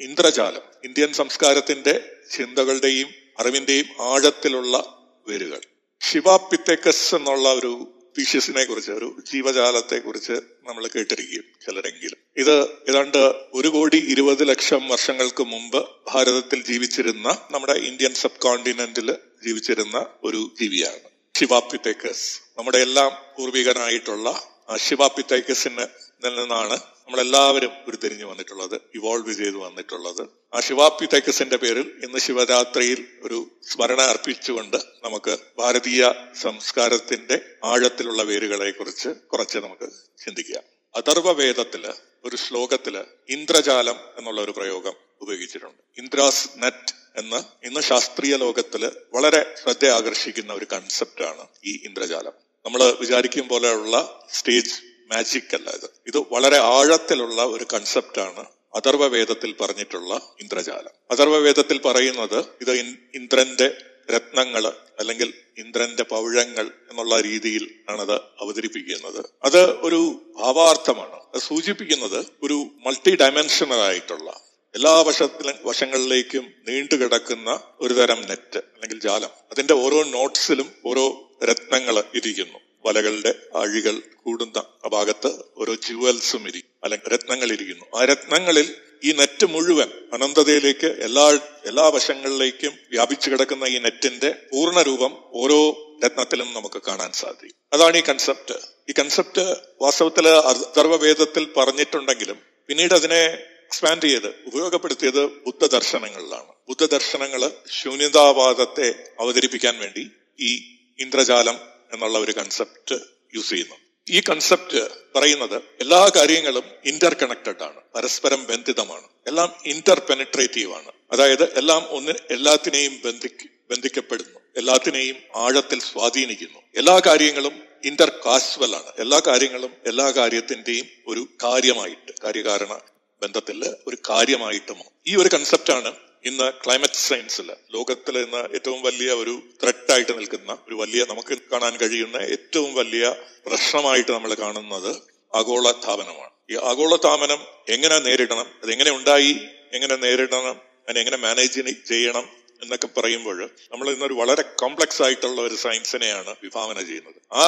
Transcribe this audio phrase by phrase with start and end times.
[0.00, 3.08] ഇന്ദ്രജാലം Indian സംസ്കാരത്തിന്റെ ചിന്തകളുടെയും
[3.38, 5.60] അറിവിന്റെയും ആഴത്തിലുള്ള വേരുകൾ.
[6.00, 10.32] ശിവാപിത്തേക്കസ് എന്നുള്ള ഒരു സ്പീഷ്യസിനെ കുറിച്ച് ഒരു ജീവജാലത്തെ കുറിച്ച്
[10.62, 12.16] നമ്മൾ കേട്ടിരിക്കും ചിലരെങ്കിലും.
[12.36, 13.18] ഇത് ഏതാണ്ട്
[13.54, 19.12] ഒരു കോടി ഇരുപത് ലക്ഷം വർഷങ്ങൾക്ക് മുമ്പ് ഭാരതത്തിൽ ജീവിച്ചിരുന്ന നമ്മുടെ ഇന്ത്യൻ സബ് കോണ്ടിനെന്റിൽ
[19.44, 21.08] ജീവിച്ചിരുന്ന ഒരു ജീവിയാണ്
[21.38, 22.40] ശിവാപിത്തേക്കസ്.
[22.58, 24.28] നമ്മുടെ എല്ലാം പൂർവികനായിട്ടുള്ള
[24.68, 25.86] ആ ശിവാപിത്തേക്കസിന്
[26.24, 30.28] നിന്നാണ് നമ്മളെല്ലാവരും ഉരുത്തിരിഞ്ഞു വന്നിട്ടുള്ളത് ഇവോൾവ് ചെയ്ത് വന്നിട്ടുള്ളത്.
[30.54, 39.58] ആ ശിവാപിത്തേക്കസിന്റെ പേരിൽ ഇന്ന് ശിവരാത്രിയിൽ ഒരു സ്മരണ അർപ്പിച്ചുകൊണ്ട് നമുക്ക് ഭാരതീയ സംസ്കാരത്തിന്റെ ആഴത്തിലുള്ള വേരുകളെ കുറിച്ച് കുറച്ച്
[39.58, 39.90] നമുക്ക്
[40.24, 40.62] ചിന്തിക്കാം.
[40.96, 41.92] അഥർവവേദത്തിൽ
[42.24, 46.00] ഒരു ശ്ലോകത്തിൽ ഇന്ദ്രജാലം എന്നുള്ള ഒരു പ്രയോഗം ഉപയോഗിച്ചിട്ടുണ്ട്.
[46.00, 52.32] ഇന്ദ്രാസ് നെറ്റ് എന്ന് ഇന്ന് ശാസ്ത്രീയ ലോകത്തിൽ വളരെ ശ്രദ്ധ ആകർഷിക്കുന്ന ഒരു കൺസെപ്റ്റാണ് ഈ ഇന്ദ്രജാലം.
[52.66, 55.90] നമ്മൾ വിചാരിക്കും പോലെയുള്ള സ്റ്റേജ് മാജിക് അല്ല ഇത്.
[56.06, 58.44] ഇത് വളരെ ആഴത്തിലുള്ള ഒരു കൺസെപ്റ്റാണ്
[58.74, 60.90] അഥർവവേദത്തിൽ പറഞ്ഞിട്ടുള്ള ഇന്ദ്രജാലം.
[61.10, 62.72] അഥർവവേദത്തിൽ പറയുന്നത് ഇത്
[63.14, 64.66] ഇന്ദ്രന്റെ രത്നങ്ങൾ
[64.98, 69.24] അല്ലെങ്കിൽ ഇന്ദ്രന്റെ പൗഴങ്ങൾ എന്നുള്ള രീതിയിൽ ആണത് അവതരിപ്പിക്കുന്നത്.
[69.44, 74.40] അത് ഒരു ഭാവാർത്ഥമാണ് അത് സൂചിപ്പിക്കുന്നത് ഒരു മൾട്ടി ഡയമെൻഷണൽ ആയിട്ടുള്ള
[74.74, 79.30] എല്ലാ വശത്തിലും വശങ്ങളിലേക്കും നീണ്ടുകിടക്കുന്ന ഒരു തരം നെറ്റ് അല്ലെങ്കിൽ ജാലം.
[79.52, 82.67] അതിന്റെ ഓരോ നോട്ട്സിലും ഓരോ രത്നങ്ങൾ ഇരിക്കുന്നു.
[82.84, 87.84] വലകളുടെ അഴികൾ കൂടുന്ന ആ ഭാഗത്ത് ഓരോ ജുവൽസും ഇരിക്കും അല്ലെങ്കിൽ രത്നങ്ങൾ ഇരിക്കുന്നു.
[87.96, 91.26] ആ രത്നങ്ങളിൽ ഈ നെറ്റ് മുഴുവൻ അനന്തതയിലേക്ക് എല്ലാ
[91.64, 95.60] എല്ലാ വശങ്ങളിലേക്കും വ്യാപിച്ചു കിടക്കുന്ന ഈ നെറ്റിന്റെ പൂർണ രൂപം ഓരോ
[96.04, 97.56] രത്നത്തിലും നമുക്ക് കാണാൻ സാധിക്കും.
[97.72, 98.54] അതാണ് ഈ കൺസെപ്റ്റ്
[98.90, 99.44] ഈ കൺസെപ്റ്റ്
[99.82, 103.22] വാസ്തവത്തിൽ അഥർവവേദത്തിൽ പറഞ്ഞിട്ടുണ്ടെങ്കിലും പിന്നീട് അതിനെ
[103.68, 108.88] എക്സ്പാൻഡ് ചെയ്ത് ഉപയോഗപ്പെടുത്തിയത് ബുദ്ധ ദർശനങ്ങളിലാണ് ബുദ്ധ ദർശനങ്ങൾ ശൂന്യതാവാദത്തെ
[109.20, 110.50] അവതരിപ്പിക്കാൻ വേണ്ടി ഈ
[110.98, 111.56] ഇന്ദ്രജാലം
[111.92, 112.94] എന്നുള്ള ഒരു കൺസെപ്റ്റ്
[113.34, 113.74] യൂസ് ചെയ്യുന്നു.
[114.10, 117.80] ഈ കൺസെപ്റ്റ് പറയുന്നത് എല്ലാ കാര്യങ്ങളും ഇന്റർ കണക്റ്റഡ് ആണ്.
[117.94, 119.06] പരസ്പരം ബന്ധിതമാണ്.
[119.26, 120.92] എല്ലാം ഇന്റർ പെനിട്രേറ്റീവ് ആണ്.
[121.12, 124.40] അതായത് എല്ലാം ഒന്ന് എല്ലാത്തിനെയും ബന്ധിക്ക് ബന്ധിക്കപ്പെടുന്നു.
[124.56, 126.58] എല്ലാത്തിനെയും ആഴത്തിൽ സ്വാധീനിക്കുന്നു.
[126.76, 128.92] എല്ലാ കാര്യങ്ങളും ഇന്റർ കാസ്വൽ ആണ്.
[128.98, 132.80] എല്ലാ കാര്യങ്ങളും എല്ലാ കാര്യത്തിന്റെയും ഒരു കാര്യമായിട്ട് കാര്യകാരണ
[133.22, 134.76] ബന്ധത്തിൽ ഒരു കാര്യമായിട്ടും
[135.06, 135.94] ഈ ഒരു കൺസെപ്റ്റാണ്
[136.24, 142.16] ഇന്ന് ക്ലൈമറ്റ് സയൻസിൽ ലോകത്തിൽ ഇന്ന് ഏറ്റവും വലിയ ഒരു ത്രെട്ടായിട്ട് നിൽക്കുന്ന ഒരു വലിയ നമുക്ക് കാണാൻ കഴിയുന്ന
[142.16, 143.14] ഏറ്റവും വലിയ
[143.46, 144.90] പ്രശ്നമായിട്ട് നമ്മൾ കാണുന്നത്
[145.34, 146.32] ആഗോളതാപനമാണ്.
[146.50, 149.32] ഈ ആഗോളതാപനം എങ്ങനെ നേരിടണം അതെങ്ങനെ ഉണ്ടായി
[149.72, 152.28] എങ്ങനെ നേരിടണം അതിനെ എങ്ങനെ മാനേജ് ചെയ്യണം
[152.62, 157.18] എന്നൊക്കെ പറയുമ്പോൾ നമ്മൾ ഇന്നൊരു വളരെ കോംപ്ലക്സ് ആയിട്ടുള്ള ഒരു സയൻസിനെയാണ് വിഭാവന ചെയ്യുന്നത്.
[157.32, 157.42] ആ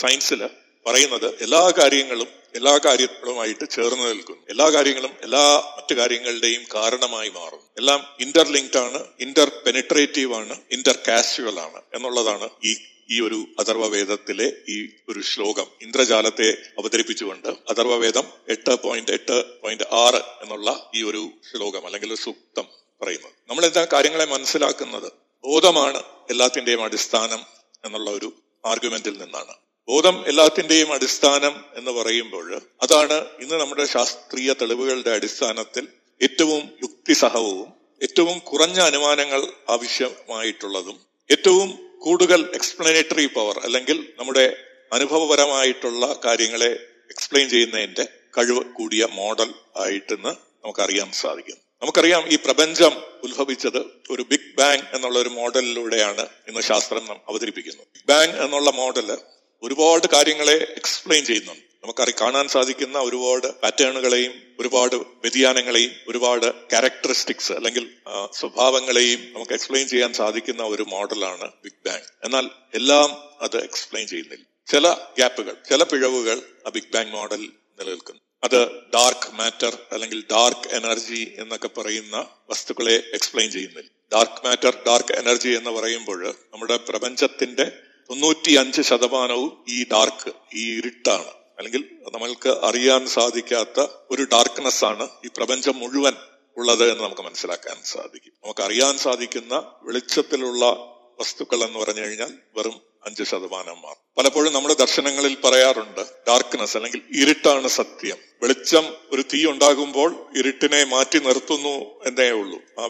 [0.00, 0.48] സയൻസിൽ
[0.86, 4.42] പറയുന്നത് എല്ലാ കാര്യങ്ങളും എല്ലാ കാര്യങ്ങളുമായിട്ട് ചേർന്ന് നിൽക്കുന്നു.
[4.48, 7.64] എല്ലാ കാര്യങ്ങളും എല്ലാ മറ്റു കാര്യങ്ങളുടെയും കാരണമായി മാറുന്നു.
[7.78, 12.76] എല്ലാം ഇന്റർലിങ്ക്ഡ് ആണ് ഇന്റർ പെനിട്രേറ്റീവ് ആണ് ഇന്റർ കാസ്യുവൽ ആണ് എന്നുള്ളതാണ് ഈ
[13.10, 15.66] ഈ ഒരു അഥർവവേദത്തിലെ ഈ ഒരു ശ്ലോകം.
[15.82, 22.66] ഇന്ദ്രജാലത്തെ അവതരിപ്പിച്ചുകൊണ്ട് അഥർവവേദം എട്ട് പോയിന്റ് എട്ട് പോയിന്റ് ആറ് എന്നുള്ള ഈ ഒരു ശ്ലോകം അല്ലെങ്കിൽ സൂക്തം
[23.02, 23.32] പറയുന്നത്.
[23.48, 25.12] നമ്മൾ എന്താ കാര്യങ്ങളെ മനസ്സിലാക്കുന്നത്?
[25.44, 27.40] ബോധമാണ് എല്ലാത്തിന്റെയും അടിസ്ഥാനം
[27.84, 28.32] എന്നുള്ള ഒരു
[28.66, 29.63] ആർഗ്യുമെന്റിൽ നിന്നാണ്.
[29.88, 32.46] ബോധം എല്ലാത്തിന്റെയും അടിസ്ഥാനം എന്ന് പറയുമ്പോൾ
[32.84, 35.84] അതാണ് ഇന്ന് നമ്മുടെ ശാസ്ത്രീയ തെളിവുകളുടെ അടിസ്ഥാനത്തിൽ
[36.20, 37.68] ഏറ്റവും യുക്തിസഹവും
[38.02, 40.96] ഏറ്റവും കുറഞ്ഞ അനുമാനങ്ങൾ ആവശ്യമായിട്ടുള്ളതും
[41.30, 41.68] ഏറ്റവും
[41.98, 44.46] കൂടുതൽ എക്സ്പ്ലനേറ്ററി പവർ അല്ലെങ്കിൽ നമ്മുടെ
[44.92, 46.72] അനുഭവപരമായിട്ടുള്ള കാര്യങ്ങളെ
[47.10, 48.04] എക്സ്പ്ലെയിൻ ചെയ്യുന്നതിന്റെ
[48.36, 50.32] കഴിവ് കൂടിയ മോഡൽ ആയിട്ടെന്ന്
[50.64, 51.58] നമുക്കറിയാൻ സാധിക്കും.
[51.82, 52.92] നമുക്കറിയാം ഈ പ്രപഞ്ചം
[53.22, 53.80] ഉത്ഭവിച്ചത്
[54.10, 57.86] ഒരു ബിഗ് ബാങ് എന്നുള്ള ഒരു മോഡലിലൂടെയാണ് ഇന്ന് ശാസ്ത്രം അവതരിപ്പിക്കുന്നത്.
[57.94, 59.08] ബിഗ് ബാങ് എന്നുള്ള മോഡൽ
[59.64, 61.62] ഒരുപാട് കാര്യങ്ങളെ എക്സ്പ്ലെയിൻ ചെയ്യുന്നുണ്ട്.
[61.84, 67.84] നമുക്കറി കാണാൻ സാധിക്കുന്ന ഒരുപാട് പാറ്റേണുകളെയും ഒരുപാട് വ്യതിയാനങ്ങളെയും ഒരുപാട് ക്യാരക്ടറിസ്റ്റിക്സ് അല്ലെങ്കിൽ
[68.32, 73.08] സ്വഭാവങ്ങളെയും നമുക്ക് എക്സ്പ്ലെയിൻ ചെയ്യാൻ സാധിക്കുന്ന ഒരു മോഡലാണ് ബിഗ് ബാങ് എന്നാൽ എല്ലാം
[73.40, 74.44] അത് എക്സ്പ്ലെയിൻ ചെയ്യുന്നില്ല.
[74.66, 74.88] ചില
[75.18, 77.42] ഗ്യാപ്പുകൾ ചില പിഴവുകൾ ആ ബിഗ് ബാങ് മോഡൽ
[77.78, 78.22] നിലനിൽക്കുന്നു.
[78.44, 78.60] അത്
[78.94, 82.16] ഡാർക്ക് മാറ്റർ അല്ലെങ്കിൽ ഡാർക്ക് എനർജി എന്നൊക്കെ പറയുന്ന
[82.50, 83.90] വസ്തുക്കളെ എക്സ്പ്ലെയിൻ ചെയ്യുന്നില്ല.
[84.14, 86.20] ഡാർക്ക് മാറ്റർ ഡാർക്ക് എനർജി എന്ന് പറയുമ്പോൾ
[86.52, 87.66] നമ്മുടെ പ്രപഞ്ചത്തിന്റെ
[88.10, 91.30] തൊണ്ണൂറ്റി അഞ്ച് ശതമാനവും ഈ ഡാർക്ക് ഈ ഇരുട്ടാണ്.
[91.58, 96.12] അല്ലെങ്കിൽ നമ്മൾക്ക് അറിയാൻ സാധിക്കാത്ത ഒരു ഡാർക്ക്നെസ് ആണ് ഈ പ്രപഞ്ചം മുഴുവൻ
[96.56, 98.32] ഉള്ളത് എന്ന് നമുക്ക് മനസ്സിലാക്കാൻ സാധിക്കും.
[98.44, 100.64] നമുക്ക് അറിയാൻ സാധിക്കുന്ന വെളിച്ചത്തിലുള്ള
[101.20, 104.04] വസ്തുക്കൾ എന്ന് പറഞ്ഞു കഴിഞ്ഞാൽ വെറും അഞ്ച് ശതമാനം മാത്രം.
[104.18, 108.16] പലപ്പോഴും നമ്മുടെ ദർശനങ്ങളിൽ പറയാറുണ്ട് ഡാർക്ക്നെസ് അല്ലെങ്കിൽ ഇരുട്ടാണ് സത്യം.
[108.42, 112.60] വെളിച്ചം ഒരു തീ ഉണ്ടാകുമ്പോൾ ഇരുട്ടിനെ മാറ്റി നിർത്തുന്നു എന്നേ ഉള്ളൂ.
[112.78, 112.86] ആ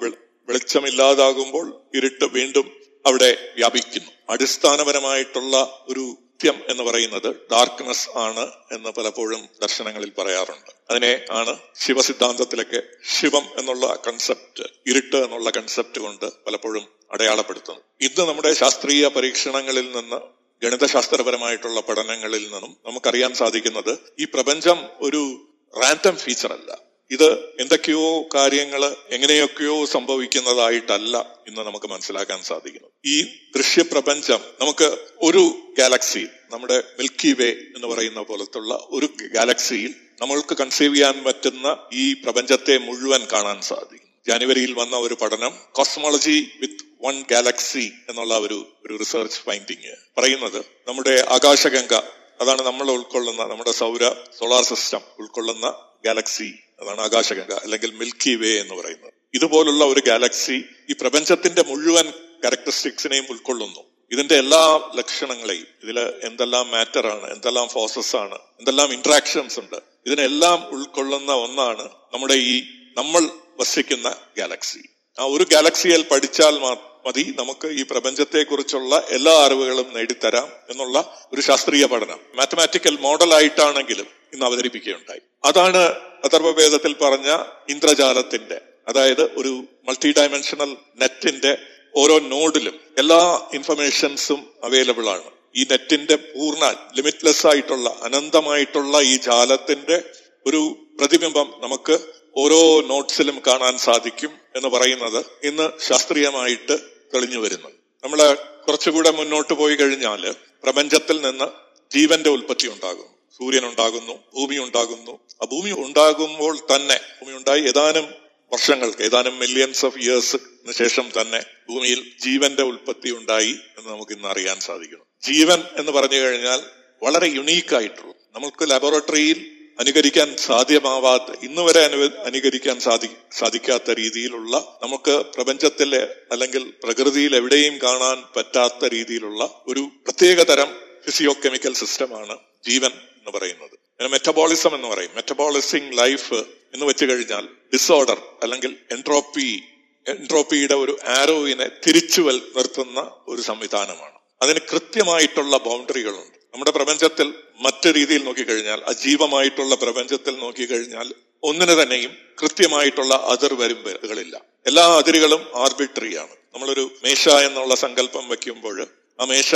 [0.48, 4.10] വെളിച്ചമില്ലാതാകുമ്പോൾ ഇരുട്ട് വീണ്ടും അവിടെ വ്യാപിക്കുന്നു.
[4.30, 10.70] അടിസ്ഥാനപരമായിട്ടുള്ള ഒരു സത്യം എന്ന് പറയുന്നത് ഡാർക്ക്നെസ് ആണ് എന്ന് പലപ്പോഴും ദർശനങ്ങളിൽ പറയാറുണ്ട്.
[10.90, 11.56] അതിനെ ആണ്
[11.86, 17.84] ശിവസിദ്ധാന്തത്തിലൊക്കെ ശിവം എന്നുള്ള കൺസെപ്റ്റ് ഇരുട്ട് എന്നുള്ള കൺസെപ്റ്റ് കൊണ്ട് പലപ്പോഴും അടയാളപ്പെടുത്തുന്നത്.
[18.00, 20.16] ഇന്ന് നമ്മുടെ ശാസ്ത്രീയ പരീക്ഷണങ്ങളിൽ നിന്ന്
[20.62, 25.46] ഗണിതശാസ്ത്രപരമായിട്ടുള്ള പഠനങ്ങളിൽ നിന്നും നമുക്കറിയാൻ സാധിക്കുന്നത് ഈ പ്രപഞ്ചം ഒരു
[25.82, 26.93] റാൻഡം ഫീച്ചർ അല്ല.
[27.14, 27.28] ഇത്
[27.60, 31.16] എന്തൊക്കെയോ കാര്യങ്ങൾ എങ്ങനെയൊക്കെയോ സംഭവിക്കുന്നതായിട്ടല്ല
[31.48, 33.16] ഇന്ന് നമുക്ക് മനസ്സിലാക്കാൻ സാധിക്കുന്നു ഈ
[33.56, 34.88] ദൃശ്യപ്രപഞ്ചം നമുക്ക്
[35.22, 35.42] ഒരു
[35.78, 42.74] ഗാലക്സി നമ്മുടെ മിൽക്കി വേ എന്ന് പറയുന്ന പോലത്തുള്ള ഒരു ഗാലക്സിയിൽ നമ്മൾക്ക് കൺസീവ് ചെയ്യാൻ പറ്റുന്ന ഈ പ്രപഞ്ചത്തെ
[42.78, 44.00] മുഴുവൻ കാണാൻ സാധിക്കും.
[44.26, 51.14] ജാനുവരിയിൽ വന്ന ഒരു പഠനം കോസ്മോളജി വിത്ത് വൺ ഗാലക്സി എന്നുള്ള ഒരു ഒരു റിസർച്ച് ഫൈൻഡിങ് പറയുന്നത് നമ്മുടെ
[51.30, 51.94] ആകാശഗംഗ
[52.40, 54.04] അതാണ് നമ്മൾ ഉൾക്കൊള്ളുന്ന നമ്മുടെ സൗര
[54.38, 55.66] സോളാർ സിസ്റ്റം ഉൾക്കൊള്ളുന്ന
[56.04, 56.48] ഗാലക്സി
[56.80, 59.12] അതാണ് ആകാശഗംഗ അല്ലെങ്കിൽ മിൽക്കി വേ എന്ന് പറയുന്നത്.
[59.34, 62.06] ഇതുപോലുള്ള ഒരു ഗാലക്സി ഈ പ്രപഞ്ചത്തിന്റെ മുഴുവൻ
[62.42, 63.82] ക്യാരക്ടറിസ്റ്റിക്സിനെയും ഉൾക്കൊള്ളുന്നു.
[64.12, 71.32] ഇതിന്റെ എല്ലാ ലക്ഷണങ്ങളെയും ഇതിൽ എന്തെല്ലാം മാറ്റർ ആണ് എന്തെല്ലാം ഫോഴ്സസ് ആണ് എന്തെല്ലാം ഇന്ററാക്ഷൻസ് ഉണ്ട് ഇതിനെല്ലാം ഉൾക്കൊള്ളുന്ന
[71.32, 72.56] ഒന്നാണ് നമ്മുടെ ഈ
[72.96, 73.22] നമ്മൾ
[73.60, 74.82] വസിക്കുന്ന ഗാലക്സി
[75.18, 76.58] ആ ഒരു ഗാലക്സിയിൽ പഠിച്ചാൽ
[77.06, 80.96] മതി നമുക്ക് ഈ പ്രപഞ്ചത്തെക്കുറിച്ചുള്ള എല്ലാ അറിവുകളും നേടിത്തരാം എന്നുള്ള
[81.32, 82.20] ഒരു ശാസ്ത്രീയ പഠനം.
[82.34, 85.20] മാത്തമാറ്റിക്കൽ മോഡലായിട്ടാണെങ്കിലും ഇന്ന് അവതരിപ്പിക്കുകയുണ്ടായി.
[85.44, 85.78] അതാണ്
[86.24, 87.38] അഥർവവേദത്തിൽ പറഞ്ഞ
[87.68, 91.58] ഇന്ദ്രജാലത്തിന്റെ അതായത് ഒരു മൾട്ടി ഡയമെൻഷണൽ നെറ്റിന്റെ
[91.96, 95.30] ഓരോ നോഡിലും എല്ലാ ഇൻഫർമേഷൻസും അവൈലബിൾ ആണ്.
[95.56, 100.02] ഈ നെറ്റിന്റെ പൂർണ ലിമിറ്റ്ലെസ് ആയിട്ടുള്ള അനന്തമായിട്ടുള്ള ഈ ജാലത്തിന്റെ
[100.46, 101.98] ഒരു പ്രതിബിംബം നമുക്ക്
[102.36, 106.78] ഓരോ നോട്ട്സിലും കാണാൻ സാധിക്കും എന്ന് പറയുന്നത് ഇന്ന് ശാസ്ത്രീയമായിട്ട്
[107.14, 107.68] തെളിഞ്ഞു വരുന്നു.
[108.04, 108.34] നമ്മൾ
[108.66, 111.44] കുറച്ചുകൂടെ മുന്നോട്ട് പോയി കഴിഞ്ഞാൽ പ്രപഞ്ചത്തിൽ നിന്ന്
[111.92, 113.13] ജീവന്റെ ഉൽപ്പത്തി ഉണ്ടാകും.
[113.38, 118.06] സൂര്യൻ ഉണ്ടാകുന്നു ഭൂമി ഉണ്ടാകുന്നു ആ ഭൂമി ഉണ്ടാകുമ്പോൾ തന്നെ ഭൂമി ഉണ്ടായി ഏതാനും
[118.52, 124.60] വർഷങ്ങൾക്ക് ഏതാനും മില്യൻസ് ഓഫ് ഇയേഴ്സിന് ശേഷം തന്നെ ഭൂമിയിൽ ജീവന്റെ ഉൽപ്പത്തി ഉണ്ടായി എന്ന് നമുക്ക് ഇന്ന് അറിയാൻ
[124.60, 125.04] സാധിക്കുന്നു.
[125.22, 126.60] ജീവൻ എന്ന് പറഞ്ഞു കഴിഞ്ഞാൽ
[127.02, 128.12] വളരെ യുണീക്ക് ആയിട്ടുള്ള.
[128.34, 136.02] നമുക്ക് ലബോറട്ടറിയിൽ അനുകരിക്കാൻ സാധ്യമാവാത്ത ഇന്ന് വരെ അനു അനുകരിക്കാൻ സാധി സാധിക്കാത്ത രീതിയിലുള്ള നമുക്ക് പ്രപഞ്ചത്തിലെ
[136.32, 140.70] അല്ലെങ്കിൽ പ്രകൃതിയിൽ എവിടെയും കാണാൻ പറ്റാത്ത രീതിയിലുള്ള ഒരു പ്രത്യേക തരം
[141.06, 142.38] ഫിസിയോ കെമിക്കൽ സിസ്റ്റമാണ്
[142.68, 142.90] ജീവൻ.
[143.24, 144.10] എന്ന് പറയുന്നത്.
[144.10, 145.10] മെറ്റബോളിസം എന്ന് പറയും.
[145.14, 146.34] മെറ്റബോളിസിങ് ലൈഫ്
[146.74, 149.62] എന്ന് വെച്ച് കഴിഞ്ഞാൽ ഡിസോർഡർ അല്ലെങ്കിൽ എൻട്രോപ്പി
[150.08, 154.18] എൻട്രോപ്പിയുടെ ഒരു ആരോവിനെ തിരിച്ചു നിർത്തുന്ന ഒരു സംവിധാനമാണ്.
[154.42, 156.38] അതിന് കൃത്യമായിട്ടുള്ള ബൗണ്ടറികളുണ്ട്.
[156.54, 162.12] നമ്മുടെ പ്രപഞ്ചത്തിൽ മറ്റു രീതിയിൽ നോക്കിക്കഴിഞ്ഞാൽ അജീവമായിട്ടുള്ള പ്രപഞ്ചത്തിൽ നോക്കിക്കഴിഞ്ഞാൽ ഒന്നിന് തന്നെയും
[162.42, 168.86] കൃത്യമായിട്ടുള്ള അതിർ വരുമ്പുകളില്ല എല്ലാ അതിരുകളും ആർബിട്രറിയാണ് നമ്മളൊരു മേശ എന്നുള്ള സങ്കല്പം വെക്കുമ്പോൾ
[169.20, 169.54] ആ മേശ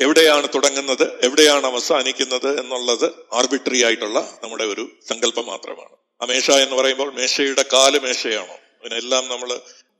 [0.00, 5.96] എവിടെയാണ് തുടങ്ങുന്നത് എവിടെയാണ് അവസാനിക്കുന്നത് എന്നുള്ളത് ആർബിട്രറി ആയിട്ടുള്ള നമ്മുടെ ഒരു സങ്കല്പം മാത്രമാണ്.
[6.22, 8.54] ആ മേശ എന്ന് പറയുമ്പോൾ മേശയുടെ കാൽ മേശയാണോ?
[8.54, 9.50] അതിനെല്ലാം നമ്മൾ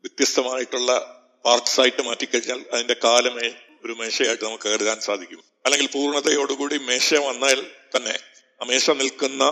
[0.04, 3.28] വ്യത്യസ്തമായിട്ടുള്ള പാർട്സ് ആയിട്ട് മാറ്റിക്കഴിഞ്ഞാൽ അതിന്റെ കാൽ
[3.84, 5.40] ഒരു മേശയായിട്ട് നമുക്ക് കരുതാൻ സാധിക്കും.
[5.64, 7.66] അല്ലെങ്കിൽ പൂർണതയോടുകൂടി മേശ വന്നാൽ
[7.96, 8.18] തന്നെ
[8.60, 9.42] ആ മേശ നിൽക്കുന്ന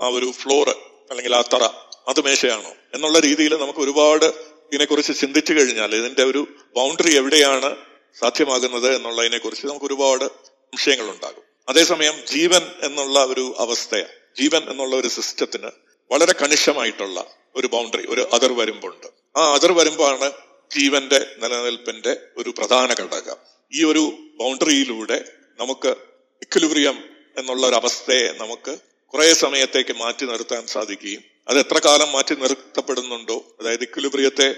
[0.00, 0.74] ആ ഒരു ഫ്ലോറ്
[1.10, 1.64] അല്ലെങ്കിൽ ആ തറ
[2.08, 2.72] അത് മേശയാണോ?
[2.94, 4.24] എന്നുള്ള രീതിയിൽ നമുക്ക് ഒരുപാട്
[4.72, 6.46] ഇതിനെക്കുറിച്ച് ചിന്തിച്ചു കഴിഞ്ഞാൽ ഇതിന്റെ ഒരു
[6.76, 7.76] ബൗണ്ടറി എവിടെയാണ്
[8.16, 10.24] സാധ്യമാകുന്നത് എന്നുള്ളതിനെ കുറിച്ച് നമുക്ക് ഒരുപാട്
[10.72, 13.96] സംശയങ്ങൾ ഉണ്ടാകും അതേസമയം ജീവൻ എന്നുള്ള ഒരു അവസ്ഥ
[14.38, 15.70] ജീവൻ എന്നുള്ള ഒരു സിസ്റ്റത്തിന്
[16.10, 17.18] വളരെ കണിശമായിട്ടുള്ള
[17.56, 19.06] ഒരു ബൗണ്ടറി ഒരു അതിർ വരുമ്പുണ്ട്
[19.36, 20.32] ആ അതിർ വരുമ്പാണ്
[20.70, 23.38] ജീവന്റെ നിലനിൽപ്പിന്റെ ഒരു പ്രധാന ഘടകം.
[23.72, 24.02] ഈ ഒരു
[24.40, 25.24] ബൗണ്ടറിയിലൂടെ
[25.58, 25.90] നമുക്ക്
[26.42, 26.96] ഇക്വിലിബ്രിയം
[27.36, 28.78] എന്നുള്ള ഒരു അവസ്ഥയെ നമുക്ക്
[29.14, 34.48] കുറെ സമയത്തേക്ക് മാറ്റി നിർത്താൻ സാധിക്കുകയും അത് എത്ര കാലം മാറ്റി നിർത്തപ്പെടുന്നുണ്ടോ അതായത് ഇക്വിലിബ്രിയത്തെ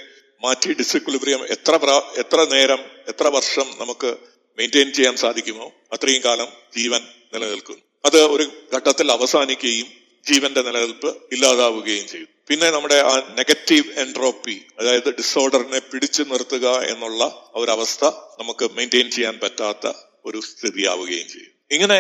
[0.42, 1.75] മാറ്റി ഡിസിക്വിലിബ്രിയം എത്ര
[2.19, 2.78] എത്ര നേരം
[3.08, 4.16] എത്ര വർഷം നമുക്ക്
[4.58, 7.02] മെയിന്റെയിൻ ചെയ്യാൻ സാധിക്കുമോ അത്രയും കാലം ജീവൻ
[7.34, 8.44] നിലനിൽക്കുന്നു അത് ഒരു
[8.76, 9.86] ഘട്ടത്തിൽ അവസാനിക്കുകയും
[10.26, 12.28] ജീവന്റെ നിലനിൽപ്പ് ഇല്ലാതാവുകയും ചെയ്യും.
[12.48, 18.05] പിന്നെ നമ്മുടെ ആ നെഗറ്റീവ് എൻട്രോപ്പി അതായത് ഡിസോർഡറിനെ പിടിച്ചു നിർത്തുക എന്നുള്ള ഒരവസ്ഥ
[18.41, 19.93] നമുക്ക് മെയിന്റെയിൻ ചെയ്യാൻ പറ്റാത്ത
[20.24, 21.53] ഒരു സ്ഥിതിയാവുകയും ചെയ്യും.
[21.70, 21.98] ഇങ്ങനെ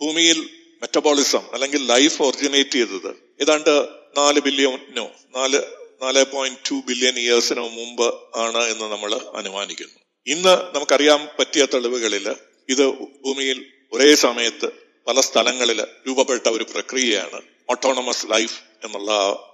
[0.00, 0.38] ഭൂമിയിൽ
[0.82, 3.10] മെറ്റബോളിസം അല്ലെങ്കിൽ ലൈഫ് ഒറിജിനേറ്റ് ചെയ്തത്
[3.40, 5.60] ഏതാണ്ട് നാല് ബില്യനോ നാല്
[6.02, 8.06] നാല് പോയിന്റ് ടു ബില്യൺ ഇയേഴ്സിന് മുമ്പ്
[8.44, 9.98] ആണ് എന്ന് നമ്മൾ അനുമാനിക്കുന്നു.
[10.26, 12.26] ഇന്ന് നമുക്കറിയാൻ പറ്റിയ തെളിവുകളിൽ
[12.68, 12.84] ഇത്
[13.24, 13.58] ഭൂമിയിൽ
[13.92, 14.68] ഒരേ സമയത്ത്
[15.08, 17.38] പല സ്ഥലങ്ങളിൽ രൂപപ്പെട്ട ഒരു പ്രക്രിയയാണ്
[17.70, 19.12] ഓട്ടോണമസ് ലൈഫ് എന്നുള്ള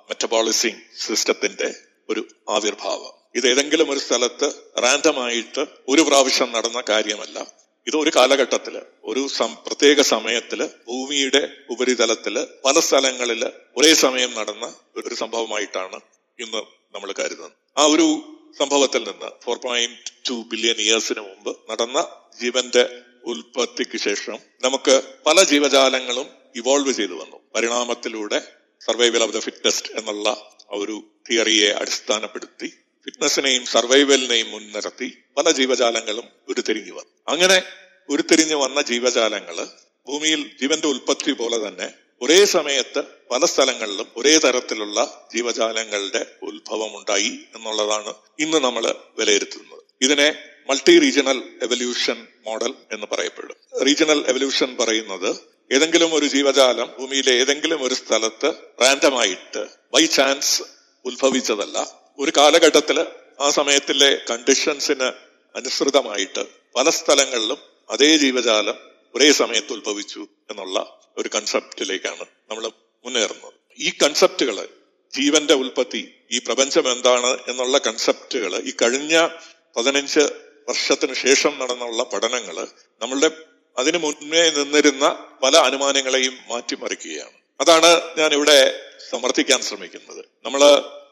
[0.09, 1.69] മെറ്റബോളിസിങ് സിസ്റ്റത്തിന്റെ
[2.11, 3.13] ഒരു ആവിർഭാവം.
[3.37, 4.47] ഇത് ഏതെങ്കിലും ഒരു സ്ഥലത്ത്
[4.85, 7.39] റാൻഡമായിട്ട് ഒരു പ്രാവശ്യം നടന്ന കാര്യമല്ല.
[7.87, 8.75] ഇത് ഒരു കാലഘട്ടത്തിൽ
[9.11, 9.23] ഒരു
[9.67, 13.43] പ്രത്യേക സമയത്തിൽ ഭൂമിയുടെ ഉപരിതലത്തിൽ പല സ്ഥലങ്ങളിൽ
[13.77, 15.99] ഒരേ സമയം നടന്ന ഒരു സംഭവമായിട്ടാണ്
[16.39, 16.63] ഇന്ന്
[16.95, 18.07] നമ്മൾ കരുതുന്നത് ആ ഒരു
[18.59, 21.99] സംഭവത്തിൽ നിന്ന് ഫോർ പോയിന്റ് ടു ബില്യൺ ഇയേഴ്സിന് മുമ്പ് നടന്ന
[22.41, 22.85] ജീവന്റെ
[23.25, 24.95] ഉൽപ്പത്തിക്ക് ശേഷം നമുക്ക്
[25.27, 27.39] പല ജീവജാലങ്ങളും ഇവോൾവ് ചെയ്തു വന്നു.
[27.55, 28.39] പരിണാമത്തിലൂടെ
[28.81, 30.29] സർവൈവൽ ഓഫ് ദ ഫിറ്റ്നസ്റ്റ് എന്നുള്ള
[30.71, 30.97] ഒരു
[31.29, 32.69] തിയറിയെ അടിസ്ഥാനപ്പെടുത്തി
[33.07, 37.13] ഫിറ്റ്നസിനെയും സർവൈവലിനെയും മുൻനിർത്തി പല ജീവജാലങ്ങളും ഉരുത്തിരിഞ്ഞു വന്നു.
[37.29, 37.59] അങ്ങനെ
[38.09, 39.57] ഉരുത്തിരിഞ്ഞു വന്ന ജീവജാലങ്ങൾ
[40.07, 41.89] ഭൂമിയിൽ ജീവന്റെ ഉൽപ്പത്തി പോലെ തന്നെ
[42.23, 49.83] ഒരേ സമയത്ത് പല സ്ഥലങ്ങളിലും ഒരേ തരത്തിലുള്ള ജീവജാലങ്ങളുടെ ഉത്ഭവം ഉണ്ടായി എന്നുള്ളതാണ് ഇന്ന് നമ്മൾ വിലയിരുത്തുന്നത്.
[50.01, 50.35] ഇതിനെ
[50.69, 53.57] മൾട്ടി റീജിയണൽ എവല്യൂഷൻ മോഡൽ എന്ന് പറയപ്പെടും.
[53.87, 55.37] റീജിയണൽ എവല്യൂഷൻ പറയുന്നത്
[55.73, 60.63] ഏതെങ്കിലും ഒരു ജീവജാലം ഭൂമിയിലെ ഏതെങ്കിലും ഒരു സ്ഥലത്ത് റാൻഡമായിട്ട് ബൈ ചാൻസ്
[61.05, 61.87] ഉത്ഭവിച്ചതല്ല.
[62.19, 63.07] ഒരു കാലഘട്ടത്തിൽ
[63.41, 65.13] ആ സമയത്തിലെ കണ്ടീഷൻസിന്
[65.57, 66.47] അനുസൃതമായിട്ട്
[66.77, 67.59] പല സ്ഥലങ്ങളിലും
[67.91, 72.71] അതേ ജീവജാലം ഒരേ സമയത്ത് ഉത്ഭവിച്ചു എന്നുള്ള ഒരു കൺസെപ്റ്റിലേക്കാണ് നമ്മൾ
[73.05, 73.53] മുന്നേറുന്നത്.
[73.79, 74.69] ഈ കൺസെപ്റ്റുകൾ
[75.19, 79.29] ജീവന്റെ ഉൽപ്പത്തി ഈ പ്രപഞ്ചം എന്താണ് എന്നുള്ള കൺസെപ്റ്റുകൾ ഈ കഴിഞ്ഞ
[79.77, 80.21] പതിനഞ്ച്
[80.69, 82.67] വർഷത്തിന് ശേഷം നടന്നുള്ള പഠനങ്ങൾ
[83.03, 83.31] നമ്മളുടെ
[83.79, 87.37] അതിനു മുന്നേ നിന്നിരുന്ന പല അനുമാനങ്ങളെയും മാറ്റിമറിക്കുകയാണ്.
[87.61, 90.25] അതാണ് ഞാൻ ഇവിടെ സമർത്ഥിക്കാൻ ശ്രമിക്കുന്നത്.
[90.45, 90.61] നമ്മൾ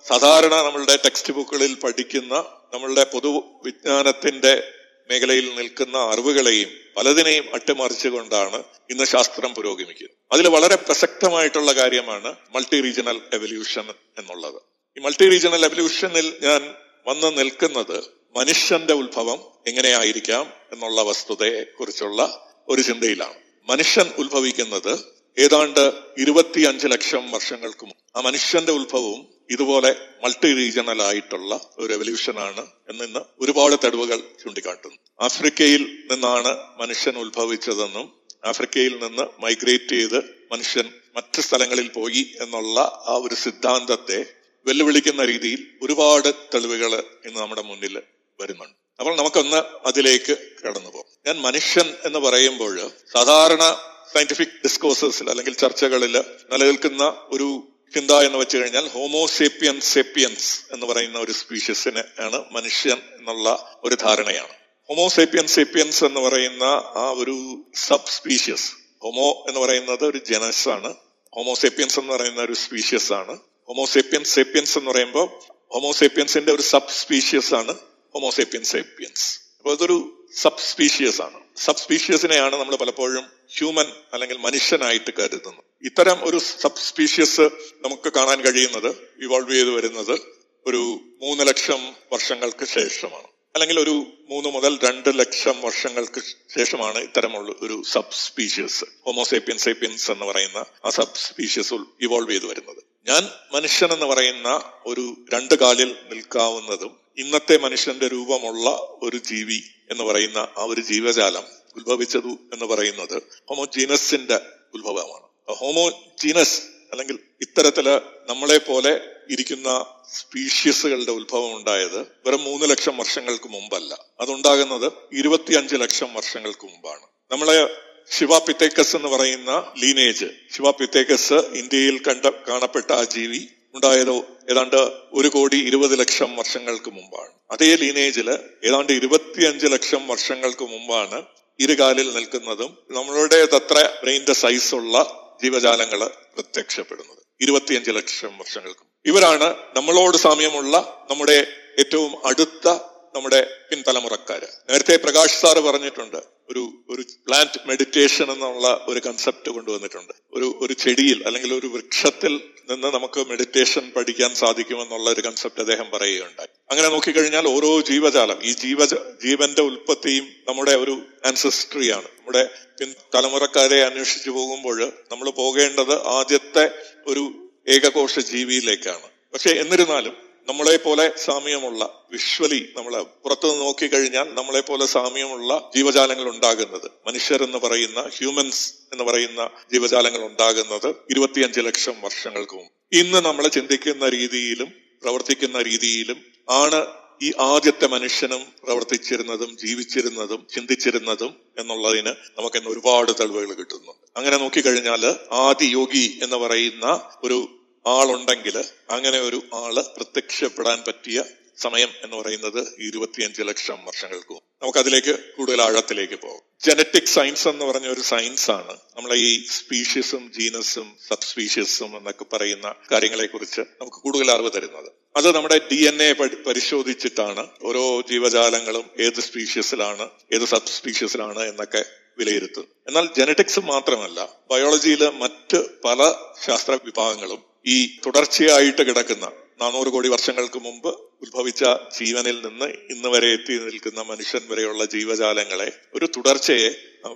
[0.09, 2.35] സാധാരണ നമ്മളുടെ ടെക്സ്റ്റ് ബുക്കുകളിൽ പഠിക്കുന്ന
[2.75, 4.76] നമ്മളുടെ പൊതുവിജ്ഞാനത്തിന്റെ
[5.11, 10.17] മേഖലയിൽ നിൽക്കുന്ന അറിവുകളെയും പലതിനെയും അട്ടിമറിച്ചുകൊണ്ടാണ് ഇന്ന് ശാസ്ത്രം പുരോഗമിക്കുന്നത്.
[10.33, 14.63] അതിൽ വളരെ പ്രസക്തമായിട്ടുള്ള കാര്യമാണ് മൾട്ടി റീജിയണൽ എവല്യൂഷൻ എന്നുള്ളത്.
[14.99, 16.75] ഈ മൾട്ടി റീജിയണൽ എവല്യൂഷനിൽ ഞാൻ
[17.07, 18.05] വന്ന് നിൽക്കുന്നത്
[18.37, 23.35] മനുഷ്യന്റെ ഉത്ഭവം എങ്ങനെയായിരിക്കാം എന്നുള്ള വസ്തുതയെ കുറിച്ചുള്ള ഒരു ചിന്തയിലാണ്.
[23.67, 29.91] മനുഷ്യൻ ഉത്ഭവിക്കുന്നത് ഏതാണ്ട് ഇരുപത്തിയഞ്ച് ലക്ഷം വർഷങ്ങൾക്കും ആ മനുഷ്യന്റെ ഉത്ഭവവും ഇതുപോലെ
[30.25, 34.97] മൾട്ടി റീജിയണൽ ആയിട്ടുള്ള ഒരു റെവല്യൂഷൻ റെവല്യൂഷനാണ് എന്നിന്ന് ഒരുപാട് തെളിവുകൾ ചൂണ്ടിക്കാട്ടുന്നു.
[35.21, 38.07] ആഫ്രിക്കയിൽ നിന്നാണ് മനുഷ്യൻ ഉത്ഭവിച്ചതെന്നും
[38.45, 40.19] ആഫ്രിക്കയിൽ നിന്ന് മൈഗ്രേറ്റ് ചെയ്ത്
[40.53, 40.87] മനുഷ്യൻ
[41.17, 44.27] മറ്റ് സ്ഥലങ്ങളിൽ പോയി എന്നുള്ള ആ ഒരു സിദ്ധാന്തത്തെ
[44.67, 46.93] വെല്ലുവിളിക്കുന്ന രീതിയിൽ ഒരുപാട് തെളിവുകൾ
[47.27, 48.03] ഇന്ന് നമ്മുടെ മുന്നിൽ
[48.41, 48.77] വരുന്നുണ്ട്.
[49.01, 50.37] അപ്പോൾ നമുക്കൊന്ന് അതിലേക്ക്
[50.67, 51.11] കടന്നു പോകും.
[51.27, 53.65] ഞാൻ മനുഷ്യൻ എന്ന് പറയുമ്പോൾ സാധാരണ
[54.13, 56.15] സയന്റിഫിക് ഡിസ്കോഴ്സസിൽ അല്ലെങ്കിൽ ചർച്ചകളിൽ
[56.53, 57.49] നിലനിൽക്കുന്ന ഒരു
[57.95, 64.53] ചിന്ത എന്ന് വെച്ച് കഴിഞ്ഞാൽ ഹോമോസേപ്പിയൻ സേപ്പിയൻസ് എന്ന് പറയുന്ന ഒരു സ്പീഷ്യസിന് ആണ് മനുഷ്യൻ എന്നുള്ള ഒരു ധാരണയാണ്.
[64.89, 66.65] ഹോമോസേപ്പിയൻ സേപ്പിയൻസ് എന്ന് പറയുന്ന
[66.97, 70.95] ആ ഒരു സബ് സ്പീഷ്യസ് ഹോമോ എന്ന് പറയുന്നത് ഒരു ജനസ് ആണ്.
[71.35, 73.39] ഹോമോസേപ്പിയൻസ് എന്ന് പറയുന്ന ഒരു സ്പീഷ്യസ് ആണ്.
[73.69, 75.31] ഹോമോസേപ്പിയൻ സേപ്പിയൻസ് എന്ന് പറയുമ്പോൾ
[75.73, 77.75] ഹോമോസേപ്പിയൻസിന്റെ ഒരു സബ് സ്പീഷ്യസ് ആണ്
[78.15, 81.41] ഹോമോസേപ്പിയൻ സേപ്പിയൻസ് അപ്പോൾ ഇതൊരു സബ് സ്പീഷ്യസ് ആണ്.
[81.57, 83.25] സബ് സ്പീഷ്യസിനെയാണ് നമ്മൾ പലപ്പോഴും
[83.59, 85.65] ഹ്യൂമൻ അല്ലെങ്കിൽ മനുഷ്യനായിട്ട് കരുതുന്നത്.
[85.85, 87.41] ഇത്തരം ഒരു സബ് സ്പീഷ്യസ്
[87.81, 90.21] നമുക്ക് കാണാൻ കഴിയുന്നത് ഇവോൾവ് ചെയ്ത് വരുന്നത്
[90.67, 93.27] ഒരു മൂന്ന് ലക്ഷം വർഷങ്ങൾക്ക് ശേഷമാണ്.
[93.55, 96.21] അല്ലെങ്കിൽ ഒരു മൂന്ന് മുതൽ രണ്ട് ലക്ഷം വർഷങ്ങൾക്ക്
[96.59, 102.83] ശേഷമാണ് ഇത്തരമുള്ള ഒരു സബ് സ്പീഷ്യസ് ഹോമോസേപ്പിയൻ സേപ്പിയൻസ് എന്ന് പറയുന്ന ആ സബ് സ്പീഷ്യസ് ഇവോൾവ് ചെയ്ത് വരുന്നത്.
[103.09, 108.71] ഞാൻ മനുഷ്യൻ എന്ന് പറയുന്ന ഒരു രണ്ട് കാലിൽ നിൽക്കാവുന്നതും ഇന്നത്തെ മനുഷ്യന്റെ രൂപമുള്ള
[109.03, 109.61] ഒരു ജീവി
[109.91, 111.43] എന്ന് പറയുന്ന ആ ഒരു ജീവജാലം
[111.77, 114.41] ഉത്ഭവിച്ചതു എന്ന് പറയുന്നത് ഹോമോജീനസിന്റെ
[114.75, 115.55] ഉത്ഭവമാണ്.
[115.55, 123.99] ഹോമോജീനസ് അല്ലെങ്കിൽ ഇത്തരത്തിൽ നമ്മളെ പോലെ ഇരിക്കുന്ന സ്പീഷ്യസുകളുടെ ഉത്ഭവം ഉണ്ടായത് വെറും മൂന്ന് ലക്ഷം വർഷങ്ങൾക്ക് മുമ്പല്ല.
[124.21, 127.07] അതുണ്ടാകുന്നത് ഇരുപത്തിയഞ്ച് ലക്ഷം വർഷങ്ങൾക്ക് മുമ്പാണ്.
[127.31, 133.41] നമ്മളെ ശിവാപിത്തേക്കസ് എന്ന് പറയുന്ന ലീനേജ് ശിവാപിത്തേക്കസ് ഇന്ത്യയിൽ കണ്ട കാണപ്പെട്ട ആ ജീവി
[133.75, 134.15] ഉണ്ടായത്
[134.51, 134.77] ഏതാണ്ട്
[135.13, 137.33] ഒരു കോടി ഇരുപത് ലക്ഷം വർഷങ്ങൾക്ക് മുമ്പാണ്.
[137.51, 138.31] അതേ ലീനേജിൽ
[138.65, 141.23] ഏതാണ്ട് ഇരുപത്തിയഞ്ച് ലക്ഷം വർഷങ്ങൾക്ക് മുമ്പാണ്
[141.61, 144.97] ഇരുകാലിൽ നിൽക്കുന്നതും നമ്മളുടെ തത്ര ബ്രെയിന്റെ സൈസുള്ള
[145.43, 147.23] ജീവജാലങ്ങൾ പ്രത്യക്ഷപ്പെടുന്നത്.
[147.41, 151.47] ഇരുപത്തിയഞ്ച് ലക്ഷം വർഷങ്ങൾക്ക് ഇവരാണ് നമ്മളോട് സാമ്യമുള്ള നമ്മുടെ
[151.79, 152.69] ഏറ്റവും അടുത്ത
[153.15, 154.49] നമ്മുടെ പിൻതലമുറക്കാര്.
[154.71, 160.13] നേരത്തെ പ്രകാശ് സാറ് പറഞ്ഞിട്ടുണ്ട് ഒരു ഒരു പ്ലാന്റ് മെഡിറ്റേഷൻ എന്നുള്ള ഒരു കൺസെപ്റ്റ് കൊണ്ടുവന്നിട്ടുണ്ട്.
[160.33, 166.49] ഒരു ഒരു ചെടിയിൽ അല്ലെങ്കിൽ ഒരു വൃക്ഷത്തിൽ നിന്ന് നമുക്ക് മെഡിറ്റേഷൻ പഠിക്കാൻ സാധിക്കുമെന്നുള്ള ഒരു കൺസെപ്റ്റ് അദ്ദേഹം പറയുകയുണ്ടായി.
[166.71, 168.85] അങ്ങനെ നോക്കിക്കഴിഞ്ഞാൽ ഓരോ ജീവജാലം ഈ ജീവ
[169.25, 172.51] ജീവന്റെ ഉൽപ്പത്തിയും നമ്മുടെ ഒരു ആൻസസ്ട്രിയാണ് നമ്മുടെ
[172.81, 176.71] പിൻ തലമുറക്കാരെ അന്വേഷിച്ചു പോകുമ്പോൾ നമ്മൾ പോകേണ്ടത് ആദ്യത്തെ
[177.07, 177.25] ഒരു
[177.69, 179.09] ഏകകോശ ജീവിയിലേക്കാണ്.
[179.33, 182.93] പക്ഷെ എന്നിരുന്നാലും നമ്മളെ പോലെ സാമ്യമുള്ള വിഷ്വലി നമ്മൾ
[183.25, 186.87] പുറത്തുനിന്ന് നോക്കിക്കഴിഞ്ഞാൽ നമ്മളെ പോലെ സാമ്യമുള്ള ജീവജാലങ്ങൾ ഉണ്ടാകുന്നത്.
[187.07, 192.73] മനുഷ്യർ എന്ന് പറയുന്ന ഹ്യൂമൻസ് എന്ന് പറയുന്ന ജീവജാലങ്ങൾ ഉണ്ടാകുന്നത് ഇരുപത്തിയഞ്ച് ലക്ഷം വർഷങ്ങൾക്ക് മുമ്പ്.
[192.93, 194.71] ഇന്ന് നമ്മൾ ചിന്തിക്കുന്ന രീതിയിലും
[195.03, 196.81] പ്രവർത്തിക്കുന്ന രീതിയിലും ആണ്
[197.23, 205.05] ഈ ആദ്യത്തെ മനുഷ്യനും പ്രവർത്തിച്ചിരുന്നതും ജീവിച്ചിരുന്നതും ചിന്തിച്ചിരുന്നതും എന്നുള്ളതിന് നമുക്ക് ഇന്ന് ഒരുപാട് തെളിവുകൾ കിട്ടുന്നു അങ്ങനെ നോക്കിക്കഴിഞ്ഞാൽ
[205.45, 206.87] ആദി യോഗി എന്ന് പറയുന്ന
[207.23, 207.39] ഒരു
[207.87, 211.25] ആളുണ്ടെങ്കിൽ അങ്ങനെ ഒരു ആൾ പ്രത്യക്ഷപ്പെടാൻ പറ്റിയ
[211.59, 216.41] സമയം എന്ന് പറയുന്നത് ഇരുപത്തിയഞ്ച് ലക്ഷം വർഷങ്ങൾക്ക് നമുക്ക് അതിലേക്ക് കൂടുതൽ ആഴത്തിലേക്ക് പോകും.
[216.65, 218.77] ജനറ്റിക് സയൻസ് എന്ന് പറഞ്ഞ ഒരു സയൻസ് ആണ്.
[218.97, 224.93] നമ്മളെ ഈ സ്പീഷ്യസും ജീനസും സബ് സ്പീഷ്യസും എന്നൊക്കെ പറയുന്ന കാര്യങ്ങളെ കുറിച്ച് നമുക്ക് കൂടുതൽ അറിവ് തരുന്നത്.
[225.17, 231.85] അത് നമ്മുടെ ഡി എൻ എ പരിശോധിച്ചിട്ടാണ് ഓരോ ജീവജാലങ്ങളും ഏത് സ്പീഷ്യസിലാണ് ഏത് സബ് സ്പീഷ്യസിലാണ് എന്നൊക്കെ
[232.19, 232.89] വിലയിരുത്തുന്നത്.
[232.89, 236.15] എന്നാൽ ജനറ്റിക്സ് മാത്രമല്ല ബയോളജിയിലെ മറ്റ് പല
[236.47, 240.89] ശാസ്ത്ര വിഭാഗങ്ങളും ഈ തുടർച്ചയായിട്ട് കിടക്കുന്ന നാനൂറ് കോടി വർഷങ്ങൾക്ക് മുമ്പ്
[241.23, 241.65] ഉത്ഭവിച്ച
[241.99, 246.71] ജീവനിൽ നിന്ന് ഇന്ന് വരെ എത്തി നിൽക്കുന്ന മനുഷ്യൻ വരെയുള്ള ജീവജാലങ്ങളെ ഒരു തുടർച്ചയെ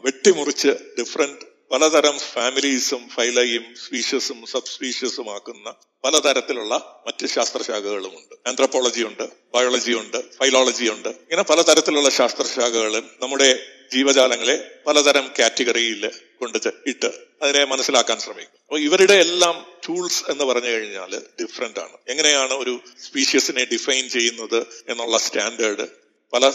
[0.04, 8.34] വെട്ടിമുറിച്ച് ഡിഫറെന്റ് പലതരം ഫാമിലീസും ഫൈലയും സ്പീഷ്യസും സബ് സ്പീഷ്യസും ആക്കുന്ന പലതരത്തിലുള്ള മറ്റ് ശാസ്ത്രശാഖകളുമുണ്ട്.
[8.48, 11.08] ആന്ത്രപ്പോളജി ഉണ്ട് ബയോളജി ഉണ്ട് ഫൈലോളജി ഉണ്ട്.
[11.08, 13.58] ഇങ്ങനെ പലതരത്തിലുള്ള ശാസ്ത്രശാഖകളും നമ്മുടെ
[13.92, 17.10] ജീവജാലങ്ങളെ പലതരം കാറ്റഗറിയിൽ കൊണ്ട് ഇട്ട്
[17.42, 18.58] അതിനെ മനസ്സിലാക്കാൻ ശ്രമിക്കും.
[18.66, 19.56] അപ്പോൾ ഇവരുടെ എല്ലാം
[19.88, 21.96] ടൂൾസ് എന്ന് പറഞ്ഞു കഴിഞ്ഞാൽ ഡിഫറെന്റ് ആണ്.
[22.08, 22.74] എങ്ങനെയാണ് ഒരു
[23.06, 25.86] സ്പീഷ്യസിനെ ഡിഫൈൻ ചെയ്യുന്നത് എന്നുള്ള സ്റ്റാൻഡേർഡ്
[26.32, 26.50] പല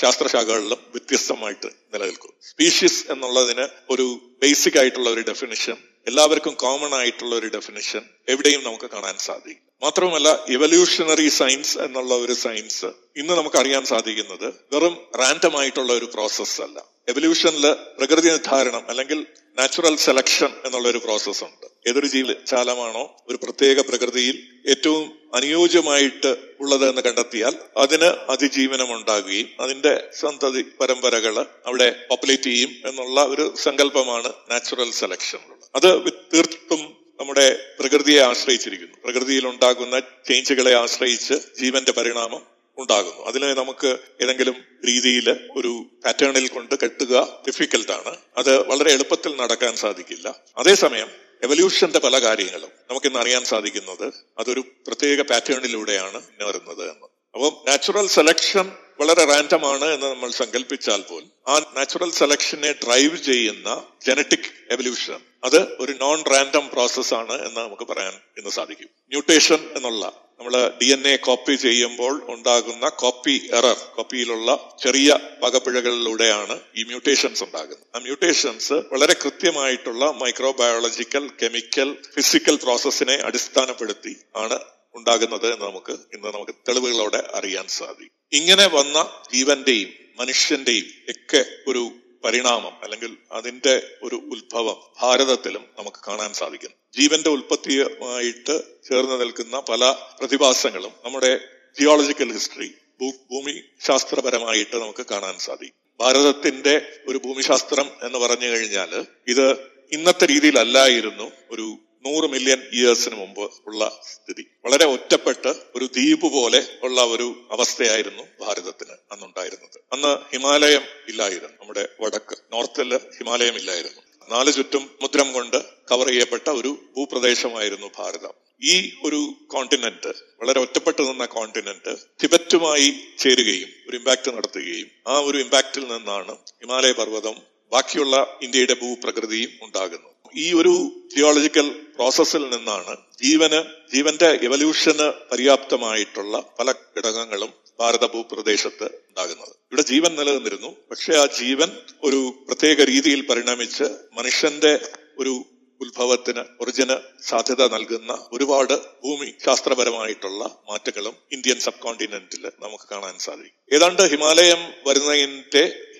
[0.00, 2.32] ശാസ്ത്രശാഖകളിലും വ്യത്യസ്തമായിട്ട് നിലനിൽക്കും.
[2.50, 4.06] സ്പീഷ്യസ് എന്നുള്ളതിന് ഒരു
[4.42, 5.76] ബേസിക് ആയിട്ടുള്ള ഒരു ഡെഫിനിഷൻ
[6.06, 9.64] എല്ലാവർക്കും കോമൺ ആയിട്ടുള്ള ഒരു ഡെഫിനിഷൻ എവിടെയും നമുക്ക് കാണാൻ സാധിക്കും.
[9.82, 16.62] മാത്രവുമല്ല ഇവല്യൂഷണറി സയൻസ് എന്നുള്ള ഒരു സയൻസ് ഇന്ന് നമുക്ക് അറിയാൻ സാധിക്കുന്നത് വെറും റാൻഡം ആയിട്ടുള്ള ഒരു പ്രോസസ്സ്
[16.62, 16.78] അല്ല.
[17.08, 19.26] എവല്യൂഷനിൽ പ്രകൃതി നിർദ്ധാരണം അല്ലെങ്കിൽ
[19.58, 21.66] നാച്ചുറൽ സെലക്ഷൻ എന്നുള്ള ഒരു പ്രോസസ് ഉണ്ട്.
[21.88, 24.36] ഏതൊരു ജീവി ചാലമാണോ ഒരു പ്രത്യേക പ്രകൃതിയിൽ
[24.68, 33.24] ഏറ്റവും അനുയോജ്യമായിട്ട് ഉള്ളത് എന്ന് കണ്ടെത്തിയാൽ അതിന് അതിജീവനം ഉണ്ടാകുകയും അതിന്റെ സന്തതി പരമ്പരകൾ അവിടെ പോപ്പുലേറ്റ് ചെയ്യും എന്നുള്ള
[33.24, 35.38] ഒരു സങ്കല്പമാണ് നാച്ചുറൽ സെലക്ഷൻ
[35.76, 35.90] അത്
[36.34, 36.82] തീർത്തും
[37.20, 37.46] നമ്മുടെ
[37.80, 38.96] പ്രകൃതിയെ ആശ്രയിച്ചിരിക്കുന്നു.
[39.04, 43.24] പ്രകൃതിയിൽ ഉണ്ടാകുന്ന ചേഞ്ചുകളെ ആശ്രയിച്ച് ജീവന്റെ പരിണാമം ഉണ്ടാകുന്നു.
[43.24, 44.54] അതിനെ നമുക്ക് ഏതെങ്കിലും
[44.86, 50.34] രീതിയിൽ ഒരു പാറ്റേണിൽ കൊണ്ട് കെട്ടുക ഡിഫിക്കൽട്ടാണ് അത് വളരെ എളുപ്പത്തിൽ നടക്കാൻ സാധിക്കില്ല.
[50.56, 51.10] അതേസമയം
[51.42, 57.08] എവല്യൂഷന്റെ പല കാര്യങ്ങളും നമുക്കിന്ന് അറിയാൻ സാധിക്കുന്നത് അതൊരു പ്രത്യേക പാറ്റേണിലൂടെയാണ് വരുന്നത് എന്ന്.
[57.34, 63.68] അപ്പം നാച്ചുറൽ സെലക്ഷൻ വളരെ റാൻഡം ആണ് എന്ന് നമ്മൾ സങ്കല്പിച്ചാൽ പോലും ആ നാച്ചുറൽ സെലക്ഷനെ ഡ്രൈവ് ചെയ്യുന്ന
[64.06, 68.88] ജനറ്റിക് എവല്യൂഷൻ അത് ഒരു നോൺ റാൻഡം പ്രോസസ് ആണ് എന്ന് നമുക്ക് പറയാൻ ഇന്ന് സാധിക്കും.
[69.10, 70.04] മ്യൂട്ടേഷൻ എന്നുള്ള
[70.38, 77.86] നമ്മൾ ഡി എൻ എ കോപ്പി ചെയ്യുമ്പോൾ ഉണ്ടാകുന്ന കോപ്പി എറർ കോപ്പിയിലുള്ള ചെറിയ വകപ്പിഴകളിലൂടെയാണ് ഈ മ്യൂട്ടേഷൻസ് ഉണ്ടാകുന്നത്.
[77.94, 84.58] ആ മ്യൂട്ടേഷൻസ് വളരെ കൃത്യമായിട്ടുള്ള മൈക്രോബയോളജിക്കൽ കെമിക്കൽ ഫിസിക്കൽ പ്രോസസ്സിനെ അടിസ്ഥാനപ്പെടുത്തി ആണ്
[84.94, 88.14] ഉണ്ടാകുന്നത് എന്ന് നമുക്ക് ഇന്ന് നമുക്ക് തെളിവുകളോടെ അറിയാൻ സാധിക്കും.
[88.32, 91.92] ഇങ്ങനെ വന്ന ജീവന്റെയും മനുഷ്യന്റെയും ഒക്കെ ഒരു
[92.24, 100.92] പരിണാമം അല്ലെങ്കിൽ അതിന്റെ ഒരു ഉത്ഭവം ഭാരതത്തിലും നമുക്ക് കാണാൻ സാധിക്കുന്നു ജീവന്റെ ഉൽപ്പത്തിയുമായിട്ട് ചേർന്ന് നിൽക്കുന്ന പല പ്രതിഭാസങ്ങളും
[101.04, 101.40] നമ്മുടെ
[101.78, 105.76] ജിയോളജിക്കൽ ഹിസ്റ്ററി ഭൂമി ശാസ്ത്രപരമായിട്ട് നമുക്ക് കാണാൻ സാധിക്കും.
[106.00, 109.46] ഭാരതത്തിന്റെ ഒരു ഭൂമിശാസ്ത്രം എന്ന് പറഞ്ഞു കഴിഞ്ഞാൽ ഇത്
[109.92, 114.44] ഇന്നത്തെ രീതിയിലല്ലായിരുന്നു ഒരു നൂറ് മില്യൺ ഇയേഴ്സിന് മുമ്പ് ഉള്ള സ്ഥിതി.
[114.64, 119.80] വളരെ ഒറ്റപ്പെട്ട് ഒരു ദ്വീപ് പോലെ ഉള്ള ഒരു അവസ്ഥയായിരുന്നു ഭാരതത്തിന് അന്നുണ്ടായിരുന്നത്.
[119.92, 121.48] അന്ന് ഹിമാലയം ഇല്ലായിരുന്നു.
[121.60, 124.02] നമ്മുടെ വടക്ക് നോർത്തിൽ ഹിമാലയം ഇല്ലായിരുന്നു.
[124.30, 125.56] നാല് ചുറ്റും മുദ്രം കൊണ്ട്
[125.90, 128.32] കവർ ചെയ്യപ്പെട്ട ഒരു ഭൂപ്രദേശമായിരുന്നു ഭാരതം.
[128.62, 130.08] ഈ ഒരു കോണ്ടിനെന്റ്
[130.40, 137.36] വളരെ ഒറ്റപ്പെട്ടു നിന്ന കോണ്ടിനെന്റ് ടിബറ്റുമായി ചേരുകയും ഒരു ഇമ്പാക്ട് നടത്തുകയും ആ ഒരു ഇമ്പാക്റ്റിൽ നിന്നാണ് ഹിമാലയ പർവതം
[137.72, 140.17] ബാക്കിയുള്ള ഇന്ത്യയുടെ ഭൂപ്രകൃതിയും ഉണ്ടാകുന്നത്.
[140.36, 143.62] ഈ ഒരു തിയോളജിക്കൽ പ്രോസസ്സിൽ നിന്നാണ് ജീവന്
[143.94, 149.48] ജീവന്റെ എവല്യൂഷന് പര്യാപ്തമായിട്ടുള്ള പല ഘടകങ്ങളും ഭാരത ഭൂപ്രദേശത്ത് ഉണ്ടാകുന്നത്.
[149.48, 150.76] ഇവിടെ ജീവൻ നിലനിന്നിരുന്നു.
[150.90, 151.70] പക്ഷെ ആ ജീവൻ
[152.02, 154.80] ഒരു പ്രത്യേക രീതിയിൽ പരിണമിച്ച് മനുഷ്യന്റെ
[155.18, 155.44] ഒരു
[155.80, 163.76] ഉത്ഭവത്തിന് ഒറിജിന് സാധ്യത നൽകുന്ന ഒരുപാട് ഭൂമി ശാസ്ത്രപരമായിട്ടുള്ള മാറ്റങ്ങളും ഇന്ത്യൻ സബ് കോണ്ടിനെന്റിൽ നമുക്ക് കാണാൻ സാധിക്കും.
[163.76, 165.92] ഏതാണ്ട് ഹിമാലയം വരുന്നതിന്റെ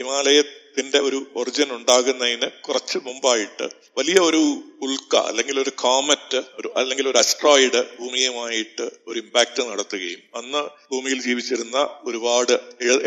[0.79, 3.67] ഹിമാലയത്തിന്റെ ഒരു ഒറിജിൻ ഉണ്ടാകുന്നതിന് കുറച്ച് മുമ്പായിട്ട്
[3.99, 4.41] വലിയ ഒരു
[4.87, 10.63] ഉൽക്ക അല്ലെങ്കിൽ ഒരു കോമറ്റ് ഒരു അല്ലെങ്കിൽ ഒരു അസ്ട്രോയിഡ് ഭൂമിയുമായിട്ട് ഒരു ഇമ്പാക്ട് നടത്തുകയും അന്ന്
[10.93, 12.55] ഭൂമിയിൽ ജീവിച്ചിരുന്ന ഒരുപാട്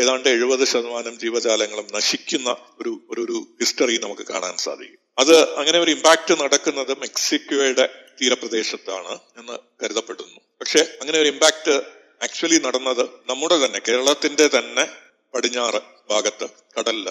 [0.02, 4.98] ഏതാണ്ട് എഴുപത് ശതമാനം ജീവജാലങ്ങളും നശിക്കുന്ന ഒരു ഒരു ഹിസ്റ്ററി നമുക്ക് കാണാൻ സാധിക്കും.
[5.18, 7.86] അത് അങ്ങനെ ഒരു ഇമ്പാക്ട് നടക്കുന്നത് മെക്സിക്കോയുടെ
[8.20, 10.38] തീരപ്രദേശത്താണ് എന്ന് കരുതപ്പെടുന്നു.
[10.60, 11.74] പക്ഷെ അങ്ങനെ ഒരു ഇമ്പാക്ട്
[12.22, 14.84] ആക്ച്വലി നടന്നത് നമ്മുടെ തന്നെ കേരളത്തിന്റെ തന്നെ
[15.34, 15.80] പടിഞ്ഞാറ്
[16.10, 16.46] ഭാഗത്ത്
[16.78, 17.08] കടലിൽ.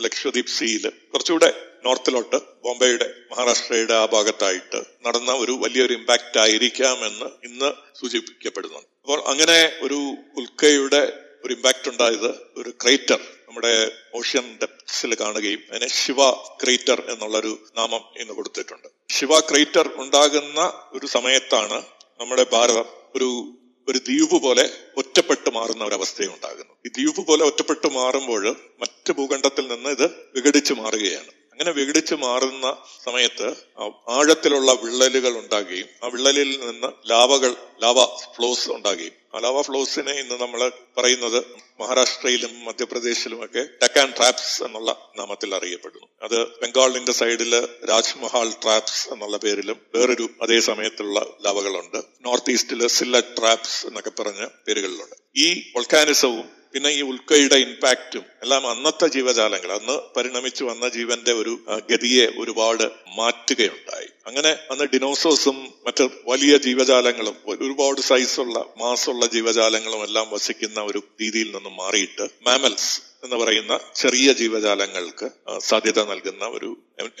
[0.00, 1.50] ലക്ഷദ്വീപ് സിയിൽ കുറച്ചുകൂടെ
[1.84, 8.88] നോർത്തിലോട്ട് ബോംബെയുടെ മഹാരാഷ്ട്രയുടെ ആ ഭാഗത്തായിട്ട് നടന്ന ഒരു വലിയൊരു ഇമ്പാക്റ്റ് ആയിരിക്കാമെന്ന് ഇന്ന് സൂചിപ്പിക്കപ്പെടുന്നുണ്ട്.
[9.02, 9.98] അപ്പോൾ അങ്ങനെ ഒരു
[10.36, 11.02] ഉൽക്കയുടെ
[11.44, 13.72] ഒരു ഇമ്പാക്ട് ഉണ്ടായത് ഒരു ക്രേറ്റർ നമ്മുടെ
[14.14, 16.30] ഓഷ്യൻ ഡെപ്സിൽ കാണുകയും അതിനെ ശിവ
[16.62, 18.88] ക്രേറ്റർ എന്നുള്ളൊരു നാമം ഇന്ന് കൊടുത്തിട്ടുണ്ട്.
[19.16, 20.60] ശിവ ക്രേറ്റർ ഉണ്ടാകുന്ന
[20.92, 21.82] ഒരു സമയത്താണ്
[22.20, 23.28] നമ്മുടെ ഭാരതം ഒരു
[23.88, 26.72] ഒരു ദ്വീപ് പോലെ ഒറ്റപ്പെട്ട് മാറുന്ന ഒരു അവസ്ഥയുണ്ടാകുന്നു.
[26.86, 31.41] ഈ ദ്വീപ് പോലെ ഒറ്റപ്പെട്ട് മാറുമ്പോൾ മറ്റ് ഭൂഖണ്ഡത്തിൽ നിന്ന് ഇത് വിഘടിച്ചു മാറുകയാണ്.
[31.52, 33.54] അങ്ങനെ വിഘടിച്ചു മാറുന്ന സമയത്ത്
[34.08, 39.12] ആഴത്തിലുള്ള വിള്ളലുകൾ ഉണ്ടാകുകയും ആ വിള്ളലിൽ നിന്ന് ലാവകൾ ലാവ ഫ്ലോസ് ഉണ്ടാകുകയും.
[39.34, 41.44] ആ ലാവ ഫ്ലോസിനെ ഇന്ന് നമ്മൾ പറയുന്നത്
[41.80, 43.66] മഹാരാഷ്ട്രയിലും മധ്യപ്രദേശിലുമൊക്കെ
[44.00, 46.06] ആൻഡ് ട്രാപ്സ് എന്നുള്ള നാമത്തിൽ അറിയപ്പെടുന്നു.
[46.22, 52.02] അത് ബംഗാളിന്റെ സൈഡിൽ രാജ്മഹാൽ ട്രാപ്സ് എന്നുള്ള പേരിലും വേറൊരു അതേ സമയത്തുള്ള ലാവകളുണ്ട്.
[52.20, 55.16] നോർത്ത് ഈസ്റ്റിൽ സില്ല ട്രാപ്സ് എന്നൊക്കെ പറഞ്ഞ പേരുകളിലുണ്ട്.
[55.36, 61.58] ഈ വൾക്കാനിസവും പിന്നെ ഈ ഉൽക്കയുടെ ഇമ്പാക്റ്റും എല്ലാം അന്നത്തെ ജീവജാലങ്ങൾ അന്ന് പരിണമിച്ചു വന്ന ജീവന്റെ ഒരു
[61.90, 62.84] ഗതിയെ ഒരുപാട്
[63.18, 64.08] മാറ്റുകയുണ്ടായി.
[64.26, 71.76] അങ്ങനെ അന്ന് ഡിനോസോസും മറ്റ് വലിയ ജീവജാലങ്ങളും ഒരുപാട് സൈസുള്ള മാസുള്ള ജീവജാലങ്ങളും എല്ലാം വസിക്കുന്ന ഒരു രീതിയിൽ നിന്നും
[71.76, 76.70] മാറിയിട്ട് മാമൽസ് എന്ന് പറയുന്ന ചെറിയ ജീവജാലങ്ങൾക്ക് സാധ്യത നൽകുന്ന ഒരു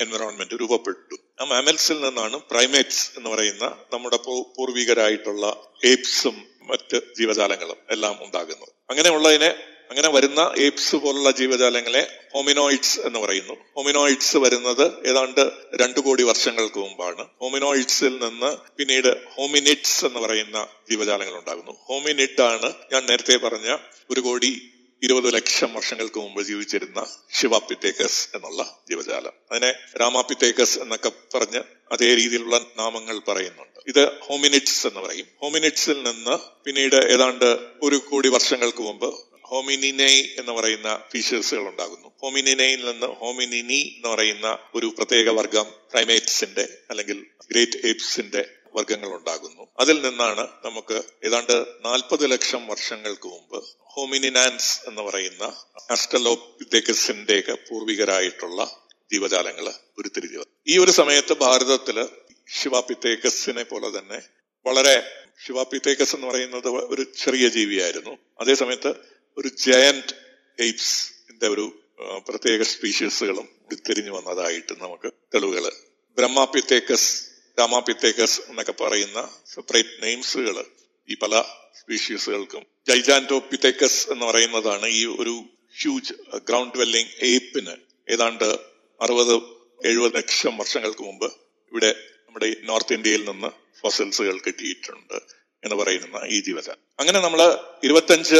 [0.00, 1.16] എൻവറോൺമെന്റ് രൂപപ്പെട്ടു.
[1.40, 5.46] ആ മാമൽസിൽ നിന്നാണ് പ്രൈമേറ്റ്സ് എന്ന് പറയുന്ന നമ്മുടെ പൂർവികരായിട്ടുള്ള
[5.84, 8.72] ഏപ്സും മറ്റ് ജീവജാലങ്ങളും എല്ലാം ഉണ്ടാകുന്നത്.
[8.92, 9.54] അങ്ങനെയുള്ളതിനെ
[9.90, 13.56] അങ്ങനെ വരുന്ന ഏപ്സ് പോലുള്ള ജീവജാലങ്ങളെ ഹോമിനോയിഡ്സ് എന്ന് പറയുന്നു.
[13.76, 17.26] ഹോമിനോയിഡ്സ് വരുന്നത് ഏതാണ്ട് രണ്ടു കോടി വർഷങ്ങൾക്ക് മുമ്പാണ്.
[17.40, 21.72] ഹോമിനോയിഡ്സിൽ നിന്ന് പിന്നീട് ഹോമിനിഡ്സ് എന്ന് പറയുന്ന ജീവജാലങ്ങൾ ഉണ്ടാകുന്നു.
[21.84, 23.76] ഹോമിനിഡ് ആണ് ഞാൻ നേരത്തെ പറഞ്ഞ
[24.10, 24.68] ഒരു കോടി
[25.02, 29.32] ഇരുപത് ലക്ഷം വർഷങ്ങൾക്ക് മുമ്പ് ജീവിച്ചിരുന്ന ശിവാപിത്തേക്കസ് എന്നുള്ള ജീവജാലം.
[29.50, 33.80] അതിനെ രാമാപിത്തേക്കസ് എന്നൊക്കെ പറഞ്ഞ് അതേ രീതിയിലുള്ള നാമങ്ങൾ പറയുന്നുണ്ട്.
[33.86, 35.26] ഇത് ഹോമിനിറ്റ്സ് എന്ന് പറയും.
[35.42, 42.12] ഹോമിനിറ്റ്സിൽ നിന്ന് പിന്നീട് ഏതാണ്ട് ഒരു കോടി വർഷങ്ങൾക്ക് മുമ്പ് ഹോമിനിനൈ എന്ന് പറയുന്ന ഫീച്ചേഴ്സുകൾ ഉണ്ടാകുന്നു.
[42.22, 49.68] ഹോമിനിനൈയിൽ നിന്ന് ഹോമിനിനി എന്ന് പറയുന്ന ഒരു പ്രത്യേക വർഗം പ്രൈമേറ്റ്സിന്റെ അല്ലെങ്കിൽ ഗ്രേറ്റ് ഏപ്സിന്റെ വർഗങ്ങൾ ഉണ്ടാകുന്നു.
[49.78, 55.54] അതിൽ നിന്നാണ് നമുക്ക് ഏതാണ്ട് നാൽപ്പത് ലക്ഷം വർഷങ്ങൾക്ക് മുമ്പ് ഹോമിനിനാൻസ് എന്ന് പറയുന്ന
[55.90, 58.81] അസ്റ്റലോപിതെക്കസിന്റെ പൂർവികരായിട്ടുള്ള
[59.12, 59.66] ജീവജാലങ്ങൾ
[59.98, 61.98] ഉരുത്തിരിഞ്ഞത് ഈ ഒരു സമയത്ത് ഭാരതത്തിൽ
[62.48, 64.18] ശിവാപിത്തേക്കസിനെ പോലെ തന്നെ
[64.66, 64.96] വളരെ
[65.44, 68.12] ശിവാപിത്തേക്കസ് എന്ന് പറയുന്നത് ഒരു ചെറിയ ജീവിയായിരുന്നു.
[68.40, 68.90] അതേസമയത്ത്
[69.36, 70.14] ഒരു ജയന്റ്
[70.58, 71.64] എയ്പ്സിന്റെ ഒരു
[72.26, 75.64] പ്രത്യേക സ്പീഷീസുകളും ഉരുത്തിരിഞ്ഞു വന്നതായിട്ട് നമുക്ക് തെളിവുകൾ
[76.18, 77.10] ബ്രഹ്മാപിത്തേക്കസ്
[77.58, 80.56] രാമാപിത്തേക്കസ് എന്നൊക്കെ പറയുന്ന സെപ്പറേറ്റ് നെയിംസുകൾ
[81.08, 81.34] ഈ പല
[81.80, 85.34] സ്പീഷീസുകൾക്കും ജൈജാന്റോപിത്തേക്കസ് എന്ന് പറയുന്നതാണ് ഈ ഒരു
[85.76, 86.14] ഹ്യൂജ്
[86.48, 87.74] ഗ്രൗണ്ട് ഡ്വെല്ലിംഗ് ഏപ്പിന്
[88.08, 88.48] ഏതാണ്ട്
[89.02, 89.34] അറുപത്
[89.80, 91.28] എഴുപത് ലക്ഷം വർഷങ്ങൾക്ക് മുമ്പ്
[91.72, 91.90] ഇവിടെ
[92.24, 95.16] നമ്മുടെ നോർത്ത് ഇന്ത്യയിൽ നിന്ന് ഫോസിൽസുകൾ കിട്ടിയിട്ടുണ്ട്
[95.62, 97.40] എന്ന് പറയുന്ന ഈ ജീവജാലം അങ്ങനെ നമ്മൾ
[97.82, 98.38] ഇരുപത്തഞ്ച്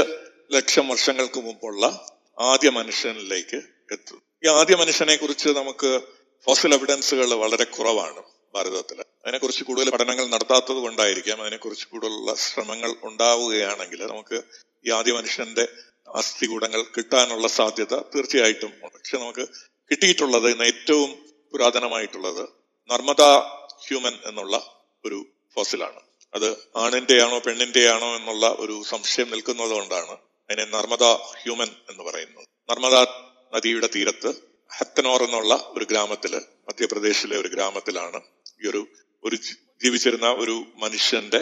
[0.51, 1.85] ലക്ഷം വർഷങ്ങൾക്ക് മുമ്പുള്ള
[2.39, 3.59] ആദ്യ മനുഷ്യനിലേക്ക്
[3.91, 5.91] എത്തും ഈ ആദ്യ മനുഷ്യനെ കുറിച്ച് നമുക്ക്
[6.47, 8.23] ഫോസിൽ എവിഡൻസുകൾ വളരെ കുറവാണ്
[8.55, 14.39] ഭാരതത്തിൽ അതിനെക്കുറിച്ച് കൂടുതൽ പഠനങ്ങൾ നടത്താത്തത് കൊണ്ടായിരിക്കാം അതിനെക്കുറിച്ച് കൂടുതലുള്ള ശ്രമങ്ങൾ ഉണ്ടാവുകയാണെങ്കിൽ നമുക്ക്
[14.87, 15.65] ഈ ആദ്യ മനുഷ്യന്റെ
[16.15, 18.97] അസ്ഥികൂടങ്ങൾ കിട്ടാനുള്ള സാധ്യത തീർച്ചയായിട്ടും ഉണ്ട്.
[18.97, 19.45] പക്ഷെ നമുക്ക്
[19.91, 21.11] കിട്ടിയിട്ടുള്ളത് ഇന്ന് ഏറ്റവും
[21.53, 22.43] പുരാതനമായിട്ടുള്ളത്
[22.91, 23.23] നർമ്മദ
[23.87, 24.57] ഹ്യൂമൻ എന്നുള്ള
[25.05, 25.19] ഒരു
[25.55, 26.01] ഫോസിലാണ്.
[26.35, 30.15] അത് ആണിന്റെയാണോ പെണ്ണിന്റെയാണോ എന്നുള്ള ഒരു സംശയം നിൽക്കുന്നത് കൊണ്ടാണ്
[30.51, 31.05] അതിനെ നർമ്മദ
[31.41, 32.47] ഹ്യൂമൻ എന്ന് പറയുന്നത്.
[32.71, 32.97] നർമ്മദ
[33.55, 34.31] നദിയുടെ തീരത്ത്
[34.71, 36.33] ഹത്തനോർ എന്നുള്ള ഒരു ഗ്രാമത്തിൽ
[36.69, 38.21] മധ്യപ്രദേശിലെ ഒരു ഗ്രാമത്തിലാണ്
[38.65, 38.87] ഈ ഒരു
[39.25, 39.37] ഒരു
[39.83, 41.41] ജീവിച്ചിരുന്ന ഒരു മനുഷ്യന്റെ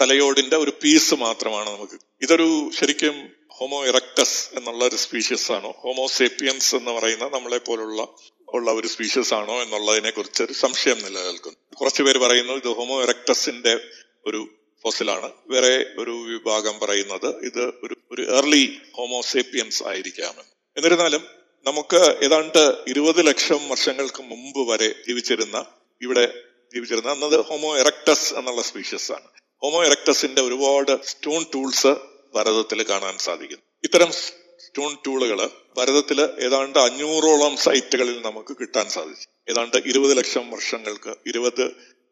[0.00, 1.98] തലയോടിന്റെ ഒരു പീസ് മാത്രമാണ് നമുക്ക്.
[2.22, 5.74] ഇതൊരു ശരിക്കും ഹോമോ ഇറക്ടസ് എന്നുള്ള ഒരു സ്പീഷ്യസ് ആണോ?
[5.78, 8.08] ഹോമോസേപ്പിയൻസ് എന്ന് പറയുന്ന നമ്മളെ പോലുള്ള
[8.48, 11.76] ഉള്ള ഒരു സ്പീഷ്യസ് ആണോ എന്നുള്ളതിനെ കുറിച്ച് ഒരു സംശയം നിലനിൽക്കുന്നു.
[11.76, 13.80] കുറച്ചു പേര് പറയുന്നു ഇത് ഹോമോ ഇറക്ടസിന്റെ
[14.26, 14.48] ഒരു
[14.82, 20.74] ഫോസിലാണ് വേറെ ഒരു വിഭാഗം പറയുന്നത് ഇത് ഒരു ഒരു ഏർലി ഹോമോസേപ്പിയൻസ് ആയിരിക്കാമെന്ന്.
[20.76, 21.26] എന്നിരുന്നാലും
[21.66, 25.64] നമുക്ക് ഏതാണ്ട് ഇരുപത് ലക്ഷം വർഷങ്ങൾക്ക് മുമ്പ് വരെ ജീവിച്ചിരുന്ന
[26.02, 26.34] ഇവിടെ
[26.74, 29.28] ജീവിച്ചിരുന്ന അന്നത് ഹോമോ എറക്ടസ് എന്നുള്ള സ്പീഷ്യസ് ആണ്.
[29.62, 31.90] ഹോമോ എറക്ടസിന്റെ ഒരുപാട് സ്റ്റോൺ ടൂൾസ്
[32.34, 39.26] ഭാരതത്തിൽ കാണാൻ സാധിക്കും ഇത്തരം സ്റ്റോൺ ടൂളുകൾ ഭാരതത്തിൽ ഏതാണ്ട് അഞ്ഞൂറോളം സൈറ്റുകളിൽ നമുക്ക് കിട്ടാൻ സാധിച്ചു.
[39.50, 41.62] ഏതാണ്ട് ഇരുപത് ലക്ഷം വർഷങ്ങൾക്ക് ഇരുപത്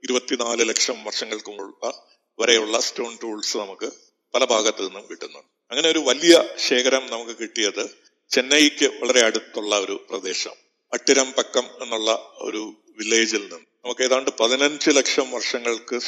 [0.05, 1.93] ഇരുപത്തിനാല് ലക്ഷം വർഷങ്ങൾക്ക്
[2.39, 3.91] വരെയുള്ള സ്റ്റോൺ ടൂൾസ് നമുക്ക്
[4.35, 5.49] പല ഭാഗത്തു നിന്നും കിട്ടുന്നുണ്ട്.
[5.71, 7.91] അങ്ങനെ ഒരു വലിയ ശേഖരം നമുക്ക് കിട്ടിയത്
[8.31, 10.57] ചെന്നൈക്ക് വളരെ അടുത്തുള്ള ഒരു പ്രദേശം
[10.93, 13.57] അട്ടിരം പക്കം എന്നുള്ള ഒരു വില്ലേജിൽ നിന്ന്.
[13.57, 16.01] നമുക്ക് ഏതാണ്ട് പതിനഞ്ച് ലക്ഷം വർഷങ്ങൾക്ക്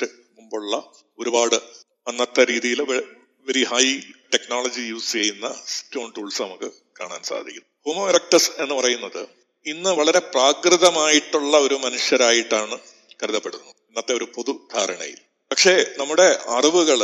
[0.50, 1.54] മുമ്പുള്ള ഒരുപാട്
[2.08, 2.82] അന്നത്തെ രീതിയിൽ
[3.40, 4.00] വെരി ഹൈ
[4.34, 7.62] ടെക്നോളജി യൂസ് ചെയ്യുന്ന സ്റ്റോൺ ടൂൾസ് നമുക്ക് കാണാൻ സാധിക്കും.
[7.86, 9.28] ഹോമോ എറക്ടസ് എന്ന് പറയുന്നത്
[9.66, 12.78] ഇന്ന് വളരെ പ്രാകൃതമായിട്ടുള്ള ഒരു മനുഷ്യരായിട്ടാണ്
[13.22, 13.68] കരുതപ്പെടുന്നത്.
[13.68, 15.18] ഇന്നത്തെ ഒരു പൊതു ധാരണയിൽ.
[15.50, 17.00] പക്ഷേ നമ്മുടെ അറിവുകൾ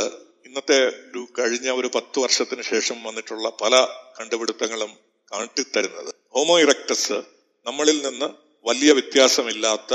[0.46, 3.86] ഇന്നത്തെ ഒരു കഴിഞ്ഞ ഒരു പത്ത് വർഷത്തിന് ശേഷം വന്നിട്ടുള്ള പല
[4.20, 4.92] കണ്ടുപിടുത്തങ്ങളും
[5.32, 6.14] കാട്ടിത്തരുന്നത്.
[6.34, 7.18] ഹോമോ ഇറക്ടസ്
[7.66, 8.28] നമ്മളിൽ നിന്ന്
[8.68, 9.94] വലിയ വ്യത്യാസമില്ലാത്ത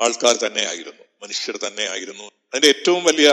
[0.00, 1.07] ആൾക്കാർ തന്നെയായിരുന്നു.
[1.22, 3.28] മനുഷ്യർ തന്നെയായിരുന്നു അതിന്റെ ഏറ്റവും വലിയ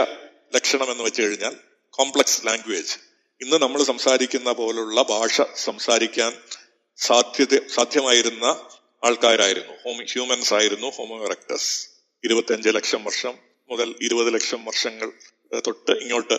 [0.54, 1.54] ലക്ഷണം എന്ന് വെച്ച് കഴിഞ്ഞാൽ
[1.98, 2.94] കോംപ്ലക്സ് ലാംഗ്വേജ്
[3.40, 6.32] ഇന്ന് നമ്മൾ സംസാരിക്കുന്ന പോലുള്ള ഭാഷ സംസാരിക്കാൻ
[6.98, 8.46] സാധ്യത സാധ്യമായിരുന്ന
[9.04, 9.74] ആൾക്കാരായിരുന്നു.
[9.84, 11.70] ഹോമി ഹ്യൂമൻസ് ആയിരുന്നു ഹോമോ എറക്ടസ്
[12.24, 13.34] ഇരുപത്തിയഞ്ച് ലക്ഷം വർഷം
[13.70, 15.08] മുതൽ ഇരുപത് ലക്ഷം വർഷങ്ങൾ
[15.66, 16.38] തൊട്ട് ഇങ്ങോട്ട്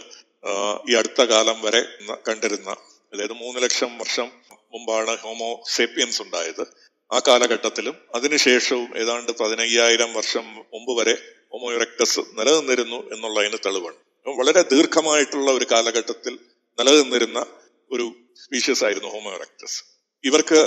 [0.90, 1.82] ഈ അടുത്ത കാലം വരെ
[2.28, 2.70] കണ്ടിരുന്ന
[3.14, 4.28] അതായത് മൂന്ന് ലക്ഷം വർഷം
[4.74, 6.64] മുമ്പാണ് ഹോമോ സേപ്പിയൻസ് ഉണ്ടായത്.
[7.12, 11.16] ആ കാലഘട്ടത്തിലും അതിനുശേഷവും ഏതാണ്ട് പതിനയ്യായിരം വർഷം മുമ്പ് വരെ
[11.52, 13.98] ഹോമോ ഇറക്ടസ് നിലനിന്നിരുന്നു എന്നുള്ളതിന് തെളിവാണ്.
[14.26, 16.34] വളരെ ദീർഘമായിട്ടുള്ള ഒരു കാലഘട്ടത്തിൽ
[16.78, 17.46] നിലനിന്നിരുന്ന
[17.92, 18.06] ഒരു
[18.44, 19.84] സ്പീഷ്യസ് ആയിരുന്നു ഹോമോയറക്ടസ്
[20.24, 20.60] ഇവർക്ക്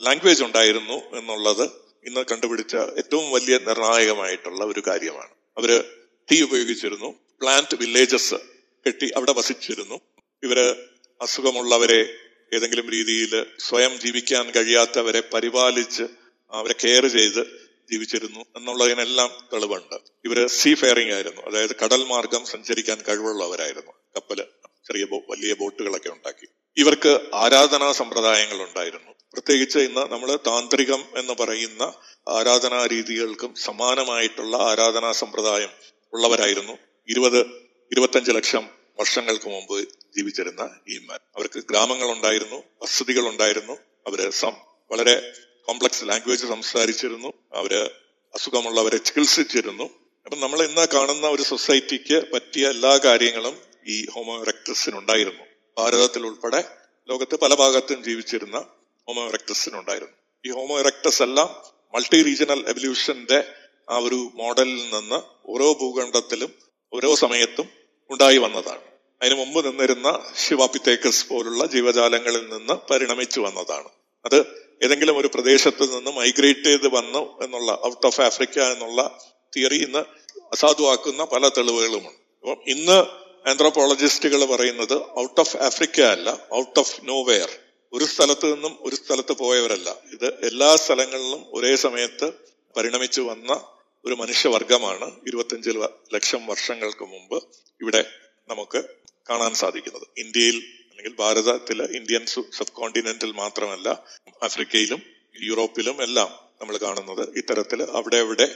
[0.00, 1.64] ലാംഗ്വേജ് ഉണ്ടായിരുന്നു എന്നുള്ളത്
[2.06, 5.32] ഇന്ന് കണ്ടുപിടിച്ച ഏറ്റവും വലിയ നിർണായകമായിട്ടുള്ള ഒരു കാര്യമാണ്.
[5.58, 5.70] അവർ
[6.28, 7.08] തീ ഉപയോഗിച്ചിരുന്നു
[7.40, 8.38] പ്ലാന്റ് വില്ലേജസ്
[8.86, 10.00] കെട്ടി അവിടെ വസിച്ചിരുന്നു.
[10.42, 10.58] ഇവർ
[11.20, 12.00] അസുഖമുള്ളവരെ
[12.54, 16.02] ഏതെങ്കിലും രീതിയിൽ സ്വയം ജീവിക്കാൻ കഴിയാത്തവരെ പരിപാലിച്ച്
[16.52, 19.94] അവരെ കെയർ ചെയ്ത് ജീവിച്ചിരുന്നു എന്നുള്ളതിനെല്ലാം തെളിവുണ്ട്.
[20.24, 21.42] ഇവർ സീ ഫെയറിംഗ് ആയിരുന്നു.
[21.42, 23.92] അതായത് കടൽ മാർഗം സഞ്ചരിക്കാൻ കഴിവുള്ളവരായിരുന്നു.
[24.16, 24.44] കപ്പൽ
[24.86, 26.46] ചെറിയ വലിയ ബോട്ടുകളൊക്കെ ഉണ്ടാക്കി.
[26.76, 29.10] ഇവർക്ക് ആരാധനാ സമ്പ്രദായങ്ങൾ ഉണ്ടായിരുന്നു.
[29.32, 31.82] പ്രത്യേകിച്ച് ഇന്ന് നമ്മൾ താന്ത്രികം എന്ന് പറയുന്ന
[32.28, 35.68] ആരാധനാ രീതികൾക്കും സമാനമായിട്ടുള്ള ആരാധനാ സമ്പ്രദായം
[36.12, 36.72] ഉള്ളവരായിരുന്നു.
[37.08, 37.38] ഇരുപത്
[37.92, 41.18] ഇരുപത്തഞ്ച് ലക്ഷം വർഷങ്ങൾക്ക് മുമ്പ് ജീവിച്ചിരുന്ന ഈ മാൻ.
[41.36, 43.72] അവർക്ക് ഗ്രാമങ്ങൾ ഉണ്ടായിരുന്നു വസതികൾ ഉണ്ടായിരുന്നു
[44.06, 44.32] അവർ
[44.90, 45.32] വളരെ
[45.68, 47.32] കോംപ്ലക്സ് ലാംഗ്വേജ് സംസാരിച്ചിരുന്നു.
[47.54, 47.90] അവർ
[48.34, 49.90] അസുഖമുള്ളവരെ ചികിത്സിച്ചിരുന്നു.
[50.24, 54.44] അപ്പൊ നമ്മൾ ഇന്ന് കാണുന്ന ഒരു സൊസൈറ്റിക്ക് പറ്റിയ എല്ലാ കാര്യങ്ങളും ഈ ഹോമോ
[54.98, 55.44] ഉണ്ടായിരുന്നു
[55.78, 56.64] ഭാരതത്തിൽ ഉൾപ്പെടെ
[57.08, 58.58] ലോകത്ത് പല ഭാഗത്തും ജീവിച്ചിരുന്ന
[59.08, 59.22] ഹോമോ
[59.74, 60.14] ഉണ്ടായിരുന്നു
[60.46, 61.62] ഈ ഹോമോ എല്ലാം
[61.94, 63.44] മൾട്ടി റീജിയണൽ എവല്യൂഷന്റെ
[63.90, 66.54] ആ ഒരു മോഡലിൽ നിന്ന് ഓരോ ഭൂഖണ്ഡത്തിലും
[66.92, 67.68] ഓരോ സമയത്തും
[68.10, 68.80] ഉണ്ടായി വന്നതാണ്.
[69.22, 73.88] അതിനു മുമ്പ് നിന്നിരുന്ന ശിവാപിത്തേക്കസ് പോലുള്ള ജീവജാലങ്ങളിൽ നിന്ന് പരിണമിച്ചു വന്നതാണ്.
[74.24, 79.18] അത് ഏതെങ്കിലും ഒരു പ്രദേശത്ത് നിന്ന് മൈഗ്രേറ്റ് ചെയ്ത് വന്നു എന്നുള്ള ഔട്ട് ഓഫ് ആഫ്രിക്ക എന്നുള്ള
[79.56, 79.98] തിയറി ഇന്ന്
[80.52, 82.18] അസാധുവാക്കുന്ന പല തെളിവുകളുമുണ്ട്.
[82.40, 87.50] അപ്പം ഇന്ന് ആന്ത്രോപോളജിസ്റ്റുകൾ പറയുന്നത് ഔട്ട് ഓഫ് ആഫ്രിക്ക അല്ല ഔട്ട് ഓഫ് നോവെയർ
[87.92, 89.96] ഒരു സ്ഥലത്ത് നിന്നും ഒരു സ്ഥലത്ത് പോയവരല്ല.
[90.12, 92.32] ഇത് എല്ലാ സ്ഥലങ്ങളിലും ഒരേ സമയത്ത്
[92.76, 93.52] പരിണമിച്ചു വന്ന
[94.04, 95.12] ഒരു മനുഷ്യവർഗമാണ്.
[95.26, 95.70] ഇരുപത്തിയഞ്ച്
[96.14, 97.44] ലക്ഷം വർഷങ്ങൾക്ക് മുമ്പ്
[97.80, 98.04] ഇവിടെ
[98.48, 98.84] നമുക്ക്
[99.30, 100.06] കാണാൻ സാധിക്കുന്നത്.
[100.18, 100.62] ഇന്ത്യയിൽ
[100.98, 102.24] അല്ലെങ്കിൽ ഭാരതത്തിലെ ഇന്ത്യൻ
[102.56, 103.88] സബ് കോണ്ടിനെന്റിൽ മാത്രമല്ല
[104.46, 105.00] ആഫ്രിക്കയിലും
[105.48, 106.30] യൂറോപ്പിലും എല്ലാം
[106.60, 108.46] നമ്മൾ കാണുന്നത് ഇത്തരത്തിൽ അവിടെ അവിടെ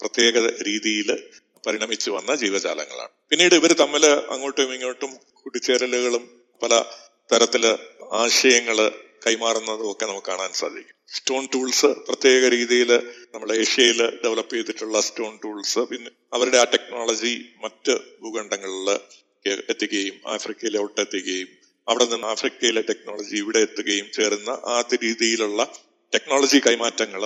[0.00, 0.34] പ്രത്യേക
[0.68, 1.10] രീതിയിൽ
[1.66, 3.12] പരിണമിച്ചു വന്ന ജീവജാലങ്ങളാണ്.
[3.30, 6.24] പിന്നീട് ഇവർ തമ്മിൽ അങ്ങോട്ടും ഇങ്ങോട്ടും കൂട്ടിച്ചേരലുകളും
[6.62, 6.74] പല
[7.30, 7.64] തരത്തിൽ
[8.22, 8.78] ആശയങ്ങൾ
[9.26, 10.96] കൈമാറുന്നതും ഒക്കെ നമുക്ക് കാണാൻ സാധിക്കും.
[11.16, 12.90] സ്റ്റോൺ ടൂൾസ് പ്രത്യേക രീതിയിൽ
[13.34, 17.34] നമ്മൾ ഏഷ്യയിൽ ഡെവലപ്പ് ചെയ്തിട്ടുള്ള സ്റ്റോൺ ടൂൾസ് പിന്നെ അവരുടെ ആ ടെക്നോളജി
[17.64, 18.90] മറ്റ് ഭൂഖണ്ഡങ്ങളിൽ
[19.72, 21.50] എത്തിക്കുകയും ആഫ്രിക്കയിലോട്ട് എത്തുകയും
[21.88, 25.60] അവിടെ നിന്ന് ആഫ്രിക്കയിലെ ടെക്നോളജി ഇവിടെ എത്തുകയും ചേർന്ന ആ രീതിയിലുള്ള
[26.12, 27.22] ടെക്നോളജി കൈമാറ്റങ്ങൾ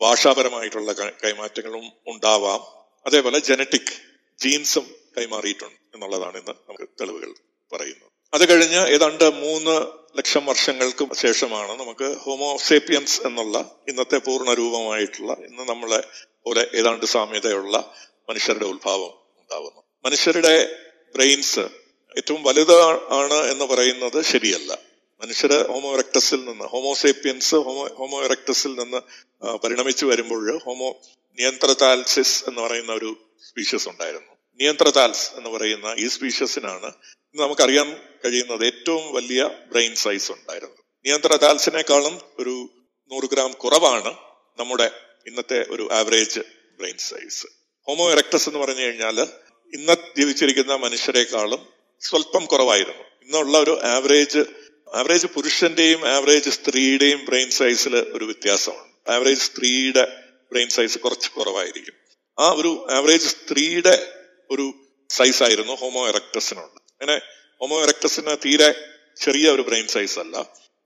[0.00, 0.92] ഭാഷാപരമായിട്ടുള്ള
[1.24, 2.62] കൈമാറ്റങ്ങളും ഉണ്ടാവാം.
[3.06, 3.94] അതേപോലെ ജനറ്റിക്
[4.38, 4.86] ജീൻസും
[5.16, 7.30] കൈമാറിയിട്ടുണ്ട് എന്നുള്ളതാണ് ഇന്ന് നമുക്ക് തെളിവുകൾ
[7.72, 8.10] പറയുന്നത്.
[8.32, 9.74] അത് കഴിഞ്ഞ് ഏതാണ്ട് മൂന്ന്
[10.18, 13.56] ലക്ഷം വർഷങ്ങൾക്ക് ശേഷമാണ് നമുക്ക് ഹോമോസേപ്പിയൻസ് എന്നുള്ള
[13.90, 16.00] ഇന്നത്തെ പൂർണ രൂപമായിട്ടുള്ള ഇന്ന് നമ്മളെ
[16.46, 17.76] പോലെ ഏതാണ്ട് സാമ്യതയുള്ള
[18.28, 20.54] മനുഷ്യരുടെ ഉത്ഭാവം ഉണ്ടാവുന്നു മനുഷ്യരുടെ
[21.14, 21.64] ബ്രെയിൻസ്
[22.16, 22.76] ഏറ്റവും വലുത്
[23.20, 24.70] ആണ് എന്ന് പറയുന്നത് ശരിയല്ല.
[25.20, 29.00] മനുഷ്യര് ഹോമോ എറക്ടസിൽ നിന്ന് ഹോമോസേപ്പിയൻസ് ഹോമോ ഹോമോ എറക്ടസിൽ നിന്ന്
[29.64, 30.88] പരിണമിച്ചു വരുമ്പോൾ ഹോമോ
[31.38, 33.10] നിയന്ത്രതാൽസിസ് എന്ന് പറയുന്ന ഒരു
[33.42, 34.32] സ്പീഷ്യസ് ഉണ്ടായിരുന്നു.
[34.60, 36.88] നിയന്ത്രതാൽസ് എന്ന് പറയുന്ന ഈ സ്പീഷ്യസിനാണ്
[37.36, 37.88] നമുക്കറിയാൻ
[38.24, 39.40] കഴിയുന്നത് ഏറ്റവും വലിയ
[39.72, 42.54] ബ്രെയിൻ സൈസ് ഉണ്ടായിരുന്നു നിയന്ത്രതാൽസിനേക്കാളും ഒരു
[43.10, 44.12] നൂറ് ഗ്രാം കുറവാണ്
[44.58, 44.86] നമ്മുടെ
[45.26, 46.42] ഇന്നത്തെ ഒരു average
[46.78, 47.46] brain size
[47.88, 49.18] homo erectus എന്ന് പറഞ്ഞു കഴിഞ്ഞാൽ
[49.72, 51.62] ഇന്ന് ജീവിച്ചിരിക്കുന്ന മനുഷ്യരെക്കാളും
[52.04, 53.04] സ്വല്പം കുറവായിരുന്നു.
[53.24, 54.42] ഇന്നുള്ള ഒരു ആവറേജ്
[54.94, 60.04] ആവറേജ് പുരുഷന്റെയും ആവറേജ് സ്ത്രീയുടെയും ബ്രെയിൻ സൈസിൽ ഒരു വ്യത്യാസമാണ് ആവറേജ് സ്ത്രീയുടെ
[60.52, 61.96] ബ്രെയിൻ സൈസ് കുറച്ച് കുറവായിരിക്കും.
[62.38, 63.94] ആ ഒരു ആവറേജ് സ്ത്രീയുടെ
[64.50, 64.66] ഒരു
[65.10, 67.16] സൈസ് ആയിരുന്നു ഹോമോ എറക്ടസിനുണ്ട് അങ്ങനെ
[67.60, 68.68] ഹോമോ എറക്ടസിന് തീരെ
[69.16, 70.36] ചെറിയ ഒരു ബ്രെയിൻ സൈസ് അല്ല.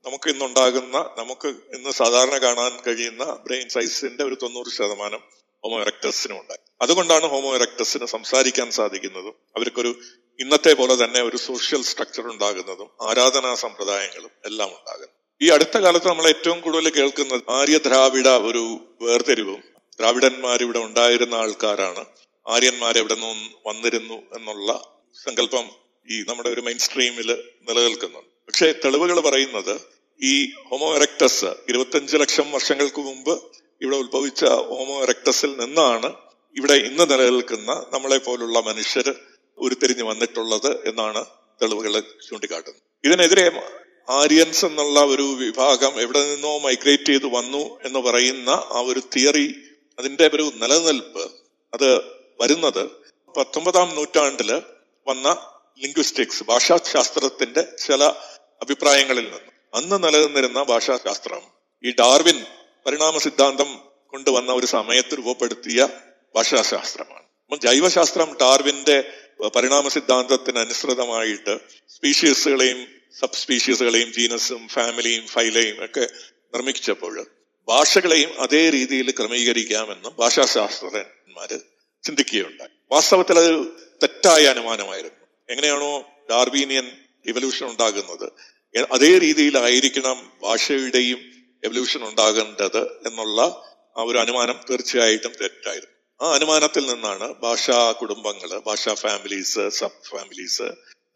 [0.05, 5.21] നമുക്ക് ഇന്നുണ്ടാകുന്ന നമുക്ക് ഇന്ന് സാധാരണ കാണാൻ കഴിയുന്ന ബ്രെയിൻ സൈസിന്റെ ഒരു തൊണ്ണൂറ് ശതമാനം
[5.63, 9.91] ഹോമോ എറക്ടസിനും ഉണ്ടായി അതുകൊണ്ടാണ് ഹോമോ എറക്ടസിന് സംസാരിക്കാൻ സാധിക്കുന്നതും അവർക്കൊരു
[10.39, 15.13] ഇന്നത്തെ പോലെ തന്നെ ഒരു സോഷ്യൽ സ്ട്രക്ചർ ഉണ്ടാകുന്നതും ആരാധനാ സമ്പ്രദായങ്ങളും എല്ലാം ഉണ്ടാകുന്നു.
[15.41, 18.63] ഈ അടുത്ത കാലത്ത് നമ്മൾ ഏറ്റവും കൂടുതൽ കേൾക്കുന്നത് ആര്യ ദ്രാവിഡ ഒരു
[19.01, 19.61] വേർതിരിവും
[19.99, 22.03] ദ്രാവിഡന്മാർ ഇവിടെ ഉണ്ടായിരുന്ന ആൾക്കാരാണ്.
[22.45, 24.69] ആര്യന്മാർ എവിടെ നിന്നും വന്നിരുന്നു എന്നുള്ള
[25.25, 25.65] സങ്കല്പം
[26.07, 27.29] ഈ നമ്മുടെ ഒരു മെയിൻ സ്ട്രീമിൽ
[27.67, 28.29] നിലനിൽക്കുന്നുണ്ട്.
[28.47, 29.73] പക്ഷേ തെളിവുകൾ പറയുന്നത്
[30.21, 30.33] ഈ
[30.69, 33.33] ഹോമോ എറക്ടസ് ഇരുപത്തഞ്ച് ലക്ഷം വർഷങ്ങൾക്ക് മുമ്പ്
[33.81, 36.09] ഇവിടെ ഉത്ഭവിച്ച ഹോമോ എറക്ടസിൽ നിന്നാണ്
[36.55, 39.07] ഇവിടെ ഇന്ന് നിലനിൽക്കുന്ന നമ്മളെ പോലുള്ള മനുഷ്യർ
[39.59, 41.25] ഉരുത്തിരിഞ്ഞു വന്നിട്ടുള്ളത് എന്നാണ്
[41.61, 42.81] തെളിവുകൾ ചൂണ്ടിക്കാട്ടുന്നത്.
[43.03, 43.51] ഇതിനെതിരെ
[44.09, 49.55] ആര്യൻസ് എന്നുള്ള ഒരു വിഭാഗം എവിടെ നിന്നോ മൈഗ്രേറ്റ് ചെയ്ത് വന്നു എന്ന് പറയുന്ന ആ ഒരു തിയറി
[49.99, 51.31] അതിന്റെ ഒരു നിലനിൽപ്പ്
[51.73, 51.97] അത്
[52.41, 52.89] വരുന്നത്
[53.37, 54.61] പത്തൊമ്പതാം നൂറ്റാണ്ടിൽ
[55.07, 55.27] വന്ന
[55.83, 58.03] ലിംഗ്വിസ്റ്റിക്സ് ഭാഷാശാസ്ത്രത്തിന്റെ ചില
[58.61, 59.39] അഭിപ്രായങ്ങളിൽ നിന്ന്.
[59.73, 61.41] അന്ന് നിലനിന്നിരുന്ന ഭാഷാശാസ്ത്രം
[61.83, 62.45] ഈ ഡാർവിൻ
[62.85, 65.87] പരിണാമ സിദ്ധാന്തം കൊണ്ടുവന്ന ഒരു സമയത്ത് രൂപപ്പെടുത്തിയ
[66.35, 67.23] ഭാഷാശാസ്ത്രമാണ്.
[67.43, 69.03] അപ്പം ജൈവശാസ്ത്രം ഡാർവിന്റെ
[69.47, 72.87] പരിണാമ സിദ്ധാന്തത്തിന് അനുസൃതമായിട്ട് സ്പീഷീസുകളെയും
[73.19, 77.27] സബ് സ്പീഷീസുകളെയും ജീനസും ഫാമിലിയും ഫൈലയും ഒക്കെ നിർമ്മിച്ചപ്പോൾ
[77.67, 81.59] ഭാഷകളെയും അതേ രീതിയിൽ ക്രമീകരിക്കാമെന്ന് ഭാഷാശാസ്ത്രജ്ഞന്മാര്
[82.03, 82.69] ചിന്തിക്കുകയുണ്ടായി.
[82.91, 83.67] വാസ്തവത്തിൽ അത്
[84.03, 85.25] തെറ്റായ അനുമാനമായിരുന്നു.
[85.49, 85.99] എങ്ങനെയാണോ
[86.31, 86.91] ഡാർവീനിയൻ
[87.27, 88.31] എവല്യൂഷൻ ഉണ്ടാകുന്നത്.
[88.91, 91.19] അതേ രീതിയിലായിരിക്കണം ഭാഷയുടെയും
[91.63, 93.41] എവല്യൂഷൻ ഉണ്ടാകേണ്ടത് എന്നുള്ള
[93.97, 95.98] ആ ഒരു അനുമാനം തീർച്ചയായിട്ടും തെറ്റായിരുന്നു.
[96.21, 100.63] ആ അനുമാനത്തിൽ നിന്നാണ് ഭാഷാ കുടുംബങ്ങൾ ഭാഷാ ഫാമിലീസ് സബ് ഫാമിലീസ്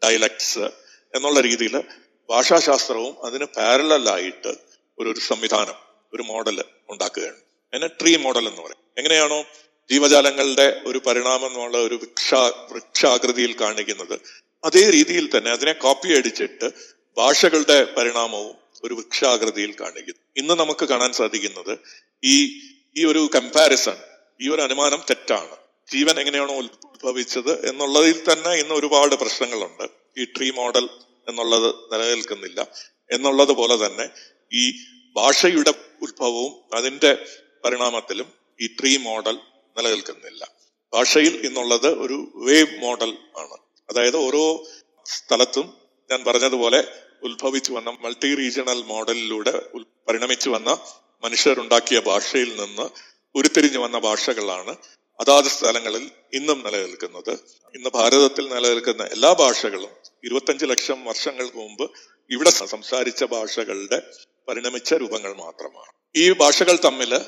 [0.04, 0.70] ഡയലക്ട്സ്
[1.14, 1.82] എന്നുള്ള രീതിയിൽ
[2.30, 4.52] ഭാഷാശാസ്ത്രവും അതിന് പാരലായിട്ട്
[4.98, 5.74] ഒരു ഒരു സംവിധാനം
[6.14, 7.36] ഒരു മോഡൽ ഉണ്ടാക്കുകയാണ്.
[7.72, 8.82] അതിനെ ട്രീ മോഡൽ എന്ന് പറയും.
[8.98, 9.44] എങ്ങനെയാണോ
[9.90, 12.34] ജീവജാലങ്ങളുടെ ഒരു പരിണാമം എന്നുള്ള ഒരു വൃക്ഷ
[12.72, 14.20] വൃക്ഷാകൃതിയിൽ കാണിക്കുന്നത്
[14.64, 16.72] അതേ രീതിയിൽ തന്നെ അതിനെ കോപ്പി അടിച്ചിട്ട്
[17.16, 20.22] ഭാഷകളുടെ പരിണാമവും ഒരു വൃക്ഷാകൃതിയിൽ കാണിക്കുന്നു.
[20.36, 21.78] ഇന്ന് നമുക്ക് കാണാൻ സാധിക്കുന്നത്
[22.24, 22.60] ഈ
[22.96, 25.56] ഈ ഒരു കമ്പാരിസൺ ഈ ഒരു അനുമാനം തെറ്റാണ്.
[25.92, 29.90] ജീവൻ എങ്ങനെയാണോ ഉത്ഭവിച്ചത് എന്നുള്ളതിൽ തന്നെ ഇന്ന് ഒരുപാട് പ്രശ്നങ്ങളുണ്ട്.
[30.18, 30.88] ഈ ട്രീ മോഡൽ
[31.28, 32.68] എന്നുള്ളത് നിലനിൽക്കുന്നില്ല.
[33.12, 34.08] എന്നുള്ളത് പോലെ തന്നെ
[34.52, 34.72] ഈ
[35.16, 37.26] ഭാഷയുടെ ഉത്ഭവവും അതിന്റെ
[37.64, 39.38] പരിണാമത്തിലും ഈ ട്രീ മോഡൽ
[39.76, 40.50] നിലനിൽക്കുന്നില്ല.
[40.92, 43.58] ഭാഷയിൽ ഇന്നുള്ളത് ഒരു വേവ് മോഡൽ ആണ്.
[43.90, 44.64] അതായത് ഓരോ
[45.04, 45.76] സ്ഥലത്തും
[46.10, 46.84] ഞാൻ പറഞ്ഞതുപോലെ
[47.22, 49.62] ഉത്ഭവിച്ചു വന്ന മൾട്ടി റീജിയണൽ മോഡലിലൂടെ
[50.08, 50.78] പരിണമിച്ചു വന്ന
[51.24, 54.76] മനുഷ്യരുണ്ടാക്കിയ ഭാഷയിൽ നിന്ന് ഉരുത്തിരിഞ്ഞു വന്ന ഭാഷകളാണ്
[55.20, 57.30] അതാത് സ്ഥലങ്ങളിൽ ഇന്നും നിലനിൽക്കുന്നത്.
[57.74, 59.90] ഇന്ന് ഭാരതത്തിൽ നിലനിൽക്കുന്ന എല്ലാ ഭാഷകളും
[60.24, 61.90] ഇരുപത്തഞ്ച് ലക്ഷം വർഷങ്ങൾക്ക് മുമ്പ്
[62.30, 64.02] ഇവിടെ സംസാരിച്ച ഭാഷകളുടെ
[64.48, 65.92] പരിണമിച്ച രൂപങ്ങൾ മാത്രമാണ്.
[66.16, 67.20] ഈ ഭാഷകൾ തമ്മിൽ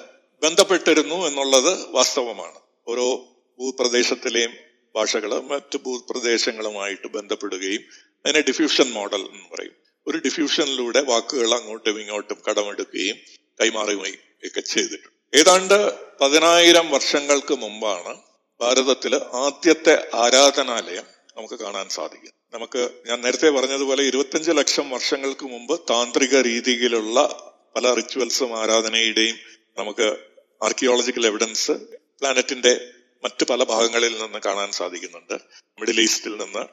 [0.42, 2.60] ബന്ധപ്പെട്ടിരുന്നു എന്നുള്ളത് വാസ്തവമാണ്.
[2.88, 3.14] ഓരോ
[3.58, 4.52] ഭൂപ്രദേശത്തിലെയും
[4.94, 7.82] ഭാഷകൾ മറ്റു ഭൂപ്രദേശങ്ങളുമായിട്ട് ബന്ധപ്പെടുകയും
[8.26, 9.74] അതിനെ ഡിഫ്യൂഷൻ മോഡൽ എന്ന് പറയും.
[10.06, 13.16] ഒരു ഡിഫ്യൂഷനിലൂടെ വാക്കുകൾ അങ്ങോട്ടും ഇങ്ങോട്ടും കടമെടുക്കുകയും
[13.60, 15.15] കൈമാറുകയും ഒക്കെ ചെയ്തിട്ടുണ്ട്.
[15.34, 18.16] ഏതാണ്ട് പതിനായിരം വർഷങ്ങൾക്ക് മുമ്പാണ്
[18.60, 21.04] ഭാരതത്തിൽ ആദ്യത്തെ ആരാധനാലയം
[21.36, 22.32] നമുക്ക് കാണാൻ സാധിക്കും.
[22.54, 27.42] നമുക്ക് ഞാൻ നേരത്തെ പറഞ്ഞതുപോലെ ഇരുപത്തഞ്ച് ലക്ഷം വർഷങ്ങൾക്ക് മുമ്പ് താന്ത്രിക രീതിയിലുള്ള
[27.76, 29.38] പല റിച്വൽസും ആരാധനയുടെയും
[29.78, 30.16] നമുക്ക്
[30.62, 31.72] ആർക്കിയോളജിക്കൽ എവിഡൻസ്
[32.20, 32.80] പ്ലാനറ്റിന്റെ
[33.24, 35.34] മറ്റ് പല ഭാഗങ്ങളിൽ നിന്ന് കാണാൻ സാധിക്കുന്നുണ്ട്.
[35.80, 36.64] മിഡിൽ ഈസ്റ്റിൽ നിന്ന്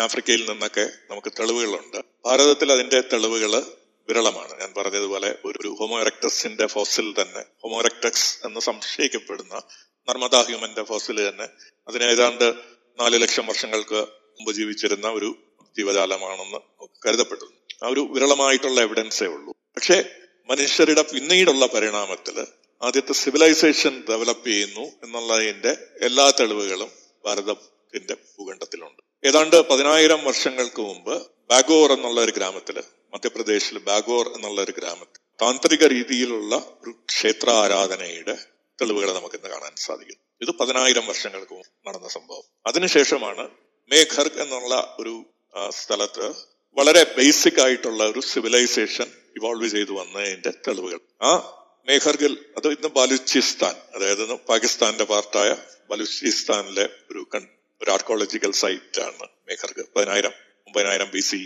[0.00, 2.04] ആഫ്രിക്കയിൽ നിന്നൊക്കെ നമുക്ക് തെളിവുകളുണ്ട്.
[2.24, 3.62] ഭാരതത്തിൽ അതിന്റെ തെളിവുകൾ
[4.08, 4.60] വിരളമാണ്.
[4.60, 9.54] ഞാൻ പറഞ്ഞതുപോലെ ഒരു ഹോമോറക്ടസിന്റെ ഫോസിൽ തന്നെ ഹോമോറക്ടക്സ് എന്ന് സംശയിക്കപ്പെടുന്ന
[10.08, 11.46] നർമ്മദ ഹ്യൂമന്റെ ഫോസിൽ തന്നെ
[11.88, 12.54] അതിന് ഏതാണ്ട്
[13.00, 14.00] നാല് ലക്ഷം വർഷങ്ങൾക്ക്
[14.36, 15.34] മുമ്പ് ജീവിച്ചിരുന്ന ഒരു
[15.78, 16.58] ജീവജാലമാണെന്ന്
[17.06, 19.52] കരുതപ്പെടുന്നു ആ ഒരു വിരളമായിട്ടുള്ള എവിഡൻസേ ഉള്ളൂ.
[19.76, 20.04] പക്ഷേ
[20.50, 22.46] മനുഷ്യരുടെ പിന്നീടുള്ള പരിണാമത്തിൽ
[22.82, 26.90] ആദ്യത്തെ സിവിലൈസേഷൻ ഡെവലപ്പ് ചെയ്യുന്നു എന്നുള്ളതിന്റെ എല്ലാ തെളിവുകളും
[27.24, 29.26] ഭാരതത്തിന്റെ ഭൂഖണ്ഡത്തിലുണ്ട്.
[29.26, 32.82] ഏതാണ്ട് പതിനായിരം വർഷങ്ങൾക്ക് മുമ്പ് ബാഗോർ എന്നുള്ള ഒരു ഗ്രാമത്തിൽ
[33.12, 38.34] മധ്യപ്രദേശിൽ ബാഗോർ എന്നുള്ള ഒരു ഗ്രാമത്തിൽ താന്ത്രിക രീതിയിലുള്ള ഒരു ക്ഷേത്ര ആരാധനയുടെ
[38.78, 40.18] തെളിവുകൾ നമുക്ക് ഇന്ന് കാണാൻ സാധിക്കും.
[40.42, 41.56] ഇത് പതിനായിരം വർഷങ്ങൾക്ക്
[41.88, 42.44] നടന്ന സംഭവം.
[42.66, 43.44] അതിനുശേഷമാണ്
[43.90, 45.14] മേഘർ എന്നുള്ള ഒരു
[45.80, 46.26] സ്ഥലത്ത്
[46.76, 51.00] വളരെ ബേസിക് ആയിട്ടുള്ള ഒരു സിവിലൈസേഷൻ ഇവോൾവ് ചെയ്തു വന്നതിന്റെ തെളിവുകൾ.
[51.22, 51.32] ആ
[51.88, 55.50] മേഘർഗിൽ അത് ഇന്ന് ബലൂചിസ്ഥാൻ അതായത് പാകിസ്ഥാന്റെ പാർട്ടായ
[55.90, 57.22] ബലൂചിസ്ഥാനിലെ ഒരു
[57.80, 60.34] ഒരു ആർക്കോളജിക്കൽ സൈറ്റ് ആണ് മേഘർഗ് പതിനായിരം
[60.66, 61.40] ഒമ്പതിനായിരം ബി സി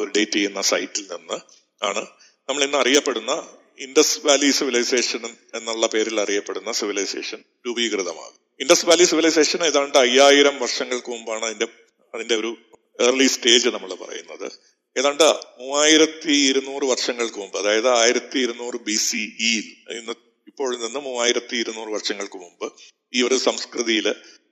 [0.00, 1.38] ഒരു ഡേറ്റ് ചെയ്യുന്ന സൈറ്റിൽ നിന്ന്
[1.82, 2.02] ആണ്
[2.48, 3.32] നമ്മൾ ഇന്ന് അറിയപ്പെടുന്ന
[3.80, 5.22] ഇൻഡസ് വാലി സിവിലൈസേഷൻ
[5.58, 8.38] എന്നുള്ള പേരിൽ അറിയപ്പെടുന്ന സിവിലൈസേഷൻ രൂപീകൃതമാകും.
[8.60, 11.68] ഇൻഡസ് വാലി സിവിലൈസേഷൻ ഏതാണ്ട് അയ്യായിരം വർഷങ്ങൾക്ക് മുമ്പാണ് അതിന്റെ
[12.14, 12.50] അതിന്റെ ഒരു
[12.98, 14.48] ഏർലി സ്റ്റേജ് നമ്മൾ പറയുന്നത്.
[14.96, 15.26] ഏതാണ്ട്
[15.60, 19.66] മൂവായിരത്തി ഇരുന്നൂറ് വർഷങ്ങൾക്ക് മുമ്പ് അതായത് ആയിരത്തി ഇരുന്നൂറ് ബി സി ഇയിൽ
[19.98, 20.14] ഇന്ന്
[20.48, 22.66] ഇപ്പോൾ നിന്ന് മൂവായിരത്തി ഇരുന്നൂറ് വർഷങ്ങൾക്ക് മുമ്പ്
[23.14, 24.06] ഈ ഒരു സംസ്കൃതിയിൽ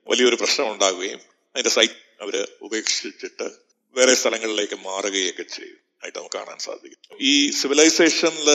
[0.07, 1.21] വലിയൊരു പ്രശ്നം ഉണ്ടാകുകയും
[1.55, 3.47] അതിന്റെ സൈറ്റ് അവർ ഉപേക്ഷിച്ചിട്ട്
[3.99, 5.79] വേറെ സ്ഥലങ്ങളിലേക്ക് മാറുകയൊക്കെ ചെയ്യും.
[6.03, 7.17] ആയിട്ട് നമുക്ക് കാണാൻ സാധിക്കും.
[7.21, 8.49] ഈ സിവിലൈസേഷനിൽ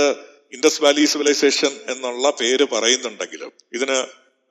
[0.53, 3.99] ഇൻഡസ് വാലി സിവിലൈസേഷൻ എന്നുള്ള പേര് പറയുന്നുണ്ടെങ്കിലും ഇതിന്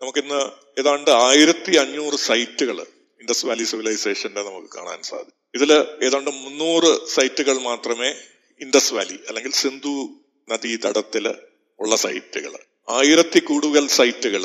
[0.01, 0.39] നമുക്കിന്ന്
[0.79, 2.77] ഏതാണ്ട് ആയിരത്തി അഞ്ഞൂറ് സൈറ്റുകൾ
[3.21, 5.39] ഇൻഡസ് വാലി സിവിലൈസേഷന്റെ നമുക്ക് കാണാൻ സാധിക്കും.
[5.55, 5.71] ഇതിൽ
[6.05, 8.09] ഏതാണ്ട് മുന്നൂറ് സൈറ്റുകൾ മാത്രമേ
[8.61, 9.95] ഇൻഡസ് വാലി അല്ലെങ്കിൽ സിന്ധു
[10.47, 11.25] നദീതടത്തിൽ
[11.79, 12.53] ഉള്ള സൈറ്റുകൾ
[12.89, 14.43] ആയിരത്തി കൂടുതൽ സൈറ്റുകൾ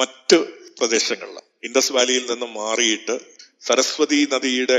[0.00, 0.36] മറ്റ്
[0.78, 3.14] പ്രദേശങ്ങളിൽ ഇൻഡസ് വാലിയിൽ നിന്ന് മാറിയിട്ട്
[3.66, 4.78] സരസ്വതി നദിയുടെ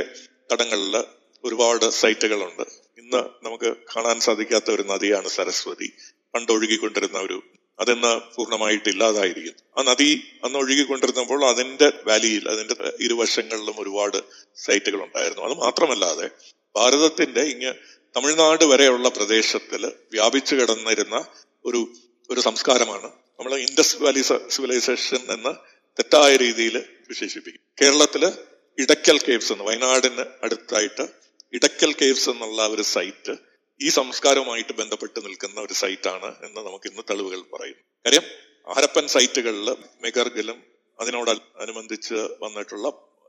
[0.51, 1.03] തടങ്ങളിൽ
[1.43, 2.61] ഒരുപാട് സൈറ്റുകളുണ്ട്.
[2.97, 5.93] ഇന്ന് നമുക്ക് കാണാൻ സാധിക്കാത്ത ഒരു നദിയാണ് സരസ്വതി.
[6.33, 7.43] പണ്ട് ഒഴുകിക്കൊണ്ടിരുന്ന ഒരു
[7.79, 9.53] അതിന്ന് പൂർണമായിട്ട് ഇല്ലാതായിരിക്കും.
[9.77, 14.17] ആ നദി അന്ന് ഒഴുകിക്കൊണ്ടിരുന്നപ്പോൾ അതിന്റെ വാലിയിൽ അതിന്റെ ഇരുവശങ്ങളിലും ഒരുപാട്
[14.55, 16.29] സൈറ്റുകൾ ഉണ്ടായിരുന്നു അത് മാത്രമല്ലാതെ
[16.75, 17.73] ഭാരതത്തിന്റെ ഇങ്ങ്
[18.15, 21.25] തമിഴ്നാട് വരെയുള്ള പ്രദേശത്തിൽ വ്യാപിച്ചു കിടന്നിരുന്ന
[21.65, 21.93] ഒരു
[22.29, 25.55] ഒരു സംസ്കാരമാണ് നമ്മൾ ഇൻഡസ് വാലി സിവിലൈസേഷൻ എന്ന്
[25.99, 27.61] തെറ്റായ രീതിയിൽ വിശേഷിപ്പിക്കും.
[27.81, 28.31] കേരളത്തിൽ
[28.77, 31.05] ഇടയ്ക്കൽ കേവ്സ് എന്ന് വയനാടിന് അടുത്തായിട്ട്
[31.53, 33.33] ഇടയ്ക്കൽ കേവ്സ് എന്നുള്ള ഒരു സൈറ്റ്
[33.81, 37.83] ഈ സംസ്കാരവുമായിട്ട് ബന്ധപ്പെട്ട് നിൽക്കുന്ന ഒരു സൈറ്റാണ് എന്ന് നമുക്ക് ഇന്ന് തെളിവുകൾ പറയുന്നു.
[38.05, 38.25] കാര്യം
[38.67, 39.69] ആരപ്പൻ സൈറ്റുകളിൽ
[40.01, 40.57] മെഗർഗിലും
[40.99, 42.87] അതിനോട് അനുബന്ധിച്ച് വന്നിട്ടുള്ള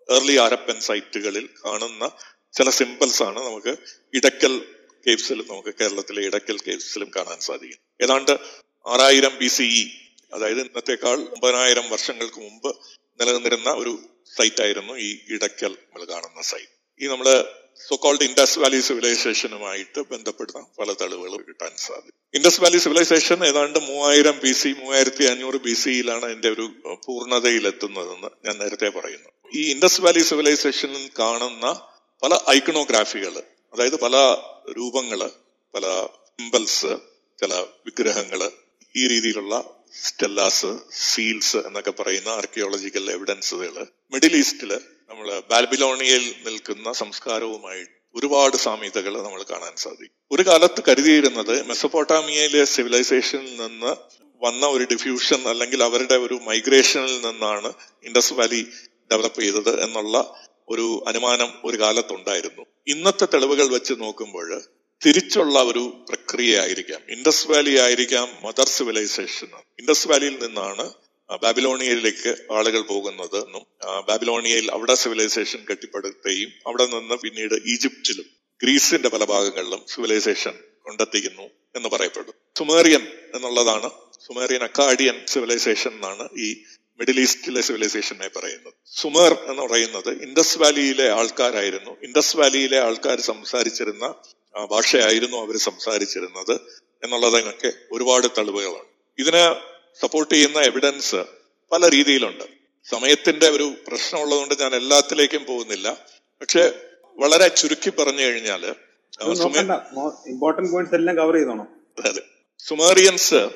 [0.09, 2.05] ഏർലി ആരപ്പൻ സൈറ്റുകളിൽ കാണുന്ന
[2.53, 3.73] ചില സിമ്പിൾസ് ആണ് നമുക്ക്
[4.15, 4.55] ഇടയ്ക്കൽ
[5.07, 7.81] കേവ്സിലും നമുക്ക് കേരളത്തിലെ ഇടയ്ക്കൽ കേവ്സിലും കാണാൻ സാധിക്കും.
[8.03, 8.33] ഏതാണ്ട്
[8.87, 9.85] ആറായിരം ബി സി ഇ
[10.33, 12.71] അതായത് ഇന്നത്തെക്കാൾ ഒമ്പതിനായിരം വർഷങ്ങൾക്ക് മുമ്പ്
[13.23, 13.93] നിലനിന്നിരുന്ന ഒരു
[14.37, 17.29] സൈറ്റ് ആയിരുന്നു ഈ ഇടയ്ക്കൽ നമ്മൾ കാണുന്ന സൈറ്റ് ഈ നമ്മൾ
[17.89, 22.19] സോക്കോൾഡ് ഇൻഡസ് വാലി സിവിലൈസേഷനുമായിട്ട് ബന്ധപ്പെടുന്ന പല തെളിവുകൾ കിട്ടാൻ സാധിക്കും.
[22.35, 26.67] ഇൻഡസ് വാലി സിവിലൈസേഷൻ ഏതാണ്ട് മൂവായിരം ബി സി മൂവായിരത്തി അഞ്ഞൂറ് ബി സിയിലാണ് അതിന്റെ ഒരു
[27.07, 29.31] പൂർണതയിലെത്തുന്നതെന്ന് ഞാൻ നേരത്തെ പറയുന്നു.
[29.55, 31.67] ഈ ഇൻഡസ് വാലി സിവിലൈസേഷനിൽ കാണുന്ന
[32.23, 33.35] പല ഐക്കണോഗ്രാഫികൾ
[33.75, 34.17] അതായത് പല
[34.79, 35.21] രൂപങ്ങൾ
[35.75, 35.87] പല
[36.33, 36.93] സിംബൽസ്
[37.39, 37.55] ചില
[37.87, 38.41] വിഗ്രഹങ്ങൾ
[38.95, 39.55] ഈ രീതിയിലുള്ള
[40.01, 47.85] സ്റ്റെല്ലാസ് സീൽസ് എന്നൊക്കെ പറയുന്ന ആർക്കിയോളജിക്കൽ എവിഡൻസുകൾ മിഡിൽ ഈസ്റ്റിൽ നമ്മൾ ബാൽബിലോണിയയിൽ നിൽക്കുന്ന സംസ്കാരവുമായി
[48.15, 50.17] ഒരുപാട് സാമ്യതകൾ നമ്മൾ കാണാൻ സാധിക്കും.
[50.31, 53.97] ഒരു കാലത്ത് കരുതിയിരുന്നത് മെസ്സപ്പോട്ടാമിയയിലെ സിവിലൈസേഷനിൽ നിന്ന്
[54.43, 57.73] വന്ന ഒരു ഡിഫ്യൂഷൻ അല്ലെങ്കിൽ അവരുടെ ഒരു മൈഗ്രേഷനിൽ നിന്നാണ്
[58.05, 58.67] ഇൻഡസ് വാലി
[59.13, 60.35] ഡെവലപ്പ് ചെയ്തത് എന്നുള്ള
[60.69, 62.67] ഒരു അനുമാനം ഒരു കാലത്തുണ്ടായിരുന്നു.
[62.87, 64.63] ഇന്നത്തെ തെളിവുകൾ വെച്ച് നോക്കുമ്പോൾ
[65.03, 69.49] തിരിച്ചുള്ള ഒരു പ്രക്രിയ ആയിരിക്കാം ഇൻഡസ് വാലി ആയിരിക്കാം മദർ സിവിലൈസേഷൻ
[69.81, 70.85] ഇൻഡസ് വാലിയിൽ നിന്നാണ്
[71.43, 73.65] ബാബിലോണിയയിലേക്ക് ആളുകൾ പോകുന്നത് എന്നും
[74.09, 78.27] ബാബിലോണിയയിൽ അവിടെ സിവിലൈസേഷൻ കെട്ടിപ്പടുത്തുകയും അവിടെ നിന്ന് പിന്നീട് ഈജിപ്തിലും
[78.61, 81.47] ഗ്രീസിന്റെ പല ഭാഗങ്ങളിലും സിവിലൈസേഷൻ കൊണ്ടെത്തിക്കുന്നു
[81.77, 83.91] എന്ന് പറയപ്പെടും സുമേറിയൻ എന്നുള്ളതാണ്
[84.27, 86.49] സുമേറിയൻ അക്കാഡിയൻ സിവിലൈസേഷൻ എന്നാണ് ഈ
[87.01, 88.75] മിഡിൽ ഈസ്റ്റിലെ സിവിലൈസേഷനെ പറയുന്നത്.
[89.01, 91.93] സുമേർ എന്ന് പറയുന്നത് ഇൻഡസ് വാലിയിലെ ആൾക്കാരായിരുന്നു.
[92.03, 94.07] ഇൻഡസ് വാലിയിലെ ആൾക്കാർ സംസാരിച്ചിരുന്ന
[94.57, 96.61] ഭാഷയായിരുന്നു അവർ സംസാരിച്ചിരുന്നത്
[97.05, 98.85] എന്നുള്ളതിനൊക്കെ ഒരുപാട് തെളിവുകളാണ്.
[99.19, 99.57] ഇതിനെ
[100.01, 101.17] സപ്പോർട്ട് ചെയ്യുന്ന എവിഡൻസ്
[101.73, 102.45] പല രീതിയിലുണ്ട്.
[102.91, 106.07] സമയത്തിന്റെ ഒരു പ്രശ്നമുള്ളതുകൊണ്ട് ഞാൻ എല്ലാത്തിലേക്കും പോകുന്നില്ല.
[106.41, 106.75] പക്ഷെ
[107.19, 108.75] വളരെ ചുരുക്കി പറഞ്ഞു കഴിഞ്ഞാൽ
[110.27, 111.69] ഇമ്പോർട്ടന്റ് പോയിന്റ്സ് എല്ലാം കവർ ചെയ്തോണം.
[112.05, 112.23] അതെ.
[112.59, 113.49] സുമേറിയൻസ്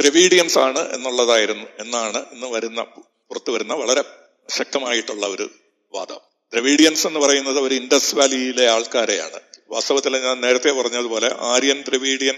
[0.00, 2.82] ദ്രവീഡിയൻസ് ആണ് എന്നുള്ളതായിരുന്നു എന്നാണ് ഇന്ന് വരുന്ന
[3.28, 4.04] പുറത്തു വരുന്ന വളരെ
[4.50, 5.50] ശക്തമായിട്ടുള്ള ഒരു
[5.94, 6.20] വാദം.
[6.52, 9.40] ദ്രവീഡിയൻസ് എന്ന് പറയുന്നത് ഒരു ഇൻഡസ് വാലിയിലെ ആൾക്കാരെയാണ്.
[9.74, 12.34] വാസ്തവത്തിൽ ഞാൻ നേരത്തെ പറഞ്ഞതുപോലെ ആര്യൻ ദ്രവീഡിയൻ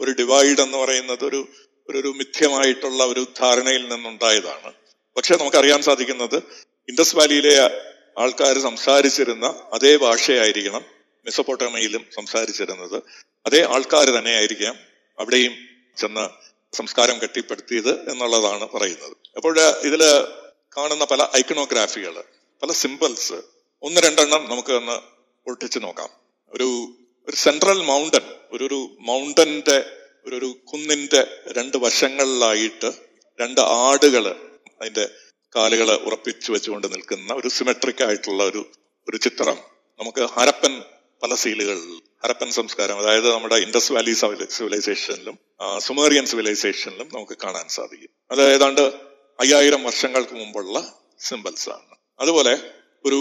[0.00, 1.48] ഒരു ഡിവൈഡ് എന്ന് പറയുന്നത് ഒരു
[1.88, 4.72] ഒരു മിഥ്യമായിട്ടുള്ള ഒരു ധാരണയിൽ നിന്നുണ്ടായതാണ്.
[5.16, 6.36] പക്ഷെ നമുക്കറിയാൻ സാധിക്കുന്നത്
[6.88, 7.54] ഇൻഡസ് വാലിയിലെ
[8.18, 10.84] ആൾക്കാർ സംസാരിച്ചിരുന്ന അതേ ഭാഷയായിരിക്കണം
[11.24, 13.02] മെസ്സപ്പോട്ടമയിലും സംസാരിച്ചിരുന്നത്.
[13.46, 14.78] അതേ ആൾക്കാർ തന്നെയായിരിക്കാം
[15.18, 15.54] അവിടെയും
[15.96, 16.28] ചെന്ന്
[16.76, 19.16] സംസ്കാരം കെട്ടിപ്പടുത്തിയത് എന്നുള്ളതാണ് പറയുന്നത്.
[19.36, 20.02] അപ്പോൾ ഇതിൽ
[20.76, 22.24] കാണുന്ന പല ഐക്കണോഗ്രാഫികൾ
[22.62, 23.38] പല സിമ്പിൾസ്
[23.82, 24.98] ഒന്ന് രണ്ടെണ്ണം നമുക്ക് ഒന്ന്
[25.48, 26.27] ഒട്ടിച്ചു നോക്കാം.
[26.54, 26.68] ഒരു
[27.28, 29.78] ഒരു സെൻട്രൽ മൗണ്ടൻ ഒരു ഒരു മൗണ്ടന്റെ
[30.26, 32.92] ഒരു ഒരു കുന്നിന്റെ രണ്ട് വശങ്ങളിലായിട്ട്
[33.40, 34.24] രണ്ട് ആടുകൾ
[34.80, 35.08] അതിന്റെ
[35.56, 38.70] കാലുകൾ ഉറപ്പിച്ചു വെച്ചുകൊണ്ട് നിൽക്കുന്ന ഒരു സിമെട്രിക് ആയിട്ടുള്ള ഒരു
[39.08, 39.58] ഒരു ചിത്രം.
[40.00, 40.82] നമുക്ക് ഹരപ്പൻ
[41.22, 44.12] പല സീലുകളിൽ ഹരപ്പൻ സംസ്കാരം അതായത് നമ്മുടെ ഇൻഡസ് വാലി
[44.50, 45.38] സിവിലൈസേഷനിലും
[45.78, 48.08] സുമേറിയൻ സിവിലൈസേഷനിലും നമുക്ക് കാണാൻ സാധിക്കും.
[48.30, 48.80] അത് ഏതാണ്ട്
[49.40, 51.96] അയ്യായിരം വർഷങ്ങൾക്ക് മുമ്പുള്ള സിമ്പിൾസ് ആണ്.
[52.20, 52.54] അതുപോലെ
[53.04, 53.20] ഒരു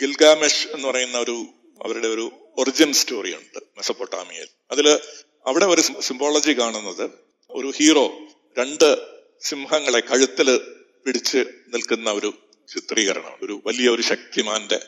[0.00, 1.46] ഗിൽഗാമെഷ് എന്ന് പറയുന്ന ഒരു
[1.84, 4.86] അവരുടെ ഒരു ഒറിജിൻ സ്റ്റോറി ഉണ്ട് മെസപ്പൊട്ടാമിയയിൽ അതിൽ
[5.46, 7.10] അവിടെ ഒരു സിംബോളജി കാണുന്നത്
[7.50, 8.12] ഒരു ഹീറോ
[8.58, 8.88] രണ്ട്
[9.42, 10.48] സിംഹങ്ങളെ കഴുത്തിൽ
[11.06, 11.38] പിടിച്ച്
[11.74, 12.34] നിൽക്കുന്ന ഒരു
[12.68, 14.78] ചിത്രീകരണം ഒരു വലിയ ഒരു ശക്തിമാന്റെ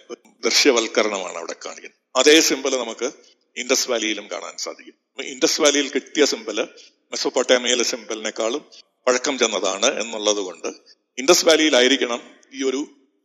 [0.44, 2.00] ദൃശ്യവൽക്കരണമാണ് അവിടെ കാണിക്കുന്നത്.
[2.16, 3.12] അതേ സിമ്പൽ നമുക്ക്
[3.56, 4.94] ഇൻഡസ് വാലിയിലും കാണാൻ സാധിക്കും.
[5.18, 6.60] ഇൻഡസ് വാലിയിൽ കിട്ടിയ സിമ്പൽ
[7.12, 8.70] മെസ്സോപ്പൊട്ടാമിയയിലെ സിമ്പലിനേക്കാളും
[9.06, 10.68] പഴക്കം ചെന്നതാണ് എന്നുള്ളത് കൊണ്ട്
[11.18, 12.20] ഇൻഡസ് വാലിയിലായിരിക്കണം
[12.54, 12.80] ഈ ഒരു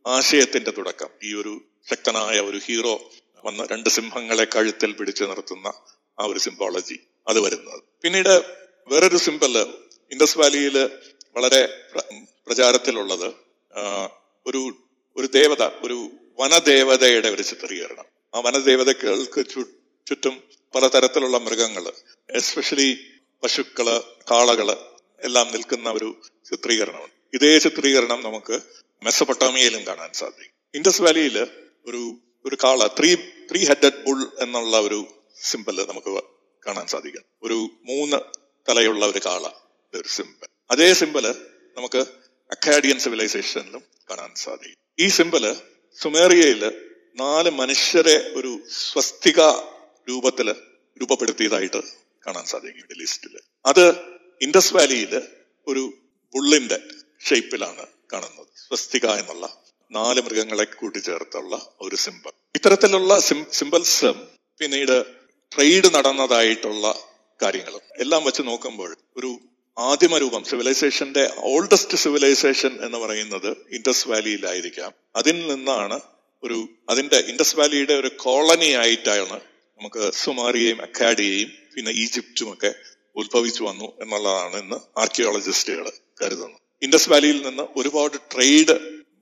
[0.06, 2.94] ആശയത്തിന്റെ തുടക്കം ഈ ഒരു ശക്തനായ ഒരു ഹീറോ
[3.44, 5.66] വന്ന് രണ്ട് സിംഹങ്ങളെ കഴുത്തിൽ പിടിച്ചു നിർത്തുന്ന
[6.20, 7.82] ആ ഒരു സിംബോളജി അത് വരുന്നത്.
[8.02, 8.34] പിന്നീട്
[8.88, 9.58] വേറൊരു സിമ്പൽ
[10.12, 10.76] ഇൻഡസ് വാലിയിൽ
[11.36, 11.86] വളരെ
[12.46, 13.28] പ്രചാരത്തിലുള്ളത്
[14.46, 14.62] ഒരു
[15.16, 18.06] ഒരു ദേവത ഒരു വനദേവതയുടെ ഒരു ചിത്രീകരണം.
[18.34, 19.46] ആ വനദേവതകൾക്ക്
[20.06, 20.42] ചുറ്റും
[20.74, 21.92] പലതരത്തിലുള്ള മൃഗങ്ങൾ
[22.30, 22.98] എസ്പെഷ്യലി
[23.44, 24.76] പശുക്കൾ കാളകൾ
[25.22, 26.08] എല്ലാം നിൽക്കുന്ന ഒരു
[26.44, 27.12] ചിത്രീകരണമാണ്.
[27.34, 28.60] ഇതേ ചിത്രീകരണം നമുക്ക്
[29.02, 30.54] മെസ്സപ്പൊട്ടാമിയയിലും കാണാൻ സാധിക്കും.
[30.74, 31.36] ഇൻഡസ് വാലിയിൽ
[31.86, 32.02] ഒരു
[32.46, 33.14] ഒരു കാള ത്രീ
[33.50, 35.06] ത്രീ ഹെഡഡ് ബുൾ എന്നുള്ള ഒരു
[35.40, 36.22] സിമ്പൽ നമുക്ക്
[36.66, 37.22] കാണാൻ സാധിക്കും.
[37.42, 38.16] ഒരു മൂന്ന്
[38.68, 39.46] തലയുള്ള ഒരു കാള
[39.94, 41.34] ഒരു സിമ്പൽ അതേ സിമ്പൽ
[41.76, 41.98] നമുക്ക്
[42.52, 44.76] അക്കാഡിയൻ സിവിലൈസേഷനിലും കാണാൻ സാധിക്കും.
[44.98, 45.56] ഈ സിമ്പൽ
[46.00, 49.40] സുമേറിയയിൽ നാല് മനുഷ്യരെ ഒരു സ്വസ്തിക
[50.08, 50.50] രൂപത്തിൽ
[51.00, 51.82] രൂപപ്പെടുത്തിയതായിട്ട്
[52.26, 53.96] കാണാൻ സാധിക്കും മിഡിൽ അത്
[54.42, 55.22] ഇൻഡസ് വാലിയിൽ
[55.66, 55.94] ഒരു
[56.34, 56.80] ബുള്ളിന്റെ
[57.28, 58.46] ഷേപ്പിലാണ് കാണുന്നത്.
[58.68, 59.61] സ്വസ്തിക എന്നുള്ള
[59.92, 63.12] നാല് മൃഗങ്ങളെ കൂട്ടിച്ചേർത്തുള്ള ഒരു സിമ്പിൾ ഇത്തരത്തിലുള്ള
[63.52, 64.10] സിമ്പിൾസ്
[64.60, 64.96] പിന്നീട്
[65.52, 66.86] ട്രേഡ് നടന്നതായിട്ടുള്ള
[67.40, 69.30] കാര്യങ്ങളും എല്ലാം വെച്ച് നോക്കുമ്പോൾ ഒരു
[69.76, 75.98] ആദിമ രൂപം സിവിലൈസേഷന്റെ ഓൾഡസ്റ്റ് സിവിലൈസേഷൻ എന്ന് പറയുന്നത് ഇൻഡസ് വാലിയിലായിരിക്കാം അതിൽ നിന്നാണ്
[76.42, 79.36] ഒരു അതിന്റെ ഇൻഡസ് വാലിയുടെ ഒരു കോളനി ആയിട്ടാണ്
[79.80, 82.70] നമുക്ക് സുമാറിയെയും അക്കാഡിയെയും പിന്നെ ഈജിപ്തും ഒക്കെ
[83.16, 85.86] ഉത്ഭവിച്ചു വന്നു എന്നുള്ളതാണ് ഇന്ന് ആർക്കിയോളജിസ്റ്റുകൾ
[86.20, 88.74] കരുതുന്നത് ഇൻഡസ് വാലിയിൽ നിന്ന് ഒരുപാട് ട്രേഡ്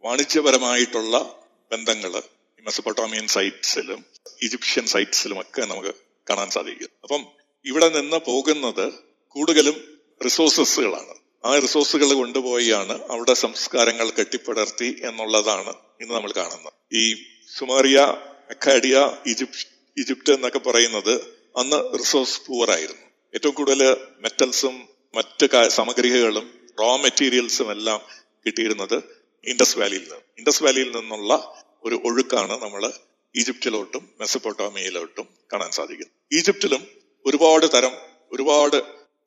[0.05, 1.38] വാണിജ്യപരമായിട്ടുള്ള
[1.72, 2.22] ബന്ധങ്ങൾ
[2.61, 4.05] മെസ്സപ്പൊട്ടോമിയൻ സൈറ്റ്സിലും
[4.42, 5.94] ഈജിപ്ഷ്യൻ സൈറ്റ്സിലും ഒക്കെ നമുക്ക്
[6.30, 6.88] കാണാൻ സാധിക്കും.
[7.03, 7.26] അപ്പം
[7.64, 8.92] ഇവിടെ നിന്ന് പോകുന്നത്
[9.28, 11.14] കൂടുതലും റിസോഴ്സസുകളാണ്.
[11.44, 16.72] ആ റിസോഴ്സുകൾ കൊണ്ടുപോയാണ് അവിടെ സംസ്കാരങ്ങൾ കെട്ടിപ്പടർത്തി എന്നുള്ളതാണ് ഇന്ന് നമ്മൾ കാണുന്നത്.
[16.94, 17.14] ഈ
[17.59, 17.98] സുമാറിയ
[18.51, 21.14] അക്കാഡിയ ഈജിപ്ത് ഈജിപ്റ്റ് എന്നൊക്കെ പറയുന്നത്
[21.57, 23.07] അന്ന് റിസോഴ്സ് പൂവർ ആയിരുന്നു.
[23.34, 28.01] ഏറ്റവും കൂടുതൽ മെറ്റൽസും മറ്റ് സാമഗ്രികളും റോ മെറ്റീരിയൽസും എല്ലാം
[28.46, 30.20] കിട്ടിയിരുന്നത് ഇൻഡസ് വാലിയിൽ നിന്ന്.
[30.38, 32.93] ഇൻഡസ് വാലിയിൽ നിന്നുള്ള ഒരു ഒഴുക്കാണ് നമ്മൾ
[33.36, 36.36] ഈജിപ്തിലോട്ടും മെസ്സപ്പൊട്ടോമിയയിലോട്ടും കാണാൻ സാധിക്കുന്നത്.
[36.38, 36.86] ഈജിപ്തിലും
[37.26, 37.91] ഒരുപാട് തരം
[38.32, 38.76] ഒരുപാട്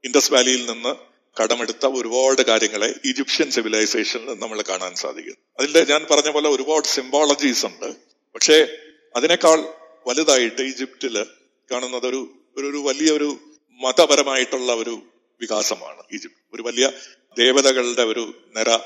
[0.04, 0.96] ഇൻഡസ് വാലിയിൽ നിന്ന്
[1.42, 7.96] കടമെടുത്ത ഒരുപാട് കാര്യങ്ങളെ ഈജിപ്ഷ്യൻ സിവിലൈസേഷനിൽ നമ്മൾ കാണാൻ സാധിക്കും അതിൽ ഞാൻ പറഞ്ഞ പോലെ ഒരുപാട് സിംബോളജീസ് ഉണ്ട്.
[8.34, 8.68] പക്ഷേ
[9.16, 9.74] അതിനേക്കാൾ
[10.08, 11.26] വലുതായിട്ട് ഈജിപ്തിൽ
[11.72, 13.38] കാണുന്നത് ഒരു ഒരു വലിയൊരു
[13.72, 15.02] മതപരമായിട്ടുള്ള ഒരു
[15.42, 16.56] വികാസമാണ് ഈജിപ്ത്.
[16.56, 16.92] ഒരു വലിയ
[17.38, 18.78] ദേവതകളുടെ ഒരു നിര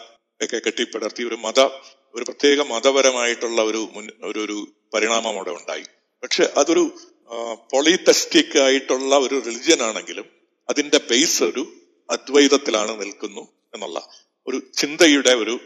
[0.42, 1.60] ഒക്കെ കെട്ടിപ്പടർത്തി ഒരു മത
[2.16, 3.90] ഒരു പ്രത്യേക മതപരമായിട്ടുള്ള ഒരു
[4.24, 5.84] ഒരു ഒരു പരിണാമം അവിടെ ഉണ്ടായി.
[6.24, 6.92] പക്ഷെ അതൊരു
[7.72, 10.26] പൊളിത്തസ്റ്റിക് ആയിട്ടുള്ള ഒരു റിലിജ്യൻ ആണെങ്കിലും
[10.70, 11.64] അതിന്റെ ബേസ് ഒരു
[12.10, 14.10] അദ്വൈതത്തിലാണ് നിൽക്കുന്നു എന്നുള്ള
[14.48, 15.60] ഒരു ചിന്തയുടെ ഒരു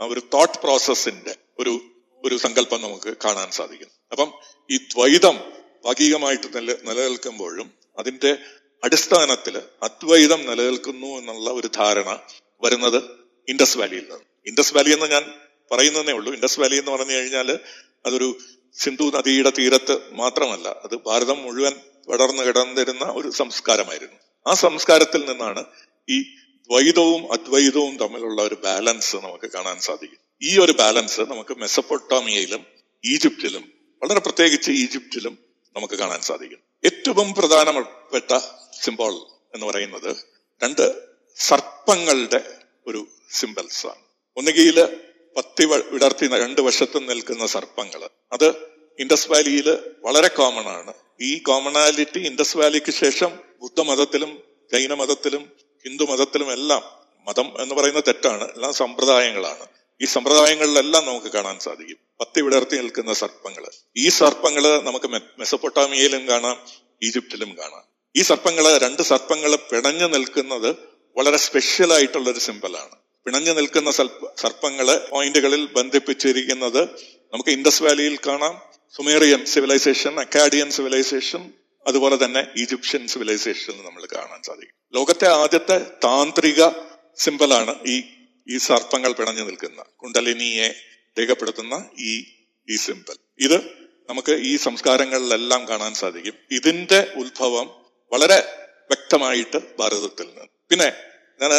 [0.00, 1.80] ഒരു തോട്ട് പ്രോസസ്സിന്റെ ഒരു
[2.24, 3.90] ഒരു സങ്കല്പം നമുക്ക് കാണാൻ സാധിക്കും.
[4.12, 4.32] അപ്പം
[4.70, 5.36] ഈ ദ്വൈതം
[5.84, 8.38] ഭാഗികമായിട്ട് നില നിലനിൽക്കുമ്പോഴും അതിന്റെ
[8.84, 12.18] അടിസ്ഥാനത്തിൽ അദ്വൈതം നിലനിൽക്കുന്നു എന്നുള്ള ഒരു ധാരണ
[12.62, 13.15] വരുന്നത്
[13.48, 15.34] ഇൻഡസ് വാലിയിൽ നിന്ന് ഇൻഡസ് വാലി എന്ന് ഞാൻ
[15.72, 16.32] പറയുന്നതേ ഉള്ളൂ.
[16.32, 17.58] ഇൻഡസ് വാലി എന്ന് പറഞ്ഞു കഴിഞ്ഞാൽ
[18.06, 18.38] അതൊരു
[18.72, 21.72] സിന്ധു നദിയുടെ തീരത്ത് മാത്രമല്ല അത് ഭാരതം മുഴുവൻ
[22.08, 24.16] വളർന്നു കിടന്നിരുന്ന ഒരു സംസ്കാരമായിരുന്നു.
[24.46, 25.64] ആ സംസ്കാരത്തിൽ നിന്നാണ്
[26.08, 30.18] ഈ ദ്വൈതവും അദ്വൈതവും തമ്മിലുള്ള ഒരു ബാലൻസ് നമുക്ക് കാണാൻ സാധിക്കും.
[30.42, 32.66] ഈ ഒരു ബാലൻസ് നമുക്ക് മെസ്സപ്പൊട്ടോമിയയിലും
[33.04, 33.72] ഈജിപ്തിലും
[34.02, 35.38] വളരെ പ്രത്യേകിച്ച് ഈജിപ്തിലും
[35.76, 36.58] നമുക്ക് കാണാൻ സാധിക്കും.
[36.84, 38.38] ഏറ്റവും പ്രധാനപ്പെട്ട
[38.82, 39.12] സിംബോൾ
[39.54, 40.16] എന്ന് പറയുന്നത്
[40.62, 44.02] രണ്ട് സർപ്പങ്ങളുടെ ഒരു സിമ്പൽസ് ആണ്
[44.36, 44.98] ഒന്നുകിൽ
[45.36, 48.54] പത്തി വിടർത്തി രണ്ട് വശത്തും നിൽക്കുന്ന സർപ്പങ്ങൾ അത്
[48.98, 50.92] ഇൻഡസ് വാലിയിൽ വളരെ കോമൺ ആണ്.
[51.20, 55.52] ഈ കോമണാലിറ്റി ഇൻഡസ് വാലിക്ക് ശേഷം ബുദ്ധമതത്തിലും ജൈനമതത്തിലും
[55.84, 56.82] ഹിന്ദു മതത്തിലും എല്ലാം
[57.26, 58.44] മതം എന്ന് പറയുന്ന തെറ്റാണ്.
[58.44, 59.66] എല്ലാം സമ്പ്രദായങ്ങളാണ്.
[60.02, 61.96] ഈ സമ്പ്രദായങ്ങളിലെല്ലാം നമുക്ക് കാണാൻ സാധിക്കും.
[62.20, 63.66] പത്തി വിടർത്തി നിൽക്കുന്ന സർപ്പങ്ങൾ
[63.96, 65.06] ഈ സർപ്പങ്ങൾ നമുക്ക്
[65.38, 66.66] മെസ്സപ്പൊട്ടാമിയയിലും കാണാം
[67.02, 67.84] ഈജിപ്തിലും കാണാം.
[68.16, 73.90] ഈ സർപ്പങ്ങൾ രണ്ട് സർപ്പങ്ങൾ പിണഞ്ഞു നിൽക്കുന്നത് വളരെ സ്പെഷ്യൽ ആയിട്ടുള്ള ഒരു സിമ്പലാണ് പിണഞ്ഞു നിൽക്കുന്ന
[74.42, 76.82] സർപ്പങ്ങളെ പോയിന്റുകളിൽ ബന്ധിപ്പിച്ചിരിക്കുന്നത്
[77.32, 78.54] നമുക്ക് ഇൻഡസ് വാലിയിൽ കാണാം.
[78.96, 81.52] സുമേറിയൻ സിവിലൈസേഷൻ അക്കാഡിയൻ സിവിലൈസേഷൻ
[81.86, 84.76] അതുപോലെ തന്നെ ഈജിപ്ഷ്യൻ സിവിലൈസേഷൻ നമ്മൾ കാണാൻ സാധിക്കും.
[84.94, 86.68] ലോകത്തെ ആദ്യത്തെ താന്ത്രിക
[87.16, 87.96] സിമ്പലാണ് ഈ
[88.48, 90.68] ഈ സർപ്പങ്ങൾ പിണഞ്ഞു നിൽക്കുന്ന കുണ്ടലിനിയെ
[91.18, 92.12] രേഖപ്പെടുത്തുന്ന ഈ
[92.68, 93.58] ഈ സിമ്പൽ ഇത്
[94.08, 96.34] നമുക്ക് ഈ സംസ്കാരങ്ങളിലെല്ലാം കാണാൻ സാധിക്കും.
[96.50, 97.66] ഇതിന്റെ ഉത്ഭവം
[98.12, 100.46] വളരെ വ്യക്തമായിട്ട് ഭാരതത്തിൽ നിന്ന്.
[100.70, 100.88] പിന്നെ
[101.40, 101.52] ഞാൻ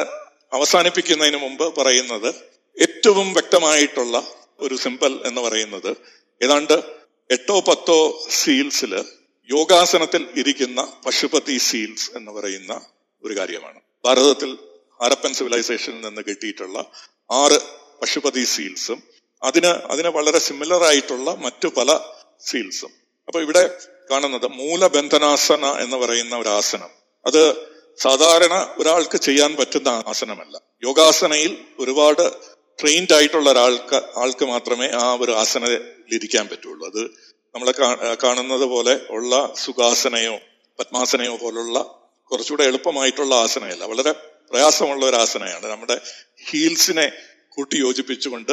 [0.54, 2.30] അവസാനിപ്പിക്കുന്നതിന് മുമ്പ് പറയുന്നത്
[2.78, 4.18] ഏറ്റവും വ്യക്തമായിട്ടുള്ള
[4.60, 5.92] ഒരു സിമ്പൽ എന്ന് പറയുന്നത്
[6.42, 6.74] ഏതാണ്ട്
[7.30, 8.00] എട്ടോ പത്തോ
[8.30, 8.94] സീൽസിൽ
[9.50, 12.74] യോഗാസനത്തിൽ ഇരിക്കുന്ന പശുപതി സീൽസ് എന്ന് പറയുന്ന
[13.24, 13.80] ഒരു കാര്യമാണ്.
[14.06, 14.50] ഭാരതത്തിൽ
[15.02, 16.78] ഹാരപ്പൻ സിവിലൈസേഷനിൽ നിന്ന് കിട്ടിയിട്ടുള്ള
[17.32, 17.60] ആറ്
[18.02, 19.00] പശുപതി സീൽസും
[19.44, 21.92] അതിന് അതിന് വളരെ സിമിലർ ആയിട്ടുള്ള മറ്റു പല
[22.42, 22.92] സീൽസും
[23.28, 23.64] അപ്പൊ ഇവിടെ
[24.12, 26.92] കാണുന്നത് മൂലബന്ധനാസന എന്ന് പറയുന്ന ഒരു ആസനം.
[27.28, 27.56] അത്
[27.98, 30.62] സാധാരണ ഒരാൾക്ക് ചെയ്യാൻ പറ്റുന്ന ആസനമല്ല.
[30.84, 32.32] യോഗാസനയിൽ ഒരുപാട്
[32.82, 36.88] ട്രെയിൻഡ് ആയിട്ടുള്ള ഒരാൾക്ക് ആൾക്ക് മാത്രമേ ആ ഒരു ആസനയിൽ ഇരിക്കാൻ പറ്റുള്ളൂ.
[36.88, 37.02] അത്
[37.56, 40.36] നമ്മളെ കാ- കാണുന്നത് പോലെ ഉള്ള സുഖാസനയോ
[40.80, 41.80] പത്മാസനയോ പോലുള്ള
[42.32, 43.86] കുറച്ചുകൂടെ എളുപ്പമായിട്ടുള്ള ആസനയല്ല.
[43.86, 44.12] വളരെ
[44.52, 45.66] പ്രയാസമുള്ള ഒരു ആസനയാണ്.
[45.66, 46.02] നമ്മുടെ
[46.50, 47.12] ഹീൽസിനെ
[47.50, 48.52] കൂട്ടി യോജിപ്പിച്ചുകൊണ്ട്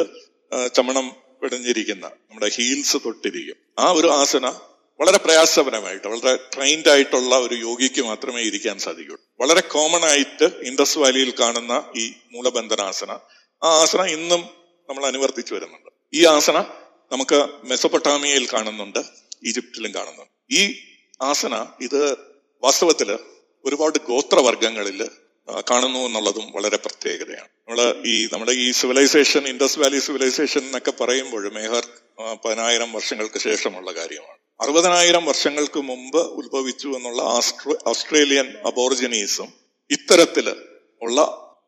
[0.75, 3.55] ചമണം പിടഞ്ഞിരിക്കുന്ന നമ്മുടെ ഹീൽസ് തൊട്ടിരിക്കും.
[3.79, 4.53] ആ ഒരു ആസന
[4.99, 11.33] വളരെ പ്രയാസപരമായിട്ട് വളരെ ട്രെയിൻഡ് ആയിട്ടുള്ള ഒരു യോഗിക്ക് മാത്രമേ ഇരിക്കാൻ സാധിക്കുള്ളൂ വളരെ കോമൺ ആയിട്ട് ഇൻഡസ് വാലിയിൽ
[11.39, 13.11] കാണുന്ന ഈ മൂലബന്ധനാസന
[13.63, 14.41] ആ ആസന ഇന്നും
[14.89, 15.91] നമ്മൾ അനുവർത്തിച്ചു വരുന്നുണ്ട്.
[16.13, 16.57] ഈ ആസന
[17.11, 18.99] നമുക്ക് മെസപ്പൊട്ടാമിയയിൽ കാണുന്നുണ്ട്
[19.45, 20.31] ഈജിപ്തിലും കാണുന്നുണ്ട്.
[20.51, 20.61] ഈ
[21.21, 22.17] ആസന ഇത്
[22.63, 23.19] വാസ്തവത്തിൽ
[23.65, 25.09] ഒരുപാട് ഗോത്രവർഗങ്ങളിൽ
[25.71, 27.47] കാണുന്നു എന്നുള്ളതും വളരെ പ്രത്യേകതയാണ്.
[27.47, 31.85] നമ്മൾ ഈ നമ്മുടെ ഈ സിവിലൈസേഷൻ ഇൻഡസ് വാലി സിവിലൈസേഷൻ എന്നൊക്കെ പറയുമ്പോൾ മേഹർ
[32.45, 34.44] പതിനായിരം വർഷങ്ങൾക്ക് ശേഷമുള്ള കാര്യമാണ്.
[34.59, 37.21] അറുപതിനായിരം വർഷങ്ങൾക്ക് മുമ്പ് ഉത്ഭവിച്ചു എന്നുള്ള
[37.85, 39.49] ഓസ്ട്രേലിയൻ അബോർജിനീസും
[39.89, 40.47] ഇത്തരത്തിൽ
[41.01, 41.19] ഉള്ള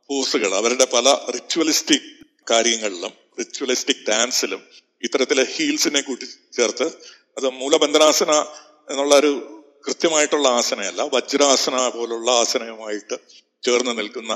[0.09, 2.07] പോസുകൾ അവരുടെ പല റിച്വലിസ്റ്റിക്
[2.47, 4.61] കാര്യങ്ങളിലും റിച്വലിസ്റ്റിക് ഡാൻസിലും
[5.03, 6.87] ഇത്തരത്തിലെ ഹീൽസിനെ കൂട്ടി ചേർത്ത്
[7.37, 8.31] അത് മൂലബന്ധനാസന
[8.89, 9.33] എന്നുള്ള ഒരു
[9.83, 13.15] കൃത്യമായിട്ടുള്ള ആസനയല്ല വജ്രാസന പോലുള്ള ആസനയുമായിട്ട്
[13.63, 14.33] ചേർന്ന് നിൽക്കുന്ന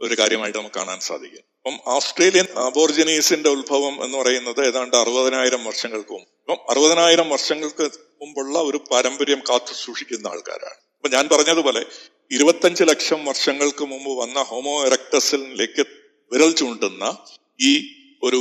[0.00, 1.42] ഒരു കാര്യമായിട്ട് നമുക്ക് കാണാൻ സാധിക്കും.
[1.58, 6.14] അപ്പം ഓസ്ട്രേലിയൻ അബോർജിനീസിന്റെ ഉത്ഭവം എന്ന് പറയുന്നത് ഏതാണ്ട് അറുപതിനായിരം വർഷങ്ങൾക്ക്
[6.48, 7.84] അപ്പം അറുപതിനായിരം വർഷങ്ങൾക്ക്
[8.20, 10.76] മുമ്പുള്ള ഒരു പാരമ്പര്യം കാത്തു സൂക്ഷിക്കുന്ന ആൾക്കാരാണ്.
[10.96, 11.86] അപ്പൊ ഞാൻ പറഞ്ഞതുപോലെ
[12.30, 15.84] ഇരുപത്തഞ്ച് ലക്ഷം വർഷങ്ങൾക്ക് മുമ്പ് വന്ന ഹോമോ എറക്ടസിലേക്ക്
[16.32, 17.04] വിരൽ ചൂണ്ടുന്ന
[17.60, 17.72] ഈ
[18.22, 18.40] ഒരു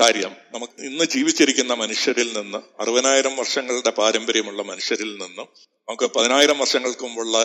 [0.00, 5.48] കാര്യം നമുക്ക് ഇന്ന് ജീവിച്ചിരിക്കുന്ന മനുഷ്യരിൽ നിന്ന് അറുപതിനായിരം വർഷങ്ങളുടെ പാരമ്പര്യമുള്ള മനുഷ്യരിൽ നിന്നും
[5.88, 7.38] നമുക്ക് പതിനായിരം വർഷങ്ങൾക്ക് മുമ്പുള്ള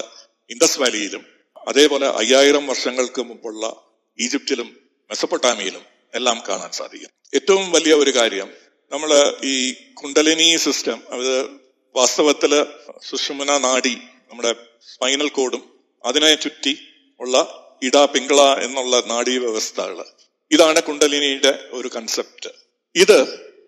[0.49, 1.25] ഇൻഡസ് വാലിയിലും
[1.67, 3.65] അതേപോലെ അയ്യായിരം വർഷങ്ങൾക്ക് മുമ്പുള്ള
[4.19, 4.69] ഈജിപ്തിലും
[5.09, 5.83] മെസപ്പൊട്ടാമിയിലും
[6.13, 7.09] എല്ലാം കാണാൻ സാധിക്കും.
[7.35, 8.49] ഏറ്റവും വലിയ ഒരു കാര്യം
[8.91, 11.43] നമ്മൾ ഈ കുണ്ടലിനി സിസ്റ്റം അത്
[11.95, 12.65] വാസ്തവത്തിൽ
[13.09, 13.95] സുഷുമന നാഡി
[14.31, 14.55] നമ്മുടെ
[14.93, 15.63] സ്പൈനൽ കോഡും
[16.05, 16.77] അതിനെ ചുറ്റി
[17.19, 17.35] ഉള്ള
[17.83, 20.05] ഇട പിങ്കള എന്നുള്ള നാഡീ വ്യവസ്ഥകൾ
[20.51, 22.49] ഇതാണ് കുണ്ടലിനിയുടെ ഒരു കൺസെപ്റ്റ്
[22.95, 23.17] ഇത്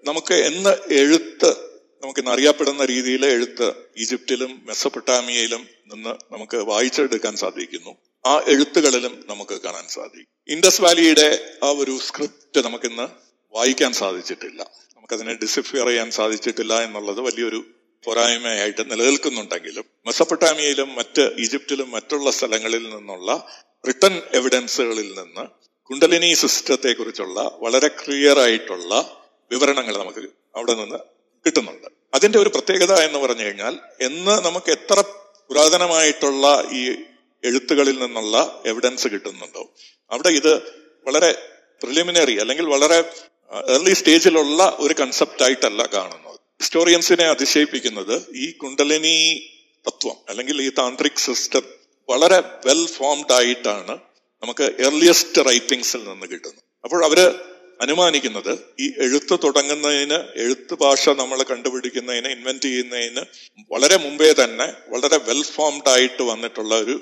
[0.07, 1.67] നമുക്ക് എന്ന് എഴുത്ത്
[2.03, 7.97] നമുക്ക് ഇന്ന് അറിയപ്പെടുന്ന രീതിയിൽ എഴുത്ത് ഈജിപ്തിലും മെസ്സപ്പൊട്ടാമിയയിലും നിന്ന് നമുക്ക് വായിച്ചെടുക്കാൻ സാധിക്കുന്നു.
[8.25, 10.27] ആ എഴുത്തുകളിലും നമുക്ക് കാണാൻ സാധിക്കും.
[10.47, 13.07] ഇൻഡസ് വാലിയുടെ ആ ഒരു സ്ക്രിപ്റ്റ് നമുക്കിന്ന്
[13.53, 14.71] വായിക്കാൻ സാധിച്ചിട്ടില്ല.
[15.11, 17.65] നമുക്കതിനെ ഡിസിഫിയർ ചെയ്യാൻ സാധിച്ചിട്ടില്ല എന്നുള്ളത് വലിയൊരു
[18.05, 23.47] പോരായ്മയായിട്ട് നിലനിൽക്കുന്നുണ്ടെങ്കിലും മെസ്സപ്പൊട്ടാമിയയിലും മറ്റ് ഈജിപ്തിലും മറ്റുള്ള സ്ഥലങ്ങളിൽ നിന്നുള്ള
[23.87, 25.47] റിട്ടൺ എവിഡൻസുകളിൽ നിന്ന്
[25.89, 30.99] കുണ്ടലിനി സിസ്റ്റത്തെ കുറിച്ചുള്ള വളരെ ക്ലിയർ ആയിട്ടുള്ള വിവരണങ്ങൾ നമുക്ക് അവിടെ നിന്ന്
[31.45, 31.87] കിട്ടുന്നുണ്ട്.
[32.13, 35.03] അതിന്റെ ഒരു പ്രത്യേകത എന്ന് പറഞ്ഞു കഴിഞ്ഞാൽ എന്ന് നമുക്ക് എത്ര
[35.47, 36.91] പുരാതനമായിട്ടുള്ള ഈ
[37.43, 39.71] എഴുത്തുകളിൽ നിന്നുള്ള എവിഡൻസ് കിട്ടുന്നുണ്ടോ
[40.11, 40.53] അവിടെ ഇത്
[41.07, 41.31] വളരെ
[41.83, 42.99] പ്രിലിമിനറി അല്ലെങ്കിൽ വളരെ
[43.73, 46.39] ഏർലി സ്റ്റേജിലുള്ള ഒരു കൺസെപ്റ്റ് ആയിട്ടല്ല കാണുന്നത്.
[46.61, 49.17] ഹിസ്റ്റോറിയൻസിനെ അതിശയിപ്പിക്കുന്നത് ഈ കുണ്ടലിനി
[49.87, 51.65] തത്വം അല്ലെങ്കിൽ ഈ താന്ത്രിക് സിസ്റ്റം
[52.09, 53.93] വളരെ വെൽ ഫോംഡ് ആയിട്ടാണ്
[54.43, 56.63] നമുക്ക് ഏർലിയസ്റ്റ് റൈറ്റിംഗ്സിൽ നിന്ന് കിട്ടുന്നത്.
[56.83, 57.19] അപ്പോൾ അവർ
[57.81, 63.23] അനുമാനിക്കുന്നത് ഈ എഴുത്ത് തുടങ്ങുന്നതിന് എഴുത്ത് ഭാഷ നമ്മൾ കണ്ടുപിടിക്കുന്നതിന് ഇൻവെന്റ് ചെയ്യുന്നതിന്
[63.73, 66.95] വളരെ മുമ്പേ തന്നെ വളരെ വെൽ ഫോംഡ് ആയിട്ട് വന്നിട്ടുള്ള ഒരു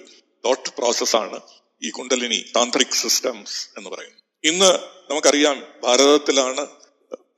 [0.45, 1.39] തോട്ട് പ്രോസസ്സാണ്
[1.81, 4.24] ഈ കുണ്ടലിനി താന്ത്രിക് സിസ്റ്റംസ് എന്ന് പറയുന്നത്.
[4.45, 4.71] ഇന്ന്
[5.11, 6.67] നമുക്കറിയാം ഭാരതത്തിലാണ്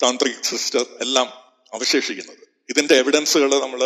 [0.04, 1.28] താന്ത്രിക് സിസ്റ്റം എല്ലാം
[1.74, 2.44] അവശേഷിക്കുന്നത്.
[2.70, 3.82] ഇതിന്റെ എവിഡൻസുകൾ നമ്മൾ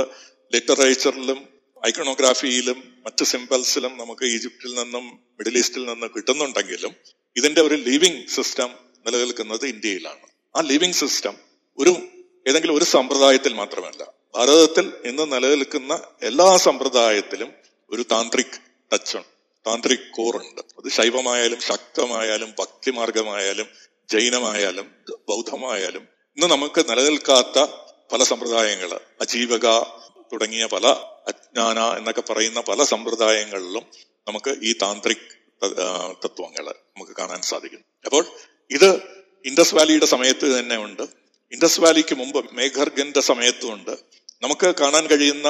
[0.53, 1.39] ലിറ്ററേച്ചറിലും
[1.87, 6.95] ഐക്കണോഗ്രാഫിയിലും മറ്റ് സിംബൽസിലും നമുക്ക് ഈജിപ്തിൽ നിന്നും മിഡിൽ ഈസ്റ്റിൽ നിന്നും കിട്ടുന്നുണ്ടെങ്കിലും
[7.35, 8.69] ഇതിന്റെ ഒരു ലിവിങ് സിസ്റ്റം
[9.05, 10.27] നിലനിൽക്കുന്നത് ഇന്ത്യയിലാണ്.
[10.55, 11.35] ആ ലിവിങ് സിസ്റ്റം
[11.77, 11.93] ഒരു
[12.47, 14.03] ഏതെങ്കിലും ഒരു സമ്പ്രദായത്തിൽ മാത്രമല്ല.
[14.35, 17.53] ഭാരതത്തിൽ ഇന്ന് നിലനിൽക്കുന്ന എല്ലാ സമ്പ്രദായത്തിലും
[17.89, 18.57] ഒരു താന്ത്രിക്
[18.93, 19.30] ടച്ച് ഉണ്ട്.
[19.67, 20.61] താന്ത്രിക് കോർ ഉണ്ട്.
[20.79, 23.67] അത് ശൈവമായാലും ശക്തമായാലും ഭക്തിമാർഗമായാലും
[24.09, 24.87] ജൈനമായാലും
[25.29, 26.03] ബൗദ്ധമായാലും
[26.37, 27.59] ഇന്ന് നമുക്ക് നിലനിൽക്കാത്ത
[28.13, 28.91] പല സമ്പ്രദായങ്ങൾ
[29.21, 29.67] അജീവക
[30.33, 30.87] തുടങ്ങിയ പല
[31.27, 33.85] അജ്ഞാന എന്നൊക്കെ പറയുന്ന പല സമ്പ്രദായങ്ങളിലും
[34.27, 35.29] നമുക്ക് ഈ താന്ത്രിക്
[36.25, 38.25] തത്വങ്ങൾ നമുക്ക് കാണാൻ സാധിക്കും അപ്പോൾ
[38.71, 38.89] ഇത്
[39.45, 41.03] ഇൻഡസ് വാലിയുടെ സമയത്ത് തന്നെ ഉണ്ട്.
[41.51, 43.91] ഇൻഡസ് വാലിക്ക് മുമ്പ് മേഘർഗന്റെ സമയത്തും ഉണ്ട്.
[44.41, 45.49] നമുക്ക് കാണാൻ കഴിയുന്ന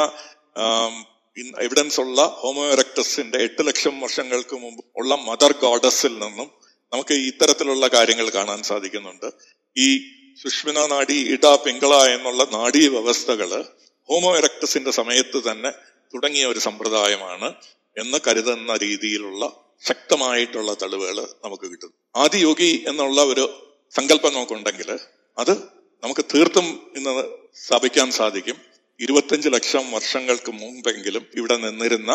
[1.37, 6.51] എവിഡൻസ് ഉള്ള ഹോമോ എറക്ടസിന്റെ എട്ട് ലക്ഷം വർഷങ്ങൾക്ക് മുമ്പ് ഉള്ള മദർ ഗോഡസിൽ നിന്നും
[6.93, 9.33] നമുക്ക് ഇത്തരത്തിലുള്ള കാര്യങ്ങൾ കാണാൻ സാധിക്കുന്നുണ്ട്.
[9.77, 9.99] ഈ
[10.41, 13.63] സുഷ്മിന നാഡി ഇട പിങ്കള എന്നുള്ള നാഡീ വ്യവസ്ഥകൾ
[14.09, 15.71] ഹോമോ എറക്ടസിന്റെ സമയത്ത് തന്നെ
[16.13, 17.53] തുടങ്ങിയ ഒരു സമ്പ്രദായമാണ്
[17.97, 19.51] എന്ന് കരുതുന്ന രീതിയിലുള്ള
[19.87, 21.95] ശക്തമായിട്ടുള്ള തെളിവുകൾ നമുക്ക് കിട്ടുന്നു.
[22.15, 24.99] ആദിയോഗി എന്നുള്ള ഒരു സങ്കല്പം നമുക്കുണ്ടെങ്കിൽ
[25.37, 25.51] അത്
[26.03, 27.23] നമുക്ക് തീർത്തും ഇന്ന്
[27.55, 28.70] സ്ഥാപിക്കാൻ സാധിക്കും.
[29.01, 32.11] ഇരുപത്തഞ്ച് ലക്ഷം വർഷങ്ങൾക്ക് മുമ്പെങ്കിലും ഇവിടെ നിന്നിരുന്ന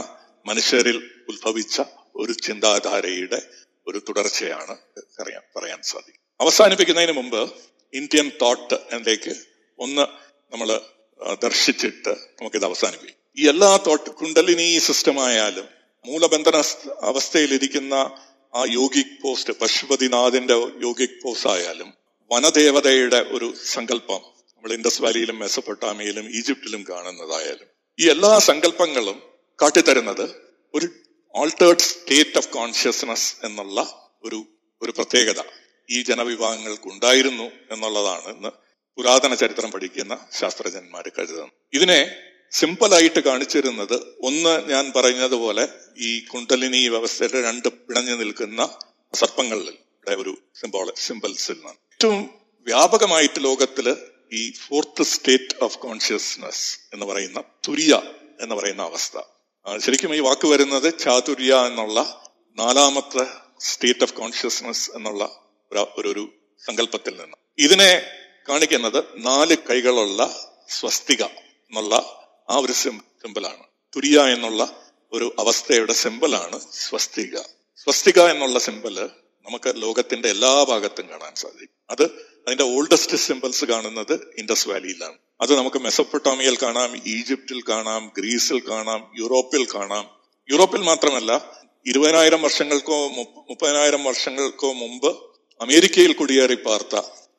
[0.47, 0.97] മനുഷ്യരിൽ
[1.29, 1.83] ഉത്ഭവിച്ച
[2.15, 3.41] ഒരു ചിന്താധാരയുടെ
[3.87, 4.75] ഒരു തുടർച്ചയാണ്
[5.21, 6.23] അറിയാൻ പറയാൻ സാധിക്കും.
[6.41, 7.41] അവസാനിപ്പിക്കുന്നതിന് മുമ്പ്
[7.95, 9.35] ഇന്ത്യൻ തോട്ട് എന്നിലേക്ക്
[9.79, 10.05] ഒന്ന്
[10.53, 10.81] നമ്മൾ
[11.43, 13.19] ദർശിച്ചിട്ട് നമുക്കിത് അവസാനിപ്പിക്കും.
[13.39, 15.67] ഈ എല്ലാ തോട്ട് കുണ്ടലിനി സിസ്റ്റമായാലും
[16.07, 16.57] മൂലബന്ധന
[17.03, 17.95] അവസ്ഥയിലിരിക്കുന്ന
[18.55, 20.55] ആ യോഗിക് പോസ്റ്റ് പശുപതിനാഥിന്റെ
[20.87, 21.89] യോഗിക് പോസ്റ്റ് ആയാലും
[22.31, 29.19] വനദേവതയുടെ ഒരു സങ്കല്പം നമ്മൾ ഇൻഡസ് വാലിയിലും മെസ്സപ്പൊട്ടാമയിലും ഈജിപ്തിലും കാണുന്നതായാലും ഈ എല്ലാ സങ്കല്പങ്ങളും
[29.61, 30.23] കാട്ടിത്തരുന്നത്
[30.75, 30.87] ഒരു
[31.35, 33.81] ആൾട്ടേർഡ് സ്റ്റേറ്റ് ഓഫ് കോൺഷ്യസ്നസ് എന്നുള്ള
[34.25, 34.39] ഒരു
[34.83, 35.41] ഒരു പ്രത്യേകത
[35.91, 38.51] ഈ ജനവിഭാഗങ്ങൾക്ക് ഉണ്ടായിരുന്നു എന്നുള്ളതാണ് ഇന്ന്
[38.99, 41.53] പുരാതന ചരിത്രം പഠിക്കുന്ന ശാസ്ത്രജ്ഞന്മാർ കരുതുന്നത്.
[41.75, 42.01] ഇതിനെ
[42.53, 48.79] സിമ്പിളായിട്ട് കാണിച്ചിരുന്നത് ഒന്ന് ഞാൻ പറഞ്ഞതുപോലെ ഈ കുണ്ടലിനി വ്യവസ്ഥയുടെ രണ്ട് പിണഞ്ഞു നിൽക്കുന്ന
[49.15, 51.79] സർപ്പങ്ങളിൽ ഒരു സിംബോള സിമ്പിൾസിൽ നിന്നാണ്.
[51.93, 52.21] ഏറ്റവും
[52.67, 53.87] വ്യാപകമായിട്ട് ലോകത്തിൽ
[54.33, 56.65] ഈ ഫോർത്ത് സ്റ്റേറ്റ് ഓഫ് കോൺഷ്യസ്നസ്
[56.95, 57.93] എന്ന് പറയുന്ന തുര്യ
[58.41, 59.17] എന്ന് പറയുന്ന അവസ്ഥ.
[59.67, 62.01] ശരിക്കും ഈ വാക്ക് വരുന്നത് ചാതുര്യ എന്നുള്ള
[62.59, 63.25] നാലാമത്തെ
[63.61, 65.25] സ്റ്റേറ്റ് ഓഫ് കോൺഷ്യസ്നസ് എന്നുള്ള
[65.73, 66.25] ഒരു ഒരു
[66.63, 67.37] സങ്കല്പത്തിൽ നിന്ന്.
[67.59, 67.91] ഇതിനെ
[68.49, 70.23] കാണിക്കുന്നത് നാല് കൈകളുള്ള
[70.69, 71.23] സ്വസ്തിക
[71.69, 71.95] എന്നുള്ള
[72.51, 73.65] ആ ഒരു സിമ്പിളാണ്
[73.97, 74.63] തുര്യ എന്നുള്ള
[75.13, 77.35] ഒരു അവസ്ഥയുടെ സിമ്പിളാണ് സ്വസ്തിക.
[77.79, 78.97] സ്വസ്തിക എന്നുള്ള സിമ്പിൾ
[79.47, 81.77] നമുക്ക് ലോകത്തിന്റെ എല്ലാ ഭാഗത്തും കാണാൻ സാധിക്കും.
[81.91, 82.05] അത്
[82.47, 89.65] അതിന്റെ ഓൾഡസ്റ്റ് സിമ്പിൾസ് കാണുന്നത് ഇൻഡസ് വാലിയിലാണ് അത് നമുക്ക് മെസപ്പൊട്ടാമിയയിൽ കാണാം ഈജിപ്തിൽ കാണാം ഗ്രീസിൽ കാണാം യൂറോപ്പിൽ
[89.75, 90.05] കാണാം.
[90.49, 91.33] യൂറോപ്പിൽ മാത്രമല്ല
[91.87, 92.99] ഇരുപതിനായിരം വർഷങ്ങൾക്കോ
[93.49, 95.11] മുപ്പതിനായിരം വർഷങ്ങൾക്കോ മുമ്പ്
[95.61, 96.95] അമേരിക്കയിൽ കുടിയേറി പാർത്ത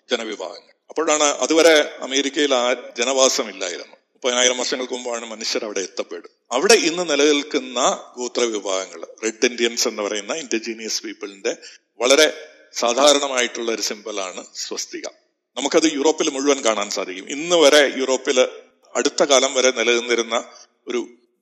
[0.09, 0.73] ജനവിഭാഗങ്ങൾ.
[0.89, 7.79] അപ്പോഴാണ് അതുവരെ അമേരിക്കയിൽ ആ ജനവാസം ഇല്ലായിരുന്നു മുപ്പതിനായിരം വർഷങ്ങൾക്ക് മുമ്പാണ് മനുഷ്യർ അവിടെ എത്തപ്പെടും അവിടെ ഇന്ന് നിലനിൽക്കുന്ന
[8.17, 11.53] ഗോത്ര വിഭാഗങ്ങൾ റെഡ് ഇന്ത്യൻസ് എന്ന് പറയുന്ന ഇൻഡിജീനിയസ് പീപ്പിളിന്റെ
[11.99, 12.27] വളരെ
[12.81, 15.05] സാധാരണമായിട്ടുള്ള ഒരു സിമ്പിളാണ് സ്വസ്തിക.
[15.57, 17.29] നമുക്കത് യൂറോപ്പിൽ മുഴുവൻ കാണാൻ സാധിക്കും.
[17.29, 18.39] ഇന്ന് വരെ യൂറോപ്പിൽ
[18.95, 20.35] അടുത്ത കാലം വരെ നിലനിന്നിരുന്ന
[20.87, 20.99] ഒരു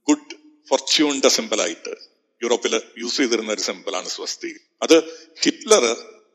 [0.07, 0.35] ഗുഡ്
[0.69, 1.93] ഫോർച്യൂണിന്റെ സിമ്പിളായിട്ട്
[2.43, 4.51] യൂറോപ്പിൽ യൂസ് ചെയ്തിരുന്ന ഒരു സിമ്പിളാണ് സ്വസ്തി.
[4.83, 4.95] അത്
[5.43, 5.83] ഹിറ്റ്ലർ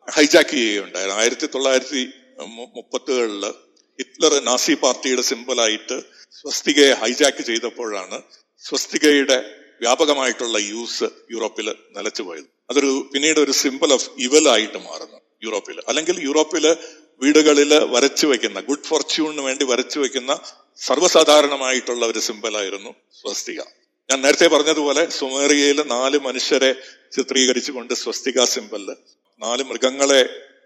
[0.08, 2.02] ഹൈജാക്ക് ചെയ്യുകയുണ്ടായിരുന്നു ആയിരത്തി തൊള്ളായിരത്തി
[2.76, 3.44] മുപ്പത്തുകളിൽ
[3.98, 5.96] ഹിറ്റ്ലർ നാസി പാർട്ടിയുടെ സിമ്പിളായിട്ട്
[6.40, 8.18] സ്വസ്തികയെ ഹൈജാക്ക് ചെയ്തപ്പോഴാണ്
[8.64, 9.38] സ്വസ്തികയുടെ
[9.80, 15.82] വ്യാപകമായിട്ടുള്ള യൂസ് യൂറോപ്പിൽ നിലച്ചുപോയത് അതൊരു പിന്നീട് ഒരു സിമ്പിൾ ഓഫ് ഇവൽ ആയിട്ട് മാറുന്നു യൂറോപ്പിൽ.
[15.88, 16.76] അല്ലെങ്കിൽ യൂറോപ്പിൽ
[17.22, 20.40] വീടുകളിൽ വരച്ചു വയ്ക്കുന്ന ഗുഡ് ഫോർച്യൂണിന് വേണ്ടി വരച്ചു വയ്ക്കുന്ന
[20.76, 23.60] സർവസാധാരണമായിട്ടുള്ള ഒരു സിമ്പലായിരുന്നു സ്വസ്തിക.
[24.10, 26.74] ഞാൻ നേരത്തെ പറഞ്ഞതുപോലെ സുമേറിയയിൽ നാല് മനുഷ്യരെ
[27.16, 28.96] ചിത്രീകരിച്ചുകൊണ്ട് സ്വസ്തിക സിമ്പിളിൽ
[29.42, 30.22] നാല് മൃഗങ്ങളെ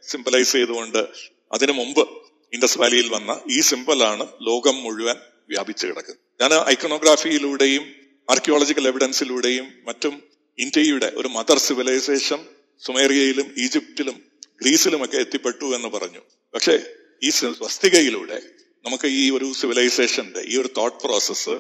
[0.09, 1.09] സിംബലൈസ് ചെയ്തുകൊണ്ട്
[1.53, 2.09] അതിനു മുമ്പ്
[2.53, 5.17] ഇൻഡസ് വാലിയിൽ വന്ന ഈ സിമ്പലാണ് ലോകം മുഴുവൻ
[5.49, 6.17] വ്യാപിച്ചു കിടക്കുന്നത്.
[6.41, 10.23] ഞാൻ ഐക്കണോഗ്രാഫിയിലൂടെയും ആർക്കിയോളജിക്കൽ എവിഡൻസിലൂടെയും മറ്റും
[10.59, 12.47] ഇന്ത്യയുടെ ഒരു മദർ സിവിലൈസേഷൻ
[12.87, 14.23] സുമേറിയയിലും ഈജിപ്തിലും
[14.61, 16.21] ഗ്രീസിലുമൊക്കെ എത്തിപ്പെട്ടു എന്ന് പറഞ്ഞു.
[16.55, 16.79] പക്ഷേ
[17.23, 18.43] ഈ സ്വസ്തികയിലൂടെ
[18.85, 21.51] നമുക്ക് ഈ ഒരു സിവിലൈസേഷന്റെ ഈ ഒരു തോട്ട് പ്രോസസ്സ്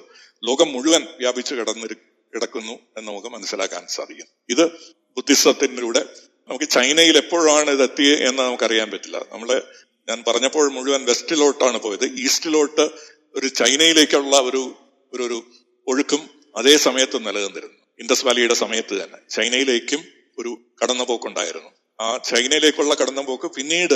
[0.45, 1.95] ലോകം മുഴുവൻ വ്യാപിച്ചു കിടന്നിരു
[2.35, 4.27] കിടക്കുന്നു എന്ന് നമുക്ക് മനസ്സിലാക്കാൻ സാധിക്കും.
[4.49, 4.71] ഇത്
[5.17, 6.05] ബുദ്ധിസത്തിലൂടെ
[6.49, 9.27] നമുക്ക് ചൈനയിൽ എപ്പോഴാണ് ഇത് എത്തിയത് എന്ന് നമുക്കറിയാൻ പറ്റില്ല.
[9.33, 9.63] നമ്മൾ
[10.09, 12.05] ഞാൻ പറഞ്ഞപ്പോൾ മുഴുവൻ വെസ്റ്റിലോട്ടാണ് പോയത്.
[12.05, 12.91] ഈസ്റ്റിലോട്ട്
[13.35, 14.77] ഒരു ചൈനയിലേക്കുള്ള ഒരു
[15.13, 15.45] ഒരു ഒരു
[15.87, 17.79] ഒഴുക്കും അതേ സമയത്ത് നിലനിന്നിരുന്നു.
[17.99, 19.31] ഇൻഡസ് വാലിയുടെ സമയത്ത് തന്നെ.
[19.31, 20.05] ചൈനയിലേക്കും
[20.39, 21.71] ഒരു കടന്നുപോക്കുണ്ടായിരുന്നു.
[22.01, 23.95] ആ ചൈനയിലേക്കുള്ള കടന്നുപോക്ക് പിന്നീട്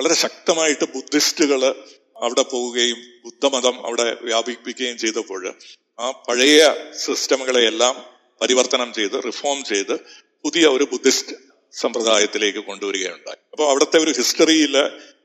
[0.00, 1.84] വളരെ ശക്തമായിട്ട് ബുദ്ധിസ്റ്റുകൾ
[2.16, 5.54] അവിടെ പോവുകയും ബുദ്ധമതം അവിടെ വ്യാപിപ്പിക്കുകയും ചെയ്തപ്പോൾ
[6.00, 6.74] ആ പഴയ
[7.04, 8.04] സിസ്റ്റമുകളെയെല്ലാം
[8.40, 10.00] പരിവർത്തനം ചെയ്ത് റിഫോം ചെയ്ത്
[10.44, 11.36] പുതിയ ഒരു ബുദ്ധിസ്റ്റ്
[11.72, 13.36] സമ്പ്രദായത്തിലേക്ക് കൊണ്ടുവരികയുണ്ടായി.
[13.52, 14.78] അപ്പോൾ അവിടുത്തെ ഒരു ഹിസ്റ്ററിയിൽ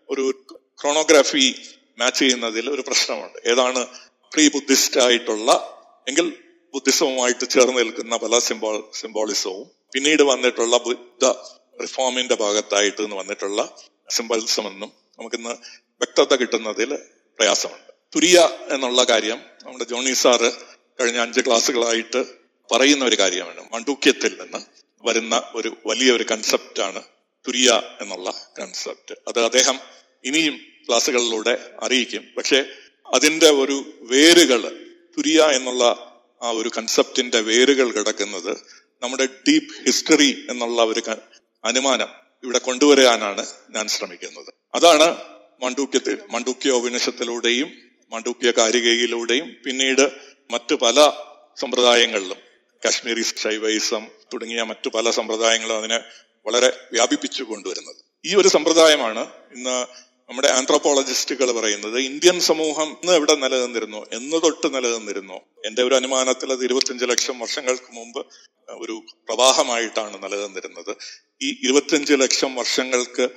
[0.10, 0.46] ഒരു
[0.82, 1.56] ക്രോണോഗ്രാഫി
[2.00, 3.50] മാച്ച് ചെയ്യുന്നതിൽ ഒരു പ്രശ്നമുണ്ട്.
[3.50, 3.88] ഏതാണ്
[4.34, 5.74] പ്രീ ബുദ്ധിസ്റ്റ് ആയിട്ടുള്ള
[6.08, 6.34] എങ്കിൽ
[6.74, 11.26] ബുദ്ധിസവുമായിട്ട് ചേർന്ന് നിൽക്കുന്ന പല സിംബോൾ സിംബോളിസവും പിന്നീട് വന്നിട്ടുള്ള ബുദ്ധ
[11.82, 13.78] റിഫോമിന്റെ ഭാഗത്തായിട്ട് നിന്ന് വന്നിട്ടുള്ള
[14.10, 16.98] സിംബോളിസം എന്നും നമുക്കിന്ന് വ്യക്തത കിട്ടുന്നതിൽ
[17.40, 17.94] പ്രയാസമുണ്ട്.
[18.16, 20.52] തുരിയ എന്നുള്ള കാര്യം നമ്മുടെ ജോണി സാറ്
[21.00, 22.26] കഴിഞ്ഞ അഞ്ച് ക്ലാസ്സുകളായിട്ട്
[22.72, 23.70] പറയുന്ന ഒരു കാര്യമാണ്.
[23.74, 24.58] മണ്ടൂക്യത്തിൽ നിന്ന്
[25.08, 27.04] വരുന്ന ഒരു വലിയ ഒരു കൺസെപ്റ്റാണ്
[27.48, 29.80] തുരിയ എന്നുള്ള കൺസെപ്റ്റ് അത് അദ്ദേഹം
[30.26, 32.24] ഇനിയും ക്ലാസ്സുകളിലൂടെ അറിയിക്കും.
[32.38, 32.66] പക്ഷെ
[33.14, 34.62] അതിന്റെ ഒരു വേരുകൾ
[35.18, 36.07] തുരിയ എന്നുള്ള
[36.44, 38.58] ആ ഒരു കൺസെപ്റ്റിന്റെ വേരുകൾ കിടക്കുന്നത്
[39.04, 41.02] നമ്മുടെ ഡീപ്പ് ഹിസ്റ്ററി എന്നുള്ള ഒരു
[41.66, 42.08] അനുമാനം
[42.44, 44.54] ഇവിടെ കൊണ്ടുവരാനാണ് ഞാൻ ശ്രമിക്കുന്നത്.
[44.76, 45.18] അതാണ്
[45.64, 47.72] മണ്ടൂക്യത്തിൽ മണ്ടൂക്യ ഉപനിഷത്തിലൂടെയും
[48.12, 50.12] മണ്ടൂക്യ കാരികയിലൂടെയും പിന്നീട്
[50.52, 51.12] മറ്റു പല
[51.60, 52.38] സമ്പ്രദായങ്ങളിലും
[52.86, 56.00] കാശ്മീരി ശൈവൈസം തുടങ്ങിയ മറ്റു പല സമ്പ്രദായങ്ങളും അതിനെ
[56.46, 57.96] വളരെ വ്യാപിപ്പിച്ചു കൊണ്ടുവരുന്നത്.
[58.26, 64.06] ഈ ഒരു സമ്പ്രദായമാണ് ഇന്ന് നമ്മുടെ ആന്ത്രോപോളജിസ്റ്റുകൾ പറയുന്നത് ഇന്ത്യൻ സമൂഹം ഇന്ന് എവിടെ നിലനിന്നിരുന്നു?
[64.12, 65.38] എന്ന് തൊട്ട് നിലനിന്നിരുന്നു.
[65.66, 68.26] എന്റെ ഒരു അനുമാനത്തിൽ അത് ഇരുപത്തിയഞ്ച് ലക്ഷം വർഷങ്ങൾക്ക് മുമ്പ്
[68.70, 68.96] ഒരു
[69.28, 70.98] പ്രവാഹമായിട്ടാണ് നിലനിന്നിരുന്നത്.
[71.42, 73.30] ഈ ഇരുപത്തിയഞ്ച് ലക്ഷം വർഷങ്ങൾക്ക്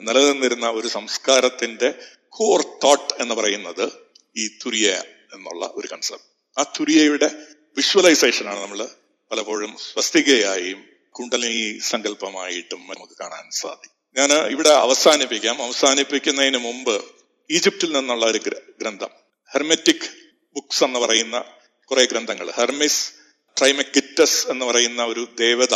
[0.00, 1.94] നിലനിന്നിരുന്ന ഒരു സംസ്കാരത്തിന്റെ
[2.28, 3.92] കോർ തോട്ട് എന്ന് പറയുന്നത്
[4.36, 5.02] ഈ തുരിയ
[5.34, 7.30] എന്നുള്ള ഒരു കൺസെപ്റ്റ് ആ തുരിയയുടെ
[7.76, 8.88] വിഷ്വലൈസേഷൻ ആണ് നമ്മൾ
[9.32, 13.93] പലപ്പോഴും സ്വസ്തികയായും കുണ്ടലിനി സങ്കല്പമായിട്ടും നമുക്ക് കാണാൻ സാധിക്കും.
[14.16, 15.62] ഞാൻ ഇവിടെ അവസാനിപ്പിക്കാം.
[15.62, 17.04] അവസാനിപ്പിക്കുന്നതിന് മുമ്പ്
[17.50, 18.38] ഈജിപ്തിൽ നിന്നുള്ള ഒരു
[18.80, 19.10] ഗ്രന്ഥം.
[19.52, 20.06] ഹെർമെറ്റിക്
[20.54, 21.44] ബുക്സ് എന്ന് പറയുന്ന
[21.84, 22.50] കുറെ ഗ്രന്ഥങ്ങൾ.
[22.50, 23.12] ഹെർമിസ്
[23.58, 25.74] ട്രൈമെക്കിറ്റസ് എന്ന് പറയുന്ന ഒരു ദേവത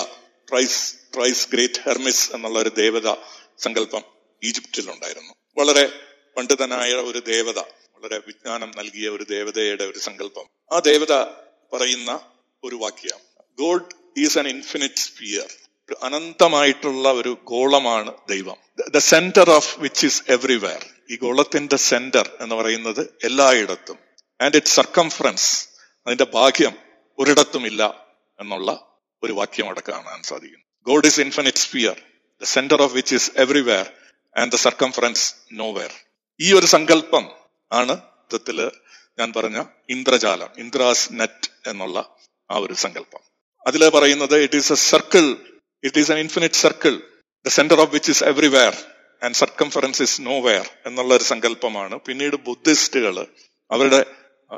[0.50, 3.14] ട്രൈസ് ട്രൈസ് ഗ്രേറ്റ് ഹെർമിസ് എന്നുള്ള ഒരു ദേവത
[3.58, 4.02] സങ്കല്പം
[4.44, 5.92] ഈജിപ്തിൽ ഉണ്ടായിരുന്നു വളരെ
[6.36, 7.58] പണ്ഡിതനായ ഒരു ദേവത
[7.94, 10.46] വളരെ വിജ്ഞാനം നൽകിയ ഒരു ദേവതയുടെ ഒരു സങ്കല്പം.
[10.72, 11.24] ആ ദേവത
[11.72, 12.20] പറയുന്ന
[12.64, 13.18] ഒരു വാക്യം
[13.58, 15.67] God is an infinite sphere
[16.02, 18.56] അനന്തമായിട്ടുള്ള ഒരു ഗോളമാണ് ദൈവം.
[18.90, 23.98] The centre of which is everywhere ഈ ഗോളത്തിന്റെ സെന്റർ എന്ന് പറയുന്നത് എല്ലായിടത്തും.
[24.40, 25.68] ആൻഡ് ഇറ്റ് സർക്കംഫറൻസ്
[26.06, 26.74] അതിന്റെ ഭാഗ്യം
[27.18, 28.08] ഒരിടത്തുമില്ല
[28.40, 28.86] എന്നുള്ള
[29.22, 32.02] ഒരു വാക്യം അവിടെ കാണാൻ സാധിക്കും God is infinite sphere
[32.40, 33.90] the centre of which is everywhere
[34.36, 35.92] and the circumference nowhere
[36.40, 37.30] ഈ ഒരു സങ്കല്പം
[37.72, 38.70] ആണ് യുദ്ധത്തിൽ
[39.18, 42.16] ഞാൻ പറഞ്ഞ ഇന്ദ്രജാലം ഇന്ദ്രാസ് നെറ്റ് എന്നുള്ള
[42.50, 43.20] ആ ഒരു സങ്കല്പം.
[43.66, 45.36] അതിൽ പറയുന്നത് it is a circle
[45.84, 47.02] it is an infinite circle
[47.46, 48.74] the centre of which is everywhere
[49.22, 52.00] and circumference is nowhere എന്നുള്ള ഒരു സങ്കല്പമാണ്.
[52.00, 53.26] പിന്നീട് ബുദ്ധിസ്റ്റുകൾ
[53.70, 54.06] അവരുടെ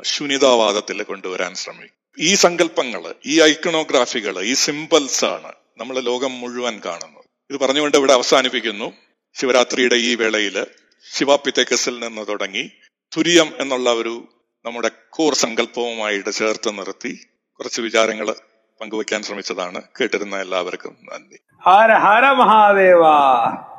[0.03, 1.97] ശൂന്യതാവാദത്തിൽ കൊണ്ടുവരാൻ ശ്രമിക്കും.
[2.19, 7.25] ഈ സങ്കല്പങ്ങൾ ഈ ഐക്കണോഗ്രാഫികൾ ഈ സിമ്പിൾസ് ആണ് നമ്മൾ ലോകം മുഴുവൻ കാണുന്നത്.
[7.49, 8.93] ഇത് പറഞ്ഞുകൊണ്ട് ഇവിടെ അവസാനിപ്പിക്കുന്നു.
[9.39, 10.65] ശിവരാത്രിയുടെ ഈ വേളയിൽ
[11.13, 12.71] ശിവാപിത്തേക്കസിൽ നിന്ന് തുടങ്ങി
[13.17, 14.27] തുര്യം എന്നുള്ള ഒരു
[14.65, 17.13] നമ്മുടെ കോർ സങ്കല്പവുമായിട്ട് ചേർത്ത് നിർത്തി
[17.59, 18.35] കുറച്ച് വിചാരങ്ങൾ
[18.81, 19.81] പങ്കുവയ്ക്കാൻ ശ്രമിച്ചതാണ്.
[20.01, 21.37] കേട്ടിരുന്ന എല്ലാവർക്കും നന്ദി.
[21.65, 23.01] ഹര ഹര മഹാദേവ.